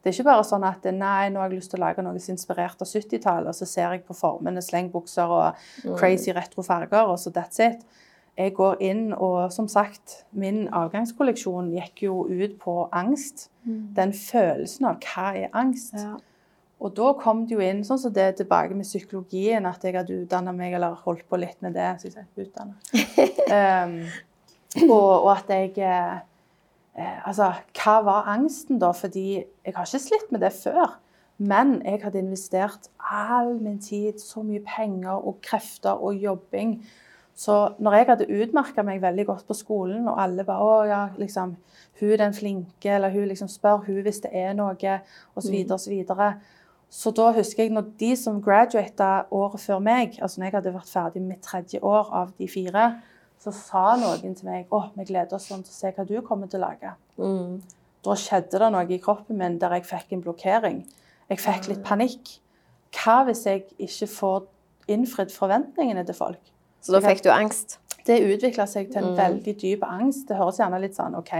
[0.01, 2.15] Det er ikke bare sånn at nei, nå har jeg lyst til å lage noe
[2.19, 7.09] som er inspirert av 70-tallet, og så ser jeg på formene slengbukser og crazy retrofarger,
[7.09, 7.81] og så that's it.
[8.35, 13.49] Jeg går inn og som sagt, min avgangskolleksjon gikk jo ut på angst.
[13.65, 15.95] Den følelsen av hva er angst.
[15.95, 16.17] Ja.
[16.83, 19.95] Og da kom det jo inn sånn som det er tilbake med psykologien, at jeg
[19.95, 21.87] hadde utdanna meg eller holdt på litt med det.
[22.01, 22.91] Så jeg sier utdannet.
[23.55, 23.95] um,
[24.91, 26.17] og, og at jeg eh,
[26.99, 28.91] eh, Altså, hva var angsten da?
[28.91, 30.99] Fordi jeg har ikke slitt med det før.
[31.37, 36.77] Men jeg hadde investert all min tid, så mye penger og krefter og jobbing.
[37.35, 41.07] Så når jeg hadde utmerka meg veldig godt på skolen, og alle bare 'Å ja,
[41.17, 41.55] liksom,
[41.99, 44.99] hun er den flinke', eller hun liksom spør hun hvis det er noe,
[45.35, 45.77] osv., osv.
[45.77, 46.33] Så, videre.
[46.89, 50.73] så da husker jeg når de som graduata året før meg, altså når jeg hadde
[50.73, 53.01] vært ferdig med tredje år av de fire,
[53.39, 56.21] så sa noen til meg 'Å, vi gleder oss sånn til å se hva du
[56.21, 56.95] kommer til å lage'.
[57.17, 57.61] Mm.
[58.05, 60.85] Da skjedde det noe i kroppen min der jeg fikk en blokkering.
[61.29, 62.39] Jeg fikk litt panikk.
[62.93, 64.43] Hva hvis jeg ikke får
[64.87, 66.54] innfridd forventningene til folk?
[66.85, 67.79] Så da fikk du angst?
[68.05, 70.27] Det utvikla seg til en veldig dyp angst.
[70.29, 71.33] Det høres gjerne litt sånn OK,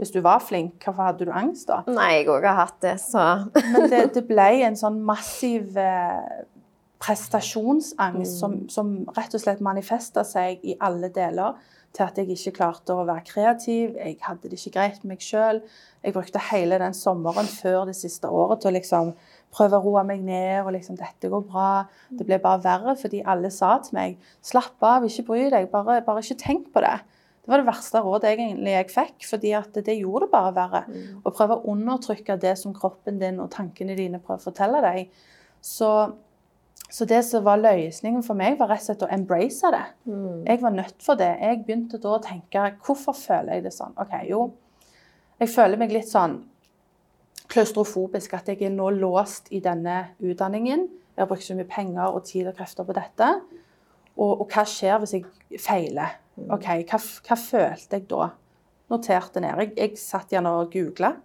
[0.00, 1.82] hvis du var flink, hvorfor hadde du angst da?
[1.90, 3.24] Nei, jeg òg har hatt det, så
[3.74, 6.46] Men det, det ble en sånn massiv eh,
[7.02, 11.58] prestasjonsangst som, som rett og slett manifesta seg i alle deler.
[11.96, 15.24] Til at jeg ikke klarte å være kreativ, jeg hadde det ikke greit med meg
[15.24, 15.62] sjøl.
[16.04, 19.14] Jeg brukte hele den sommeren før det siste året til å liksom
[19.54, 20.64] prøve å roe meg ned.
[20.64, 24.82] og liksom, 'Dette går bra.' Det ble bare verre fordi alle sa til meg 'Slapp
[24.82, 25.70] av, ikke bry deg.
[25.70, 27.00] Bare, bare ikke tenk på det.'
[27.48, 29.50] Det var det verste rådet egentlig jeg fikk, fordi
[29.80, 30.82] det gjorde det bare verre.
[31.24, 35.08] Å prøve å undertrykke det som kroppen din og tankene dine prøver å fortelle deg.
[35.64, 36.12] Så,
[36.90, 39.80] så det som var løsningen for meg, var rett og slett å embrace det.
[40.44, 41.30] Jeg var nødt for det.
[41.40, 43.96] Jeg begynte da å tenke hvorfor føler jeg det sånn?
[43.96, 44.52] Ok, jo,
[45.40, 46.42] jeg føler meg litt sånn
[47.48, 50.86] klaustrofobisk, at jeg er nå låst i denne utdanningen.
[51.14, 53.30] Jeg har brukt så mye penger og tid og krefter på dette.
[54.18, 56.18] Og, og hva skjer hvis jeg feiler?
[56.38, 58.28] Ok, Hva, hva følte jeg da?
[58.88, 59.58] Noterte ned.
[59.64, 61.16] Jeg, jeg satt igjen og googla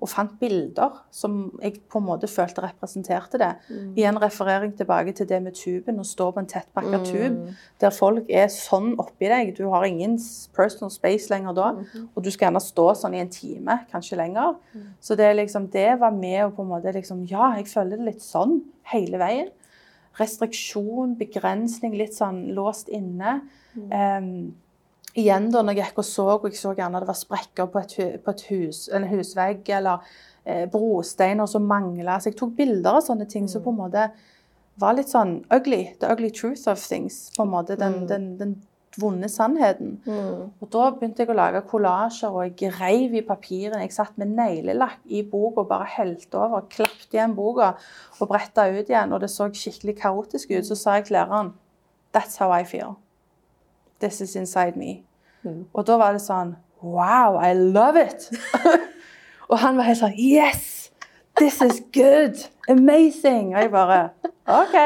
[0.00, 3.50] og fant bilder som jeg på en måte følte representerte det.
[3.98, 8.30] Igjen referering tilbake til det med tuben, å stå på en tettpakka tube der folk
[8.30, 9.52] er sånn oppi deg.
[9.58, 10.16] Du har ingen
[10.56, 11.68] personal space lenger da,
[12.14, 14.56] og du skal gjerne stå sånn i en time, kanskje lenger.
[15.00, 18.08] Så det, liksom, det var med å på en måte liksom Ja, jeg føler det
[18.14, 18.62] litt sånn
[18.92, 19.50] hele veien.
[20.18, 23.40] Restriksjon, begrensning, litt sånn låst inne.
[23.94, 24.54] Em,
[25.14, 27.82] igjen da, når jeg gikk og så, og jeg så gjerne det var sprekker på
[27.82, 30.04] et, på et hus, en husvegg, eller
[30.44, 32.18] eh, brosteiner som mangla.
[32.20, 34.08] Så jeg tok bilder av sånne ting som på en måte
[34.78, 35.88] var litt sånn ugly.
[36.00, 37.30] The ugly truth of things.
[37.36, 38.58] på en måte, Den, den, den
[38.98, 39.98] vonde sannheten.
[40.60, 43.82] Og da begynte jeg å lage kollasjer, og jeg reiv i papirene.
[43.84, 47.74] Jeg satt med neglelakk i boka og bare helte over, klappet igjen boka
[48.18, 49.12] og bretta ut igjen.
[49.14, 50.66] Og det så skikkelig kaotisk ut.
[50.66, 51.54] Så sa jeg til læreren
[52.14, 52.96] That's how I feel.
[54.00, 55.02] This is inside me.
[55.72, 58.28] Og da var det sånn Wow, I love it!
[59.50, 60.90] og han var helt sånn Yes!
[61.38, 62.38] This is good!
[62.70, 63.54] Amazing!
[63.54, 64.00] Og jeg bare
[64.48, 64.76] OK,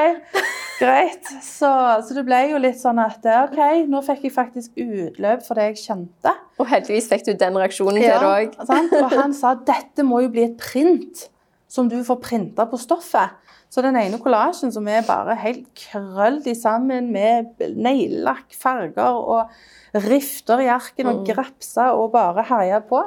[0.81, 1.29] greit.
[1.45, 1.69] Så,
[2.03, 5.69] så det ble jo litt sånn at OK, nå fikk jeg faktisk utløp for det
[5.71, 6.33] jeg kjente.
[6.59, 8.57] Og heldigvis fikk du den reaksjonen til det òg.
[8.65, 11.29] Og han sa dette må jo bli et print
[11.73, 13.39] som du får printa på stoffet.
[13.73, 20.61] Så den ene kollasjen som er bare helt krølled sammen med neglelakk, farger og rifter
[20.61, 23.01] i arken og grepser og bare herja på,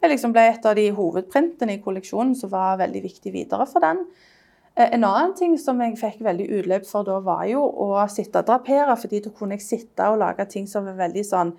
[0.00, 3.84] det liksom ble et av de hovedprintene i kolleksjonen som var veldig viktig videre for
[3.84, 4.04] den.
[4.78, 8.40] Eh, En annen ting som jeg fikk veldig utløp for da, var jo å sitte
[8.40, 11.52] og drapere, fordi da kunne jeg sitte og lage ting som var veldig sånn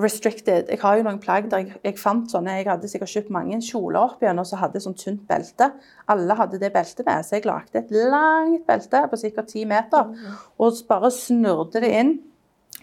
[0.00, 0.68] restricted.
[0.72, 3.60] Jeg har jo noen plagg der jeg, jeg fant sånne Jeg hadde sikkert kjøpt mange
[3.62, 5.70] kjoler opp igjen og så hadde sånn tynt belte.
[6.10, 10.10] Alle hadde det beltet med, så jeg lagde et langt belte på sikkert ti meter.
[10.58, 12.16] Og bare snurrte det inn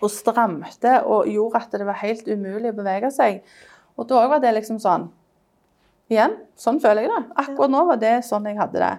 [0.02, 3.42] og stramte og gjorde at det var helt umulig å bevege seg.
[4.00, 5.10] Og da var det liksom sånn
[6.12, 7.20] Igjen, sånn føler jeg det.
[7.40, 8.96] Akkurat nå var det sånn jeg hadde det.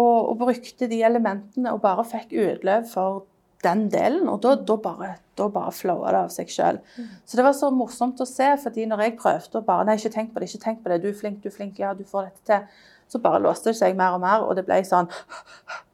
[0.00, 3.26] Og, og brukte de elementene og bare fikk utløp for
[3.64, 4.28] den delen.
[4.32, 6.80] Og da, da bare, da bare flowa det av seg sjøl.
[7.24, 10.14] Så det var så morsomt å se, fordi når jeg prøvde å bare Nei, ikke
[10.16, 11.02] tenk på det, ikke tenk på det.
[11.02, 12.88] Du er flink, du er flink, ja, du får dette til.
[13.10, 15.08] Så bare låste det seg mer og mer, og det ble sånn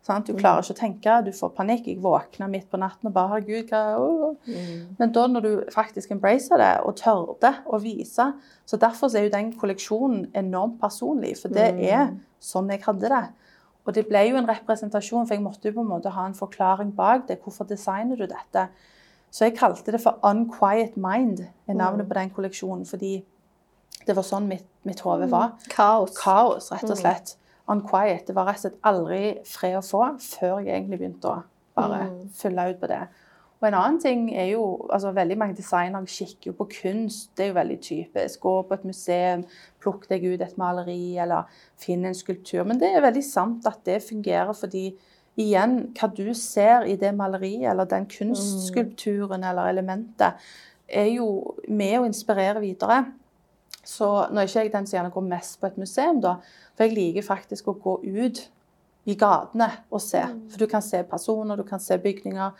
[0.07, 0.29] sant?
[0.29, 1.89] Du klarer ikke å tenke, du får panikk.
[1.89, 4.53] Jeg våkna midt på natten og bare Herregud, hva åh.
[5.01, 8.29] Men da når du faktisk embracer det og tørde å vise
[8.67, 12.13] Så derfor er jo den kolleksjonen enormt personlig, for det er
[12.43, 13.25] sånn jeg hadde det.
[13.87, 16.35] Og det ble jo en representasjon, for jeg måtte jo på en måte ha en
[16.35, 17.39] forklaring bak det.
[17.45, 18.67] Hvorfor designer du dette?
[19.31, 22.87] Så jeg kalte det for Unquiet Mind, er navnet på den kolleksjonen.
[22.87, 23.21] Fordi
[24.07, 25.55] det var sånn mitt, mitt hode var.
[25.71, 26.17] Kaos.
[26.19, 27.37] Kaos, rett og slett.
[27.71, 28.27] Unquiet.
[28.27, 31.39] Det var rett og slett aldri fred å få før jeg egentlig begynte å
[31.77, 32.03] bare
[32.35, 33.05] fylle ut på det.
[33.57, 37.31] Og en annen ting er jo altså Veldig mange designere kikker jo på kunst.
[37.37, 38.41] Det er jo veldig typisk.
[38.41, 39.45] Gå på et museum,
[39.81, 41.49] plukk deg ut et maleri eller
[41.81, 42.67] finn en skulptur.
[42.69, 44.91] Men det er veldig sant at det fungerer fordi
[45.41, 50.41] igjen, hva du ser i det maleriet eller den kunstskulpturen eller elementet,
[50.87, 53.03] er jo med å inspirere videre.
[53.87, 56.39] Så nå er ikke jeg den som gjerne går mest på et museum, da,
[56.75, 58.41] for jeg liker faktisk å gå ut
[59.07, 60.23] i gatene og se.
[60.51, 62.57] For du kan se personer, du kan se bygninger,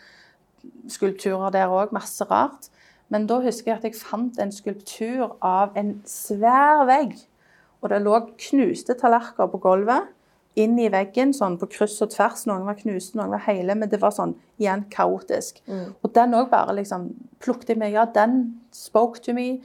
[0.91, 2.69] skulpturer der òg, masse rart.
[3.09, 7.15] Men da husker jeg at jeg fant en skulptur av en svær vegg.
[7.81, 8.19] Og det lå
[8.49, 10.13] knuste tallerkener på gulvet,
[10.57, 12.47] inn i veggen, sånn på kryss og tvers.
[12.49, 15.61] Noen var knuste, noen var hele, men det var sånn igjen kaotisk.
[16.01, 17.11] Og den òg bare liksom
[17.43, 19.61] plukket jeg meg Ja, den spoke to me.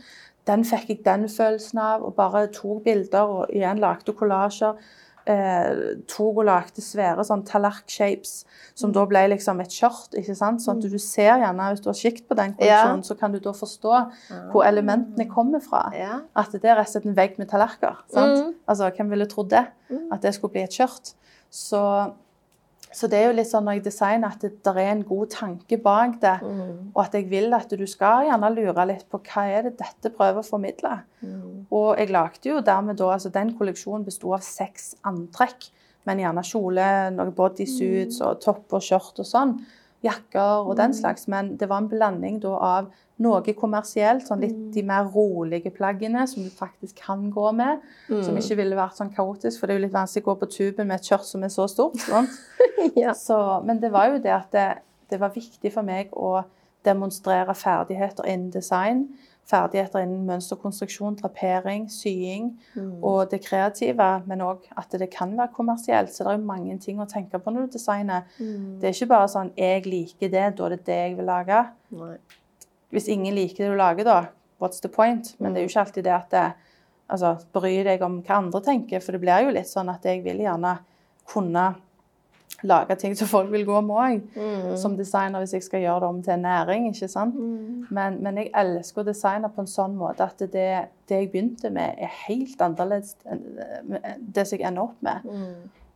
[0.46, 4.76] Den fikk jeg den følelsen av, og bare tok bilder og igjen lagde kollasjer.
[5.24, 8.44] Eh, tok og lagde svære sånn tallerk-shapes,
[8.74, 10.16] som da ble liksom et skjørt.
[10.18, 10.58] ikke sant?
[10.64, 13.38] Sånn at du ser gjerne, Hvis du har sikt på den kolleksjonen, så kan du
[13.38, 13.94] da forstå
[14.50, 15.84] hvor elementene kommer fra.
[15.94, 16.20] Ja.
[16.34, 18.02] At det er rett og slett en vegg med tallerkener.
[18.12, 18.38] sant?
[18.46, 18.54] Mm.
[18.68, 19.66] Altså, Hvem ville trodd det?
[20.10, 21.14] At det skulle bli et skjørt.
[21.50, 22.12] Så,
[22.92, 25.30] så det er jo litt sånn når jeg designer, at det der er en god
[25.32, 26.34] tanke bak det.
[26.44, 26.72] Mm.
[26.92, 30.12] Og at jeg vil at du skal gjerne lure litt på hva er det dette
[30.14, 30.96] prøver å formidle.
[31.20, 31.68] Mm.
[31.72, 35.70] Og jeg lagde jo dermed da, altså Den kolleksjonen besto av seks antrekk.
[36.08, 39.54] Men gjerne kjole, noen bodysuits og topp og skjørt og sånn.
[40.02, 41.28] Jakker og den slags.
[41.30, 42.90] Men det var en blanding da av
[43.22, 47.80] noe kommersielt, sånn litt de mer rolige plaggene som du faktisk kan gå med.
[48.26, 50.50] Som ikke ville vært sånn kaotisk, for det er jo litt vanskelig å gå på
[50.56, 52.00] tuben med et skjørt som er så stort.
[52.98, 53.12] Ja.
[53.14, 56.42] Så, men det var jo det at det, det var viktig for meg å
[56.84, 59.04] demonstrere ferdigheter innen design.
[59.46, 62.52] Ferdigheter innen mønsterkonstruksjon, drapering, sying
[63.02, 64.08] og det kreative.
[64.26, 66.10] Men òg at det kan være kommersielt.
[66.14, 68.26] Så det er jo mange ting å tenke på når du designer.
[68.38, 71.66] Det er ikke bare sånn 'jeg liker det, da er det det jeg vil lage'.
[71.90, 72.16] Nei.
[72.92, 74.18] Hvis ingen liker det du lager, da,
[74.62, 75.34] what's the point?
[75.40, 76.46] Men det er jo ikke alltid det at det,
[77.12, 79.00] altså, bry deg om hva andre tenker.
[79.00, 80.76] For det blir jo litt sånn at jeg vil gjerne
[81.32, 81.72] kunne
[82.62, 84.20] lage ting som folk vil gå med òg.
[84.78, 86.84] Som designer, hvis jeg skal gjøre det om til en næring.
[86.92, 87.34] ikke sant?
[87.90, 90.68] Men, men jeg elsker å designe på en sånn måte at det,
[91.10, 93.42] det jeg begynte med, er helt annerledes enn
[94.36, 95.26] det som jeg ender opp med.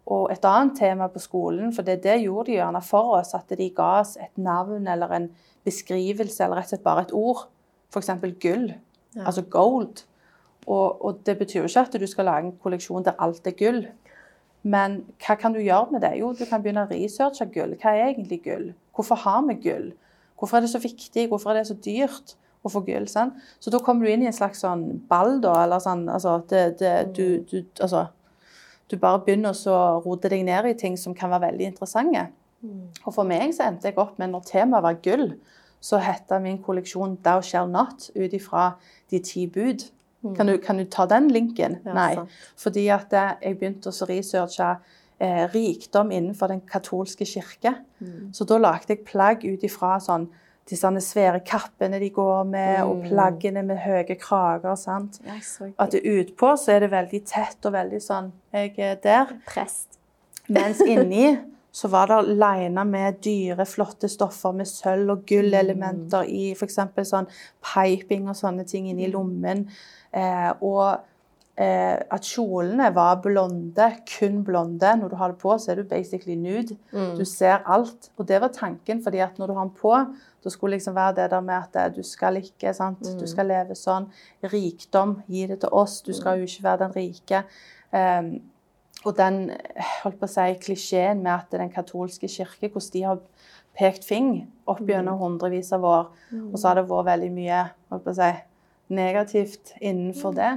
[0.06, 3.50] Og et annet tema på skolen, for det, det gjorde de gjerne for oss, at
[3.58, 5.30] de ga oss et navn eller en
[5.66, 7.46] beskrivelse, eller rett og slett bare et ord.
[7.90, 8.12] F.eks.
[8.42, 8.68] gull.
[9.18, 10.04] Altså gold.
[10.66, 13.54] Og, og det betyr jo ikke at du skal lage en kolleksjon der alt er
[13.58, 13.84] gull.
[14.66, 16.16] Men hva kan du gjøre med det?
[16.18, 17.76] Jo, du kan begynne å researche gull.
[17.78, 18.72] Hva er egentlig gull?
[18.96, 19.92] Hvorfor har vi gull?
[20.38, 21.28] Hvorfor er det så viktig?
[21.30, 22.34] Hvorfor er det så dyrt
[22.66, 23.06] å få gull?
[23.08, 23.38] Sant?
[23.62, 25.54] Så da kommer du inn i en slags sånn ball, da.
[25.64, 28.08] Eller sånn altså, det, det, du, du, altså,
[28.90, 32.28] du bare begynner å rote deg ned i ting som kan være veldig interessante.
[33.04, 35.28] Og for meg så endte jeg opp med, når temaet var gull,
[35.80, 38.72] så hette min kolleksjon 'Thou shall not' ut ifra
[39.10, 39.90] de ti bud.
[40.34, 41.76] Kan, du, kan du ta den linken?
[41.84, 42.14] Ja, Nei.
[42.14, 42.30] sant.
[42.58, 44.70] Fordi at eh, jeg begynte å researche
[45.20, 47.76] eh, rikdom innenfor den katolske kirke.
[48.32, 50.26] Så da lagde jeg plagg ut ifra sånn
[50.66, 54.74] disse svære kappene de går med, og plaggene med høye krager.
[54.76, 55.20] sant?
[55.78, 59.36] At det utpå så er det veldig tett og veldig sånn Jeg er der.
[59.46, 59.98] prest.
[60.48, 61.36] Mens inni
[61.76, 66.78] så var det lina med dyre, flotte stoffer med sølv- og gullelementer i f.eks.
[67.04, 67.26] sånn
[67.60, 69.66] piping og sånne ting inni lommen.
[70.10, 71.02] Eh, og
[71.60, 74.94] eh, at kjolene var blonde, kun blonde.
[75.02, 76.78] Når du har det på, så er du basically nude.
[77.18, 78.08] Du ser alt.
[78.16, 79.92] Og det var tanken, fordi at når du har den på,
[80.46, 83.02] da skulle liksom være det der med at eh, du skal ikke, sant?
[83.18, 84.06] Du skal leve sånn.
[84.46, 85.98] Rikdom, gi det til oss.
[86.06, 87.40] Du skal jo ikke være den rike.
[87.90, 88.36] Um,
[89.06, 89.40] og den
[90.04, 93.20] holdt på å si, klisjeen med at den katolske kirke, hvordan de har
[93.76, 94.30] pekt fing
[94.70, 96.08] opp gjennom hundrevis av år,
[96.48, 97.60] og så har det vært veldig mye
[97.92, 98.30] holdt på å si,
[98.96, 100.52] negativt innenfor det,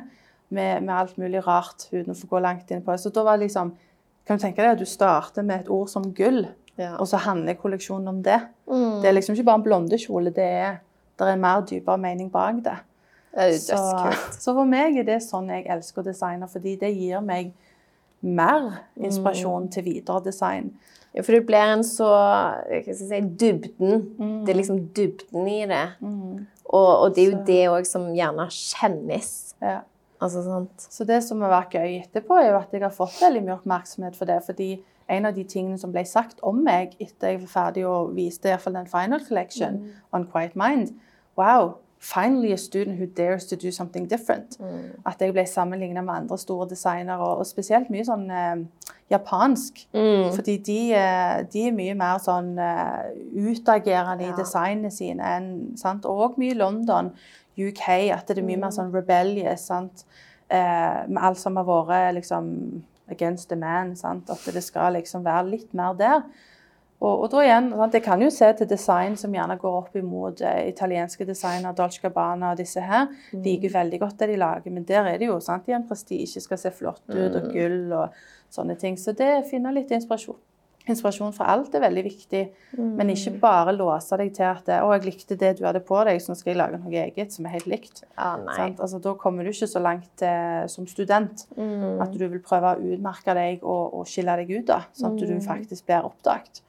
[0.54, 3.02] med, med alt mulig rart, uten å få gå langt inn på det.
[3.04, 3.76] Så da var det liksom
[4.30, 6.44] Kan du tenke deg at du starter med et ord som gull,
[6.80, 6.94] Ja.
[6.96, 8.40] og så handler kolleksjonen om det?
[9.04, 10.78] Det er liksom ikke bare en blondekjole, det er,
[11.20, 12.78] det er mer dypere mening bak det.
[13.36, 13.78] Det Så,
[14.40, 17.52] så for meg er det sånn jeg elsker å designe, fordi det gir meg
[18.26, 20.72] mer inspirasjon til videre design.
[21.14, 24.04] Ja, for det blir en så hva skal jeg si, dybden.
[24.46, 25.86] Det er liksom dybden i det.
[26.70, 29.32] Og, og det er jo det òg som gjerne kjennes.
[29.64, 29.80] Ja.
[30.20, 30.86] Altså, sant?
[30.92, 33.56] Så det som har vært gøy etterpå, er jo at jeg har fått veldig mye
[33.56, 34.42] oppmerksomhet for det.
[34.46, 34.70] fordi
[35.10, 38.58] en av de tingene som ble sagt om meg etter jeg var ferdig og viste
[38.60, 39.80] fall den final collection
[40.14, 40.94] on Quiet Mind
[41.38, 44.58] Wow, Finally a student who dares to do something different.
[45.06, 48.62] At jeg ble sammenligna med andre store designere, og, spesielt mye sånn eh,
[49.12, 49.82] japansk.
[49.94, 50.30] Mm.
[50.36, 53.04] Fordi de, eh, de er mye mer sånn uh,
[53.36, 54.32] utagerende Ja.
[54.34, 56.06] i designene sine enn sant?
[56.06, 57.12] Og mye London,
[57.60, 58.78] UK, at det er mye mer Mm.
[58.80, 59.62] sånn rebellious.
[59.68, 60.06] Sant?
[60.50, 62.82] Eh, med alt som har vært liksom
[63.12, 63.96] against the man.
[63.96, 64.30] Sant?
[64.30, 66.24] At det skal liksom være litt mer der.
[67.00, 67.96] Og, og da igjen, sant?
[67.96, 72.02] Jeg kan jo se til design som gjerne går opp imot eh, italienske designer, Dolce
[72.04, 73.08] Gabbana og disse her.
[73.32, 73.46] Mm.
[73.46, 76.60] Liker veldig godt det de lager, men der er det jo sant, igjen prestisje, skal
[76.60, 78.20] se flott ut, og gull og
[78.52, 79.00] sånne ting.
[79.00, 80.40] Så det å finne litt inspirasjon.
[80.90, 82.42] Inspirasjon fra alt er veldig viktig,
[82.78, 86.20] men ikke bare låse deg til at 'Å, jeg likte det du hadde på deg,
[86.22, 88.04] så nå skal jeg lage noe eget som er helt likt'.
[88.18, 88.40] Ah.
[88.80, 92.02] Altså, da kommer du ikke så langt eh, som student Mm.
[92.02, 95.28] at du vil prøve å utmerke deg og, og skille deg ut, da, sånn at
[95.28, 96.62] du faktisk blir oppdaget.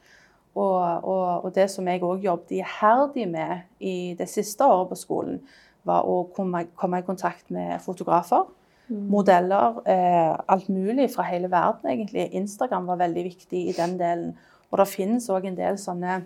[0.55, 4.97] Og, og, og det som jeg òg jobbet iherdig med i det siste året på
[4.99, 5.41] skolen,
[5.85, 8.45] var å komme, komme i kontakt med fotografer,
[8.91, 12.29] modeller, eh, alt mulig fra hele verden, egentlig.
[12.35, 14.37] Instagram var veldig viktig i den delen.
[14.71, 16.23] Og det finnes òg en del sånne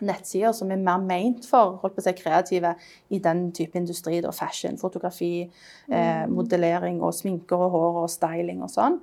[0.00, 2.74] nettsider som er mer ment for holdt på å si, kreative
[3.14, 4.20] i den type industri.
[4.24, 5.50] Da, fashion, fotografi,
[5.90, 8.98] eh, modellering og sminker og hår og styling og sånn.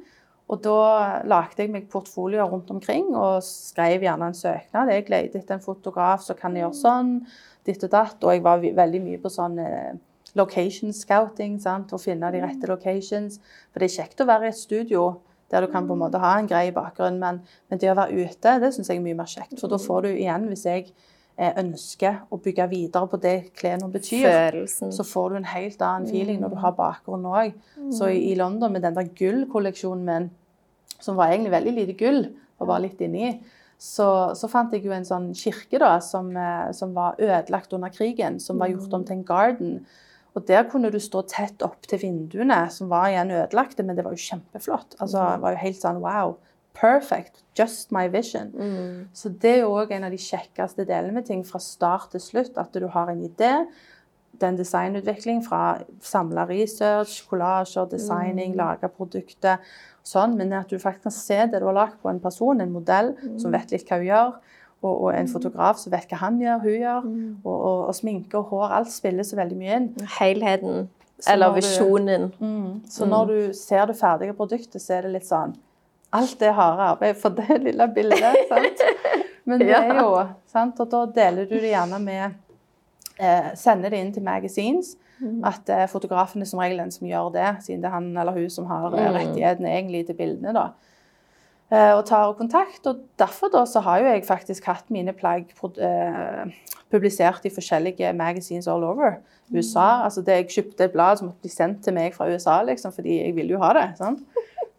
[0.52, 4.92] Og da lagde jeg meg portfolioer rundt omkring og skrev gjerne en søknad.
[4.92, 7.14] Jeg leide etter en fotograf som kan gjøre sånn,
[7.64, 8.18] ditt og datt.
[8.24, 9.94] Og jeg var veldig mye på sånn eh,
[10.40, 11.92] location scouting, sant?
[11.94, 13.40] å finne de rette locations.
[13.72, 15.06] For det er kjekt å være i et studio
[15.52, 18.24] der du kan på en måte ha en grei bakgrunn, men, men det å være
[18.24, 19.58] ute, det syns jeg er mye mer kjekt.
[19.60, 20.86] For da får du igjen, hvis jeg
[21.36, 24.94] eh, ønsker å bygge videre på det klærne betyr, Følelsen.
[24.96, 27.58] så får du en helt annen feeling når du har bakgrunn òg.
[27.98, 30.30] Så i, i London med den der gullkolleksjonen min,
[31.02, 32.24] som var egentlig veldig lite gull,
[32.62, 33.34] og var litt inni,
[33.82, 37.92] så, så fant jeg jo en sånn kirke da, som, eh, som var ødelagt under
[37.92, 39.80] krigen, som var gjort om til en garden.
[40.36, 44.06] Og der kunne du stå tett opp til vinduene, som var igjen ødelagte, men det
[44.06, 44.96] var jo kjempeflott.
[45.00, 46.38] Altså, det var jo helt sånn wow.
[46.78, 47.42] Perfect.
[47.60, 48.54] Just my vision.
[48.56, 49.08] Mm.
[49.14, 52.56] Så det er òg en av de kjekkeste delene med ting fra start til slutt.
[52.56, 53.52] At du har en idé,
[54.40, 59.60] den designutvikling fra samla research, kollasjer, designing, lage produkter,
[60.08, 62.74] sånn, men at du faktisk kan se det du har lagd på en person, en
[62.74, 64.32] modell som vet litt hva hun gjør,
[64.82, 67.06] og, og en fotograf som vet hva han gjør, hun gjør,
[67.44, 69.90] og, og, og sminke og hår, alt spiller så veldig mye inn.
[70.20, 70.88] Helheten.
[71.22, 72.32] Så Eller visjonen.
[72.40, 72.82] Mm.
[72.90, 75.54] Så når du ser det ferdige produktet, så er det litt sånn
[76.12, 78.40] Alt det harde arbeid for det lille bildet.
[78.50, 78.82] sant?
[79.48, 80.10] Men det er jo
[80.52, 80.80] sant?
[80.84, 82.34] Og da deler du det gjerne med
[83.22, 84.96] eh, Sender det inn til magazines.
[85.46, 88.34] At eh, fotografen er som regel den som gjør det, siden det er han eller
[88.34, 89.16] hun som har eh, Mm.
[89.20, 90.54] rettighetene egentlig til bildene.
[90.58, 90.66] da.
[91.72, 92.84] Eh, og tar kontakt.
[92.90, 96.56] Og derfor da så har jeg faktisk hatt mine plagg eh,
[96.92, 99.22] publisert i forskjellige magazines all over
[99.54, 100.04] USA.
[100.04, 103.22] Altså det Jeg kjøpte et blad som ble sendt til meg fra USA, liksom, fordi
[103.22, 103.88] jeg ville jo ha det.
[103.98, 104.26] sant?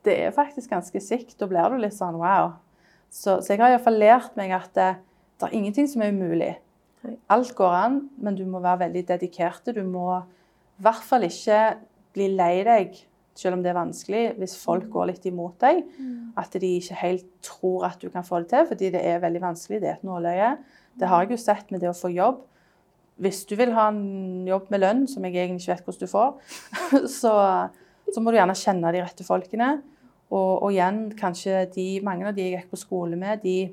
[0.02, 1.36] Det er faktisk ganske sikt.
[1.38, 2.56] Da blir du litt sånn wow.
[3.06, 4.88] Så, så jeg har iallfall lært meg at det,
[5.38, 6.56] det er ingenting som er umulig.
[7.30, 9.70] Alt går an, men du må være veldig dedikert.
[9.70, 11.60] Du må i hvert fall ikke
[12.16, 12.98] bli lei deg,
[13.38, 15.82] selv om det er vanskelig, hvis folk går litt imot deg.
[16.38, 19.42] At de ikke helt tror at du kan få det til, fordi det er veldig
[19.42, 19.80] vanskelig.
[19.82, 20.56] Det er et nåløye.
[21.00, 22.42] Det har jeg jo sett med det å få jobb.
[23.22, 26.12] Hvis du vil ha en jobb med lønn, som jeg egentlig ikke vet hvordan du
[26.12, 26.30] får,
[27.20, 27.34] så,
[28.12, 29.70] så må du gjerne kjenne de rette folkene.
[30.32, 33.72] Og, og igjen, kanskje de, mange av de jeg gikk på skole med, de,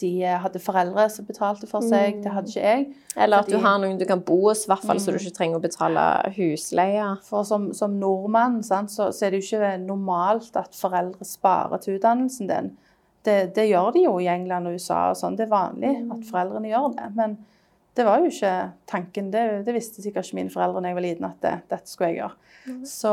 [0.00, 0.10] de
[0.42, 2.20] hadde foreldre som betalte for seg.
[2.24, 2.86] Det hadde ikke jeg.
[3.16, 5.60] Eller at du har noen du kan bo hos, hvert fall, så du ikke trenger
[5.60, 6.04] å betale
[6.36, 7.08] husleie.
[7.24, 11.80] For som, som nordmann sant, så, så er det jo ikke normalt at foreldre sparer
[11.82, 12.72] til utdannelsen din.
[13.26, 15.08] Det, det gjør de jo i England og USA.
[15.10, 15.38] og sånn.
[15.38, 17.10] Det er vanlig at foreldrene gjør det.
[17.16, 17.38] Men
[17.96, 18.54] det var jo ikke
[18.90, 19.30] tanken.
[19.32, 22.12] Det, det visste sikkert ikke mine foreldre da jeg var liten at det, dette skulle
[22.12, 22.42] jeg gjøre.
[22.86, 23.12] Så,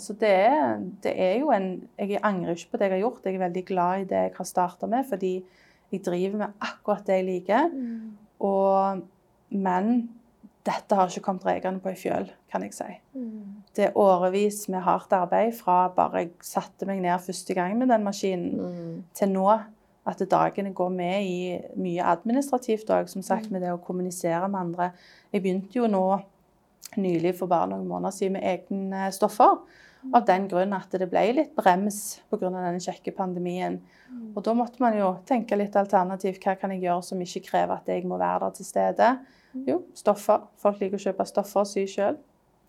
[0.00, 1.66] så det, er, det er jo en
[2.00, 3.26] Jeg angrer ikke på det jeg har gjort.
[3.26, 5.34] Jeg er veldig glad i det jeg har starta med, fordi
[5.94, 7.72] jeg driver med akkurat det jeg liker.
[8.44, 9.04] Og,
[9.54, 9.94] men
[10.64, 12.90] dette har ikke kommet rekende på ei fjøl, kan jeg si.
[13.76, 17.92] Det er årevis med hardt arbeid fra bare jeg satte meg ned første gang med
[17.92, 19.48] den maskinen, til nå.
[20.04, 21.36] At dagene går med i
[21.80, 24.90] mye administrativt òg, som sagt med det å kommunisere med andre.
[25.32, 26.02] Jeg begynte jo nå
[27.00, 29.62] nylig for bare noen måneder siden med egne stoffer.
[30.12, 32.50] Av den grunn at det ble litt brems pga.
[32.50, 33.78] denne kjekke pandemien.
[34.34, 36.42] Og da måtte man jo tenke litt alternativt.
[36.42, 39.10] Hva kan jeg gjøre som ikke krever at jeg må være der til stede?
[39.66, 40.44] Jo, stoffer.
[40.60, 42.18] Folk liker å kjøpe stoffer og sy sjøl.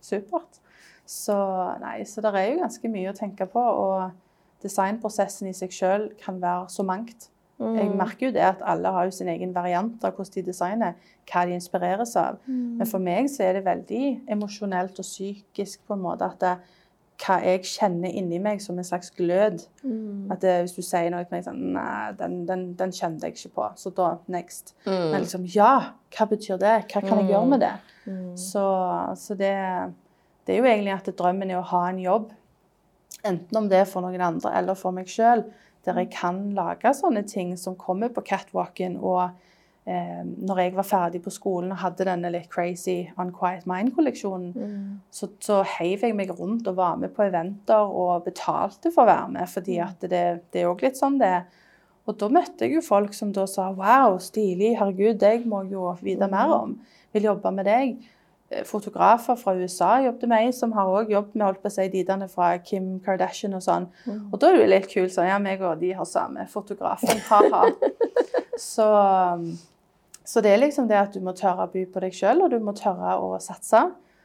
[0.05, 0.61] Supert.
[1.05, 1.35] Så
[1.81, 3.61] nei, så det er jo ganske mye å tenke på.
[3.61, 7.29] Og designprosessen i seg sjøl kan være så mangt.
[7.55, 10.95] Jeg merker jo det at alle har jo sin egen variant av hvordan de designer,
[11.31, 12.41] hva de inspireres av.
[12.47, 14.01] Men for meg så er det veldig
[14.35, 16.43] emosjonelt og psykisk på en måte at
[17.21, 19.63] hva jeg kjenner inni meg som en slags glød.
[20.33, 23.37] At det, hvis du sier noe til meg sånn Nei, den, den, den kjente jeg
[23.37, 23.67] ikke på.
[23.79, 24.75] Så da next.
[24.85, 25.73] Men liksom ja,
[26.15, 26.75] hva betyr det?
[26.91, 27.75] Hva kan jeg gjøre med det?
[28.37, 28.65] Så,
[29.17, 29.53] så det,
[30.45, 32.27] det er jo egentlig at drømmen er å ha en jobb,
[33.25, 35.41] enten om det er for noen andre eller for meg sjøl,
[35.85, 38.99] der jeg kan lage sånne ting som kommer på catwalken.
[39.01, 39.33] Og
[39.85, 44.55] eh, når jeg var ferdig på skolen og hadde denne litt crazy Unquiet Mind-kolleksjonen,
[45.09, 49.11] så, så heiv jeg meg rundt og var med på eventer og betalte for å
[49.13, 51.45] være med, fordi at det, det er òg litt sånn det er.
[52.05, 55.73] Og da møtte jeg jo folk som da sa wow, stilig, herregud, deg må jeg
[55.73, 56.75] jo vite mer om.
[57.15, 57.95] Vil jobbe med deg.
[58.51, 61.73] Eh, Fotografer fra USA jobbet med ei som har også jobbet med holdt på å
[61.73, 63.87] si, didene fra Kim Kardashian og sånn.
[64.29, 67.23] Og da er det jo litt kult sånn, ja, meg og de har samme fotografen,
[67.31, 67.63] ha-ha.
[68.71, 68.89] så,
[70.25, 72.51] så det er liksom det at du må tørre å by på deg sjøl, og
[72.53, 73.83] du må tørre å satse.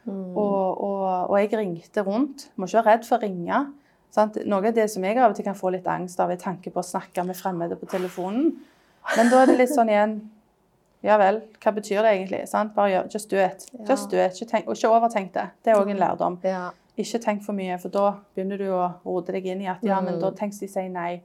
[0.09, 2.47] Og, og, og jeg ringte rundt.
[2.57, 3.61] Må ikke være redd for å ringe.
[4.11, 4.41] Sant?
[4.49, 6.73] Noe av det som jeg av og til kan få litt angst av, er tanke
[6.73, 8.51] på å snakke med fremmede på telefonen.
[9.15, 10.19] Men da er det litt sånn igjen
[11.01, 12.43] Ja vel, hva betyr det egentlig?
[12.49, 12.75] Sant?
[12.75, 13.63] Bare gjør Just do it.
[13.87, 14.35] Just do it.
[14.37, 15.47] Ikke, tenk, og ikke overtenk det.
[15.65, 16.35] Det er òg en lærdom.
[16.45, 16.67] Ja.
[17.01, 19.97] Ikke tenk for mye, for da begynner du å rote deg inn i at ja,
[20.05, 21.23] men da tenk hvis de sier nei.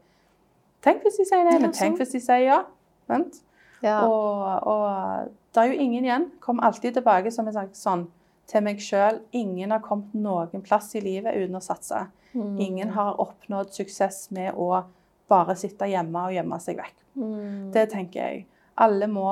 [0.87, 2.63] Tenk hvis de sier nei, men tenk hvis de sier ja.
[3.11, 3.43] Sant?
[3.85, 4.01] Ja.
[4.09, 6.29] Og, og det er jo ingen igjen.
[6.41, 8.07] Kom alltid tilbake som en sånn
[8.51, 9.21] til meg sjøl.
[9.37, 12.07] Ingen har kommet noen plass i livet uten å satse.
[12.37, 12.57] Mm.
[12.63, 14.85] Ingen har oppnådd suksess med å
[15.31, 16.99] bare sitte hjemme og gjemme seg vekk.
[17.19, 17.71] Mm.
[17.75, 18.45] Det tenker jeg.
[18.83, 19.29] Alle må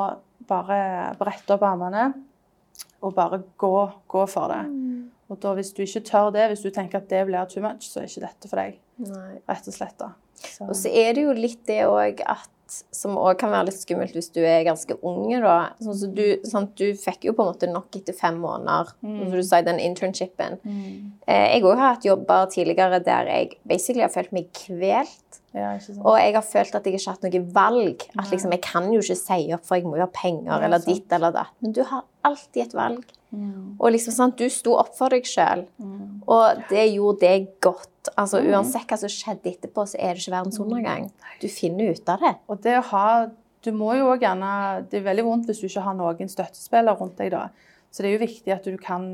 [0.48, 0.78] bare
[1.20, 2.08] brette opp armene
[3.04, 3.74] og bare gå,
[4.10, 4.64] gå for det.
[4.66, 5.10] Mm.
[5.30, 7.86] Og da hvis du ikke tør det, hvis du tenker at det blir too much,
[7.88, 8.80] så er ikke dette for deg.
[9.04, 9.30] Nei.
[9.48, 9.96] Rett og slett.
[10.00, 10.12] da.
[10.46, 12.50] Så, Og så er det jo litt det òg at
[12.90, 15.74] Som òg kan være litt skummelt hvis du er ganske unge, da.
[15.84, 19.30] Sånn så du, sånn, du fikk jo på en måte nok etter fem måneder, som
[19.30, 20.56] du sa, den internshipen.
[20.64, 25.38] mm, Eh, jeg òg har hatt jobber tidligere der jeg basically har følt meg kvelt.
[25.54, 25.74] ja.
[26.02, 28.02] Og jeg har følt at jeg ikke har hatt noe valg.
[28.18, 30.78] At liksom, jeg kan jo ikke si opp, for jeg må jo ha penger, eller
[30.88, 31.52] ditt eller datt.
[31.60, 33.04] Men du har alltid et valg.
[33.34, 36.22] Mm, Og liksom, sant, du sto opp for deg sjøl, mm.
[36.30, 38.10] og det gjorde deg godt.
[38.14, 41.08] Altså, Uansett hva som skjedde etterpå, så er det ikke verdens undergang.
[41.42, 42.34] Du finner ut av det.
[42.48, 43.06] Og det å ha
[43.64, 44.48] Du må jo også gjerne
[44.90, 47.46] Det er veldig vondt hvis du ikke har noen støttespiller rundt deg, da.
[47.88, 49.04] Så det er jo viktig at du kan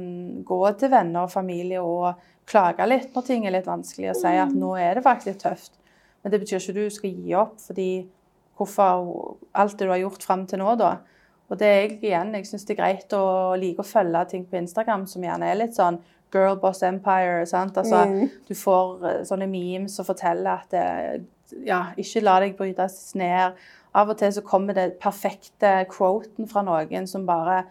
[0.49, 2.19] gå til venner og familie og
[2.51, 5.77] klage litt når ting er litt vanskelig, og si at nå er det faktisk tøft.
[6.23, 7.91] Men det betyr ikke at du skal gi opp, fordi
[8.59, 10.97] hvorfor alt det du har gjort fram til nå, da.
[11.51, 13.25] Og det er jeg igjen, jeg syns det er greit å
[13.59, 15.99] like å følge ting på Instagram som gjerne er litt sånn
[16.33, 17.45] girl boss empire.
[17.47, 17.75] sant?
[17.77, 18.31] Altså, Mm.
[18.49, 21.25] Du får eh, sånne memes som forteller at det,
[21.67, 23.53] ja, ikke la deg brytes ned.
[23.95, 27.65] Av og til så kommer det perfekte quoten fra noen som bare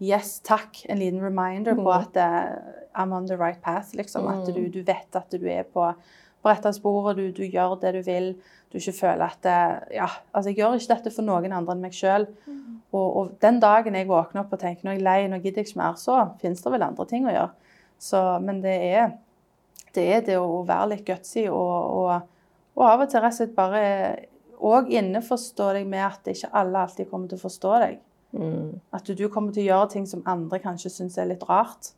[0.00, 0.84] Yes, takk.
[0.90, 2.54] En liten reminder på at eh,
[2.96, 3.94] I'm on the right path.
[3.94, 4.26] liksom.
[4.28, 5.94] At du, du vet at du er på,
[6.44, 8.34] på rette spor, og du, du gjør det du vil.
[8.72, 9.58] Du ikke føler at det,
[9.96, 12.28] Ja, altså jeg gjør ikke dette for noen andre enn meg sjøl.
[12.94, 15.62] Og, og den dagen jeg våkner opp og tenker nå er jeg lei, nå gidder
[15.64, 17.72] jeg ikke mer, så finnes det vel andre ting å gjøre.
[18.04, 19.16] Så, men det er,
[19.96, 22.30] det er det å være litt gutsy og, og,
[22.76, 23.82] og av og til rett og slett bare
[24.64, 27.98] òg inneforstå deg med at ikke alle alltid kommer til å forstå deg.
[28.34, 28.70] Mm.
[28.94, 31.92] At du kommer til å gjøre ting som andre kanskje syns er litt rart.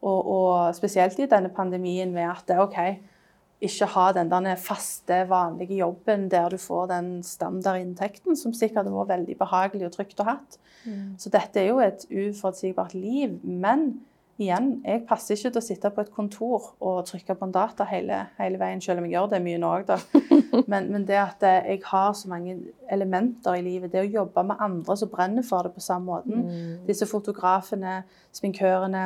[0.00, 2.78] Og, og spesielt i denne pandemien med at det OK,
[3.60, 8.94] ikke ha den der faste, vanlige jobben der du får den standardinntekten, som sikkert hadde
[8.94, 10.38] vært veldig behagelig og trygt å ha
[10.80, 11.18] Mm.
[11.18, 13.34] Så dette er jo et uforutsigbart liv.
[13.44, 14.00] Men
[14.40, 17.84] igjen, jeg passer ikke til å sitte på et kontor og trykke på en data
[17.84, 19.98] hele, hele veien, selv om jeg gjør det mye nå òg, da.
[20.70, 22.56] Men, men det at eh, jeg har så mange
[22.90, 26.42] elementer i livet, det å jobbe med andre som brenner for det på samme måten.
[26.88, 28.00] Disse fotografene,
[28.34, 29.04] sminkørene,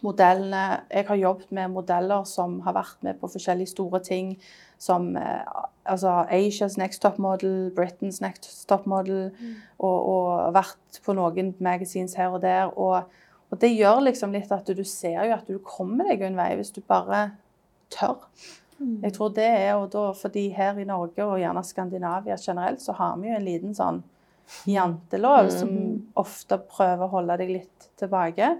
[0.00, 0.80] modellene.
[0.90, 4.36] Jeg har jobbet med modeller som har vært med på forskjellige store ting.
[4.78, 5.42] Som eh,
[5.84, 9.30] altså Asias Next Top Model, Britain's Next Top Model.
[9.78, 12.70] Og, og vært på noen magazines her og der.
[12.78, 13.02] Og,
[13.50, 16.54] og det gjør liksom litt at du ser jo at du kommer deg en vei
[16.60, 17.30] hvis du bare
[17.90, 18.28] tør.
[18.78, 22.94] Jeg tror det er og da, fordi her i Norge og gjerne Skandinavia generelt, så
[22.94, 24.04] har vi jo en liten sånn
[24.68, 25.72] jantelov som
[26.18, 28.52] ofte prøver å holde deg litt tilbake.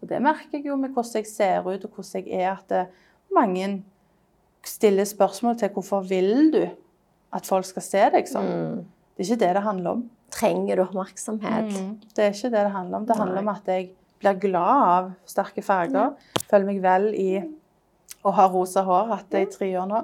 [0.00, 2.72] Og det merker jeg jo med hvordan jeg ser ut og hvordan jeg er, at
[2.72, 2.86] det,
[3.36, 3.82] mange
[4.66, 6.62] stiller spørsmål til hvorfor vil du
[7.36, 8.84] at folk skal se deg sånn.
[9.16, 10.02] Det er ikke det det handler om.
[10.32, 11.70] Trenger du oppmerksomhet?
[11.72, 11.92] Mm.
[12.14, 13.06] Det er ikke det det handler om.
[13.06, 13.90] Det handler om at jeg
[14.22, 16.16] blir glad av sterke farger.
[16.50, 17.30] Føler meg vel i
[18.26, 20.02] å ha rosa hår, hatt det i tre år nå.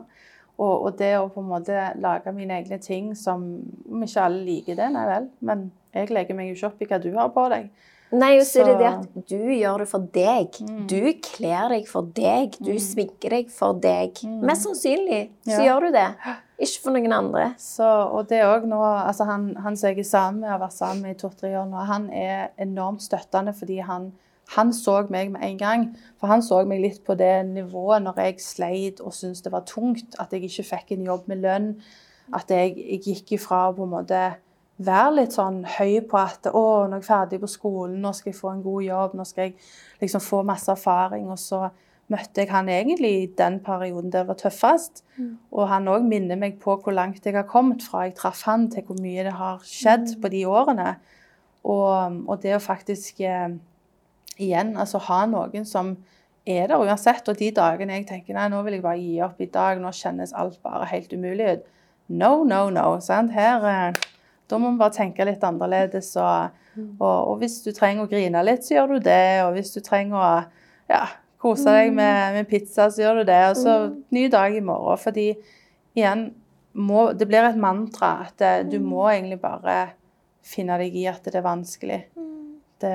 [0.58, 3.40] Og, og det å på en måte lage mine egne ting som
[3.88, 6.86] Om ikke alle liker det, nei vel, men jeg legger meg jo ikke opp i
[6.90, 7.70] hva du har på deg.
[8.12, 10.56] Nei, og så er det det at du gjør det for deg.
[10.60, 10.80] Mm.
[10.90, 12.58] Du kler deg for deg.
[12.60, 14.20] Du sminker deg for deg.
[14.44, 15.52] Mest sannsynlig så Mm.
[15.54, 15.62] Ja.
[15.64, 16.06] gjør du det.
[16.62, 17.46] Ikke for noen andre.
[17.58, 20.76] Så, og det òg nå altså han, han som jeg er sammen med, har vært
[20.76, 24.10] sammen med i to-tre år nå, han er enormt støttende fordi han,
[24.52, 25.84] han så meg med en gang.
[26.20, 29.66] For han så meg litt på det nivået når jeg sleit og syntes det var
[29.68, 30.16] tungt.
[30.20, 31.68] At jeg ikke fikk en jobb med lønn.
[32.34, 34.22] At jeg, jeg gikk ifra å på en måte
[34.82, 38.38] være litt sånn høy på at å, er jeg ferdig på skolen, nå skal jeg
[38.38, 39.56] få en god jobb, nå skal jeg
[40.02, 41.28] liksom få masse erfaring.
[41.30, 41.66] Og så
[42.12, 45.04] møtte jeg han egentlig i den perioden det var tøffest.
[45.52, 48.68] Og han òg minner meg på hvor langt jeg har kommet fra jeg traff han,
[48.72, 50.94] til hvor mye det har skjedd på de årene.
[51.62, 53.52] Og, og det å faktisk eh,
[54.40, 55.96] igjen altså ha noen som
[56.46, 57.28] er der uansett.
[57.28, 59.92] Og de dagene jeg tenker nei, nå vil jeg bare gi opp i dag, nå
[59.96, 61.70] kjennes alt bare helt umulig ut.
[62.12, 62.98] No, no, no.
[63.00, 63.32] Sant?
[63.32, 66.12] Her, eh, da må vi bare tenke litt annerledes.
[66.20, 66.58] Og,
[66.98, 69.24] og, og hvis du trenger å grine litt, så gjør du det.
[69.46, 70.32] Og hvis du trenger å
[70.92, 71.06] ja,
[71.42, 73.40] kose deg med, med pizza, så gjør du det.
[73.52, 73.78] Og så
[74.14, 75.00] ny dag i morgen.
[75.00, 75.30] Fordi
[75.96, 76.30] igjen,
[76.72, 79.92] må, det blir et mantra at eh, du må egentlig bare
[80.42, 82.02] finne deg i at det er vanskelig.
[82.82, 82.92] Det,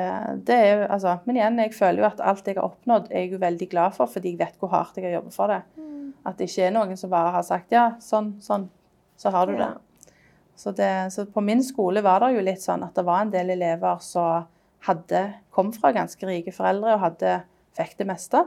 [0.47, 3.35] det er altså, men igjen, jeg føler jo at alt jeg har oppnådd, er jeg
[3.38, 5.61] jo veldig glad for, fordi jeg vet hvor hardt jeg har jobbet for det.
[6.27, 8.68] At det ikke er noen som bare har sagt ja, sånn, sånn,
[9.15, 9.69] så har du det.
[10.57, 10.91] Så, det.
[11.14, 14.01] så på min skole var det jo litt sånn at det var en del elever
[14.03, 14.47] som
[14.88, 15.22] hadde,
[15.53, 17.35] kom fra ganske rike foreldre og hadde,
[17.77, 18.43] fikk det meste.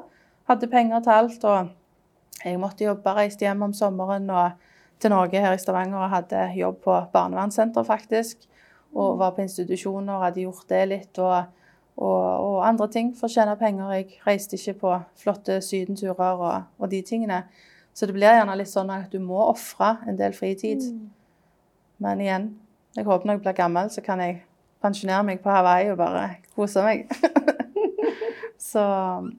[0.50, 1.46] Hadde penger til alt.
[1.46, 4.68] Og jeg måtte jobbe, reiste hjem om sommeren og
[5.00, 8.49] til Norge her i Stavanger og hadde jobb på barnevernssenter, faktisk.
[8.96, 11.18] Og var på institusjoner hadde gjort det litt.
[11.22, 11.50] Og,
[12.00, 13.92] og, og andre ting for å tjene penger.
[13.98, 17.44] Jeg reiste ikke på flotte sydenturer og, og de tingene.
[17.94, 20.84] Så det blir gjerne litt sånn at du må ofre en del fritid.
[22.00, 22.46] Men igjen,
[22.96, 24.40] jeg håper når jeg blir gammel, så kan jeg
[24.80, 26.24] pensjonere meg på Hawaii og bare
[26.56, 27.10] kose meg.
[28.70, 28.82] så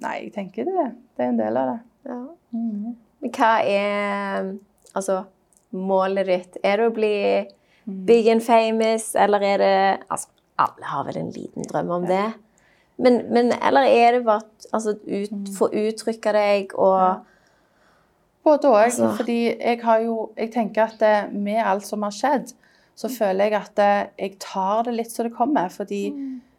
[0.02, 1.80] nei, jeg tenker det, det er en del av det.
[2.12, 2.20] Ja.
[2.54, 2.94] Mm.
[3.22, 4.52] Men hva er
[4.98, 5.24] altså,
[5.74, 6.62] målet ditt?
[6.66, 7.16] Er det å bli
[8.06, 10.28] big and famous, eller er det altså,
[10.62, 12.34] Alle har vel en liten drøm om det.
[13.02, 14.42] Men, men eller er det bare
[14.74, 17.28] altså, ut, få uttrykke deg og
[18.44, 18.84] Både òg.
[18.84, 22.54] Altså- Fordi jeg har jo Jeg tenker at det, med alt som har skjedd,
[22.96, 25.70] så føler jeg at det, jeg tar det litt så det kommer.
[25.70, 26.14] Fordi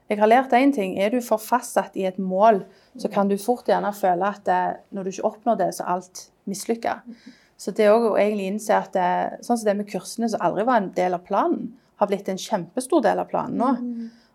[0.09, 0.99] jeg har lært én ting.
[0.99, 2.65] Er du for fastsatt i et mål,
[2.99, 5.89] så kan du fort gjerne føle at det, når du ikke oppnår det, så er
[5.95, 6.99] alt mislykka.
[7.63, 10.81] Så det å egentlig innse at det, sånn som det med kursene, som aldri var
[10.81, 11.71] en del av planen,
[12.03, 13.71] har blitt en kjempestor del av planen nå.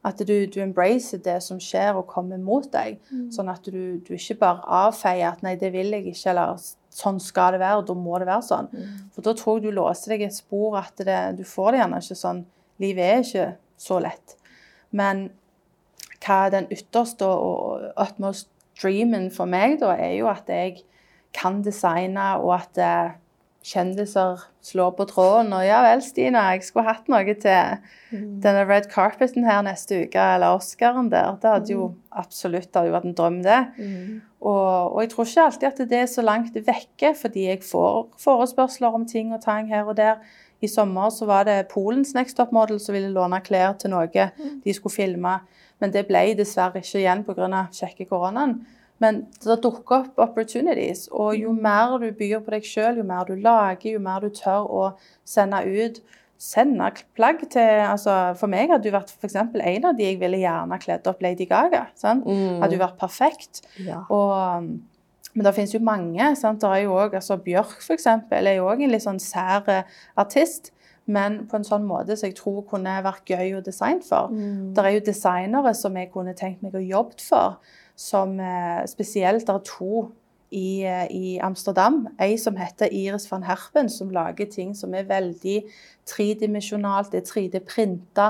[0.08, 3.02] At du, du embracer det som skjer og kommer mot deg.
[3.34, 6.62] Sånn at du, du ikke bare avfeier at 'nei, det vil jeg ikke', eller
[6.96, 8.70] 'sånn skal det være', og da må det være sånn.
[9.12, 11.82] For da tror jeg du låser deg i et spor at det, du får det
[11.82, 12.46] gjerne ikke sånn.
[12.80, 13.48] Livet er ikke
[13.78, 14.38] så lett.
[14.92, 15.32] Men
[16.24, 18.48] hva er den ytterste og utmost
[18.80, 20.86] dreamen for meg, da, er jo at jeg
[21.38, 23.16] kan designe, og at eh,
[23.68, 25.52] kjendiser slår på tråden.
[25.56, 27.78] Og ja vel, Stina, jeg skulle hatt noe til
[28.44, 31.36] denne red carpeten her neste uke, eller Oscaren der.
[31.42, 33.60] Det hadde jo absolutt hadde jo vært en drøm, det.
[34.40, 38.04] Og, og jeg tror ikke alltid at det er så langt vekke, fordi jeg får
[38.22, 40.22] forespørsler om ting og tang her og der.
[40.62, 44.08] I sommer så var det Polens Next Top Model som ville låne klær til noe
[44.10, 45.36] de skulle filme.
[45.78, 47.68] Men det ble dessverre ikke igjen pga.
[47.74, 48.64] kjekke koronaen.
[49.04, 51.08] Men det dukker opp opportunities.
[51.14, 54.32] Og jo mer du byr på deg sjøl, jo mer du lager, jo mer du
[54.34, 54.88] tør å
[55.28, 56.02] sende ut
[56.38, 60.20] Sende plagg til altså For meg hadde du vært for eksempel en av de jeg
[60.22, 61.88] ville gjerne kledd opp Lady Gaga.
[61.98, 62.28] Sant?
[62.62, 63.64] Hadde du vært perfekt.
[63.82, 64.04] Ja.
[64.14, 64.68] Og,
[65.34, 66.30] men det finnes jo mange.
[66.38, 66.62] Sant?
[66.62, 69.98] Er jo også, altså Bjørk for eksempel, er jo òg en litt sånn sær eh,
[70.14, 70.70] artist.
[71.10, 74.30] Men på en sånn måte som jeg tror kunne vært gøy å designe for.
[74.76, 77.58] Det er jo designere som jeg kunne tenkt meg å jobbe for.
[77.98, 80.08] Som eh, spesielt det er to
[80.50, 82.08] i, eh, i Amsterdam.
[82.20, 85.58] Ei som heter Iris van Herpen, som lager ting som er veldig
[86.08, 87.12] tredimensjonalt.
[87.12, 88.30] Det er 3D-printa.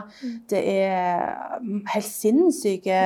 [0.49, 3.02] Det er mm, helt sinnssyke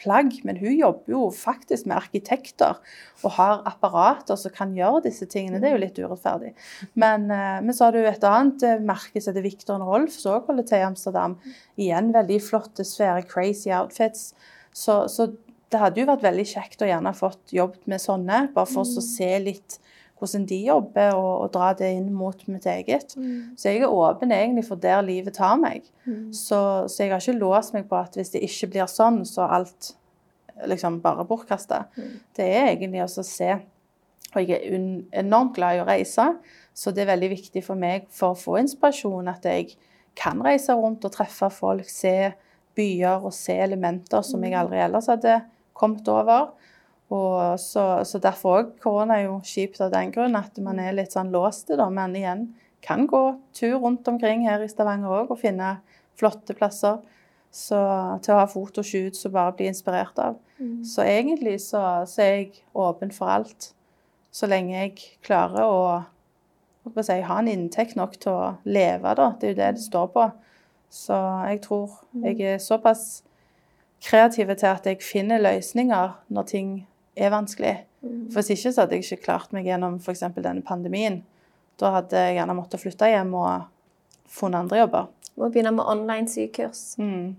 [0.00, 0.38] plagg.
[0.48, 2.80] Men hun jobber jo faktisk med arkitekter
[3.24, 5.60] og har apparater som kan gjøre disse tingene.
[5.60, 6.54] Det er jo litt urettferdig.
[6.94, 10.54] Men, eh, men så har du et annet merke som heter Victor Rolf, som også
[10.54, 11.36] holder til i Amsterdam.
[11.76, 14.32] Igjen veldig flotte, svære, crazy outfits.
[14.72, 15.28] Så, så
[15.72, 19.04] det hadde jo vært veldig kjekt å gjerne fått jobbet med sånne, bare for å
[19.04, 19.78] se litt
[20.18, 23.14] hvordan de jobber, og, og dra det inn mot mitt eget.
[23.54, 25.86] Så jeg er åpen egentlig for der livet tar meg.
[26.34, 26.58] Så,
[26.90, 29.54] så jeg har ikke låst meg på at hvis det ikke blir sånn, så er
[29.60, 29.92] alt
[30.66, 31.84] liksom bare bortkasta.
[32.34, 33.58] Det er egentlig også å se
[34.36, 34.74] Og jeg er
[35.22, 36.24] enormt glad i å reise.
[36.76, 39.70] Så det er veldig viktig for meg for å få inspirasjon at jeg
[40.18, 42.32] kan reise rundt og treffe folk, se
[42.76, 45.38] byer og se elementer som jeg aldri ellers hadde
[45.78, 46.50] kommet over.
[47.14, 50.96] Og så, så derfor òg korona er jo kjipt av den grunn, at man er
[50.96, 51.86] litt sånn låst, da.
[51.92, 52.48] Men igjen,
[52.84, 53.22] kan gå
[53.56, 55.78] tur rundt omkring her i Stavanger òg og finne
[56.18, 57.00] flotte plasser.
[57.54, 57.78] Så
[58.22, 60.36] til å ha fotoshoots og bare bli inspirert av.
[60.58, 60.82] Mm.
[60.84, 63.70] Så egentlig så, så er jeg åpen for alt.
[64.30, 64.92] Så lenge jeg
[65.24, 65.78] klarer å,
[66.92, 69.30] jeg si, ha en inntekt nok til å leve, da.
[69.40, 70.28] Det er jo det det står på.
[70.92, 71.16] Så
[71.48, 73.22] jeg tror jeg er såpass
[74.04, 76.72] kreativ til at jeg finner løsninger når ting
[77.16, 77.74] er vanskelig.
[78.30, 80.22] For Hvis ikke så hadde jeg ikke klart meg gjennom f.eks.
[80.36, 81.22] denne pandemien.
[81.78, 83.66] Da hadde jeg gjerne måttet flytte hjem og
[84.30, 85.08] funnet andre jobber.
[85.38, 86.82] Må begynne med online-sykurs.
[86.98, 87.36] Mm.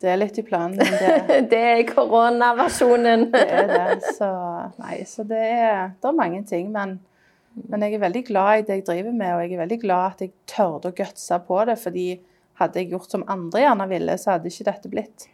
[0.00, 3.28] Det er litt i planen, men det, Det er koronaversjonen.
[3.34, 4.14] det er det.
[4.16, 4.30] Så,
[4.80, 6.70] nei, så det, er, det er mange ting.
[6.74, 6.96] Men,
[7.68, 10.14] men jeg er veldig glad i det jeg driver med, og jeg er veldig glad
[10.14, 11.76] at jeg tørde å gutse på det.
[11.82, 12.06] fordi
[12.60, 15.28] hadde jeg gjort som andre gjerne ville, så hadde ikke dette blitt.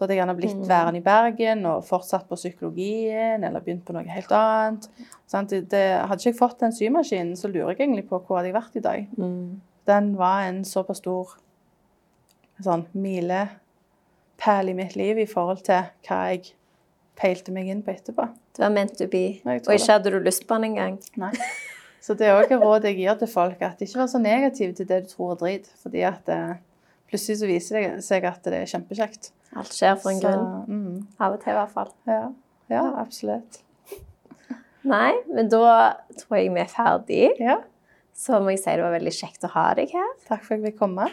[0.00, 3.92] Da hadde jeg gjerne blitt værende i Bergen og fortsatt på psykologien eller begynt på
[3.92, 4.86] noe helt annet.
[5.28, 8.38] Sånn, Det, det, hadde ikke jeg fått den symaskinen, så lurer jeg egentlig på hvor
[8.38, 9.10] hadde jeg vært i dag.
[9.20, 9.60] Mm.
[9.90, 11.34] Den var en såpass stor
[12.64, 16.54] sånn milepæl i mitt liv i forhold til hva jeg
[17.20, 18.30] peilte meg inn på etterpå.
[18.56, 19.26] Det var meant to be.
[19.44, 20.96] Og ikke hadde du lyst på den engang.
[21.20, 21.34] Nei.
[22.00, 24.72] Så det er òg et råd jeg gir til folk, at ikke vær så negativ
[24.78, 25.68] til det du tror er drit.
[25.82, 26.56] Fordi at eh,
[27.12, 29.34] plutselig så viser det seg at det er kjempekjekt.
[29.56, 30.68] Alt skjer for en Så, grunn.
[30.68, 31.90] Mm, Av og til, i hvert fall.
[32.06, 32.20] ja.
[32.70, 33.62] ja, absolutt.
[34.86, 37.24] Nei, men da tror jeg vi er ferdig.
[37.42, 37.58] Ja.
[38.16, 40.08] Så må jeg si det var veldig kjekt å ha deg her.
[40.28, 41.08] Takk for at jeg fikk komme.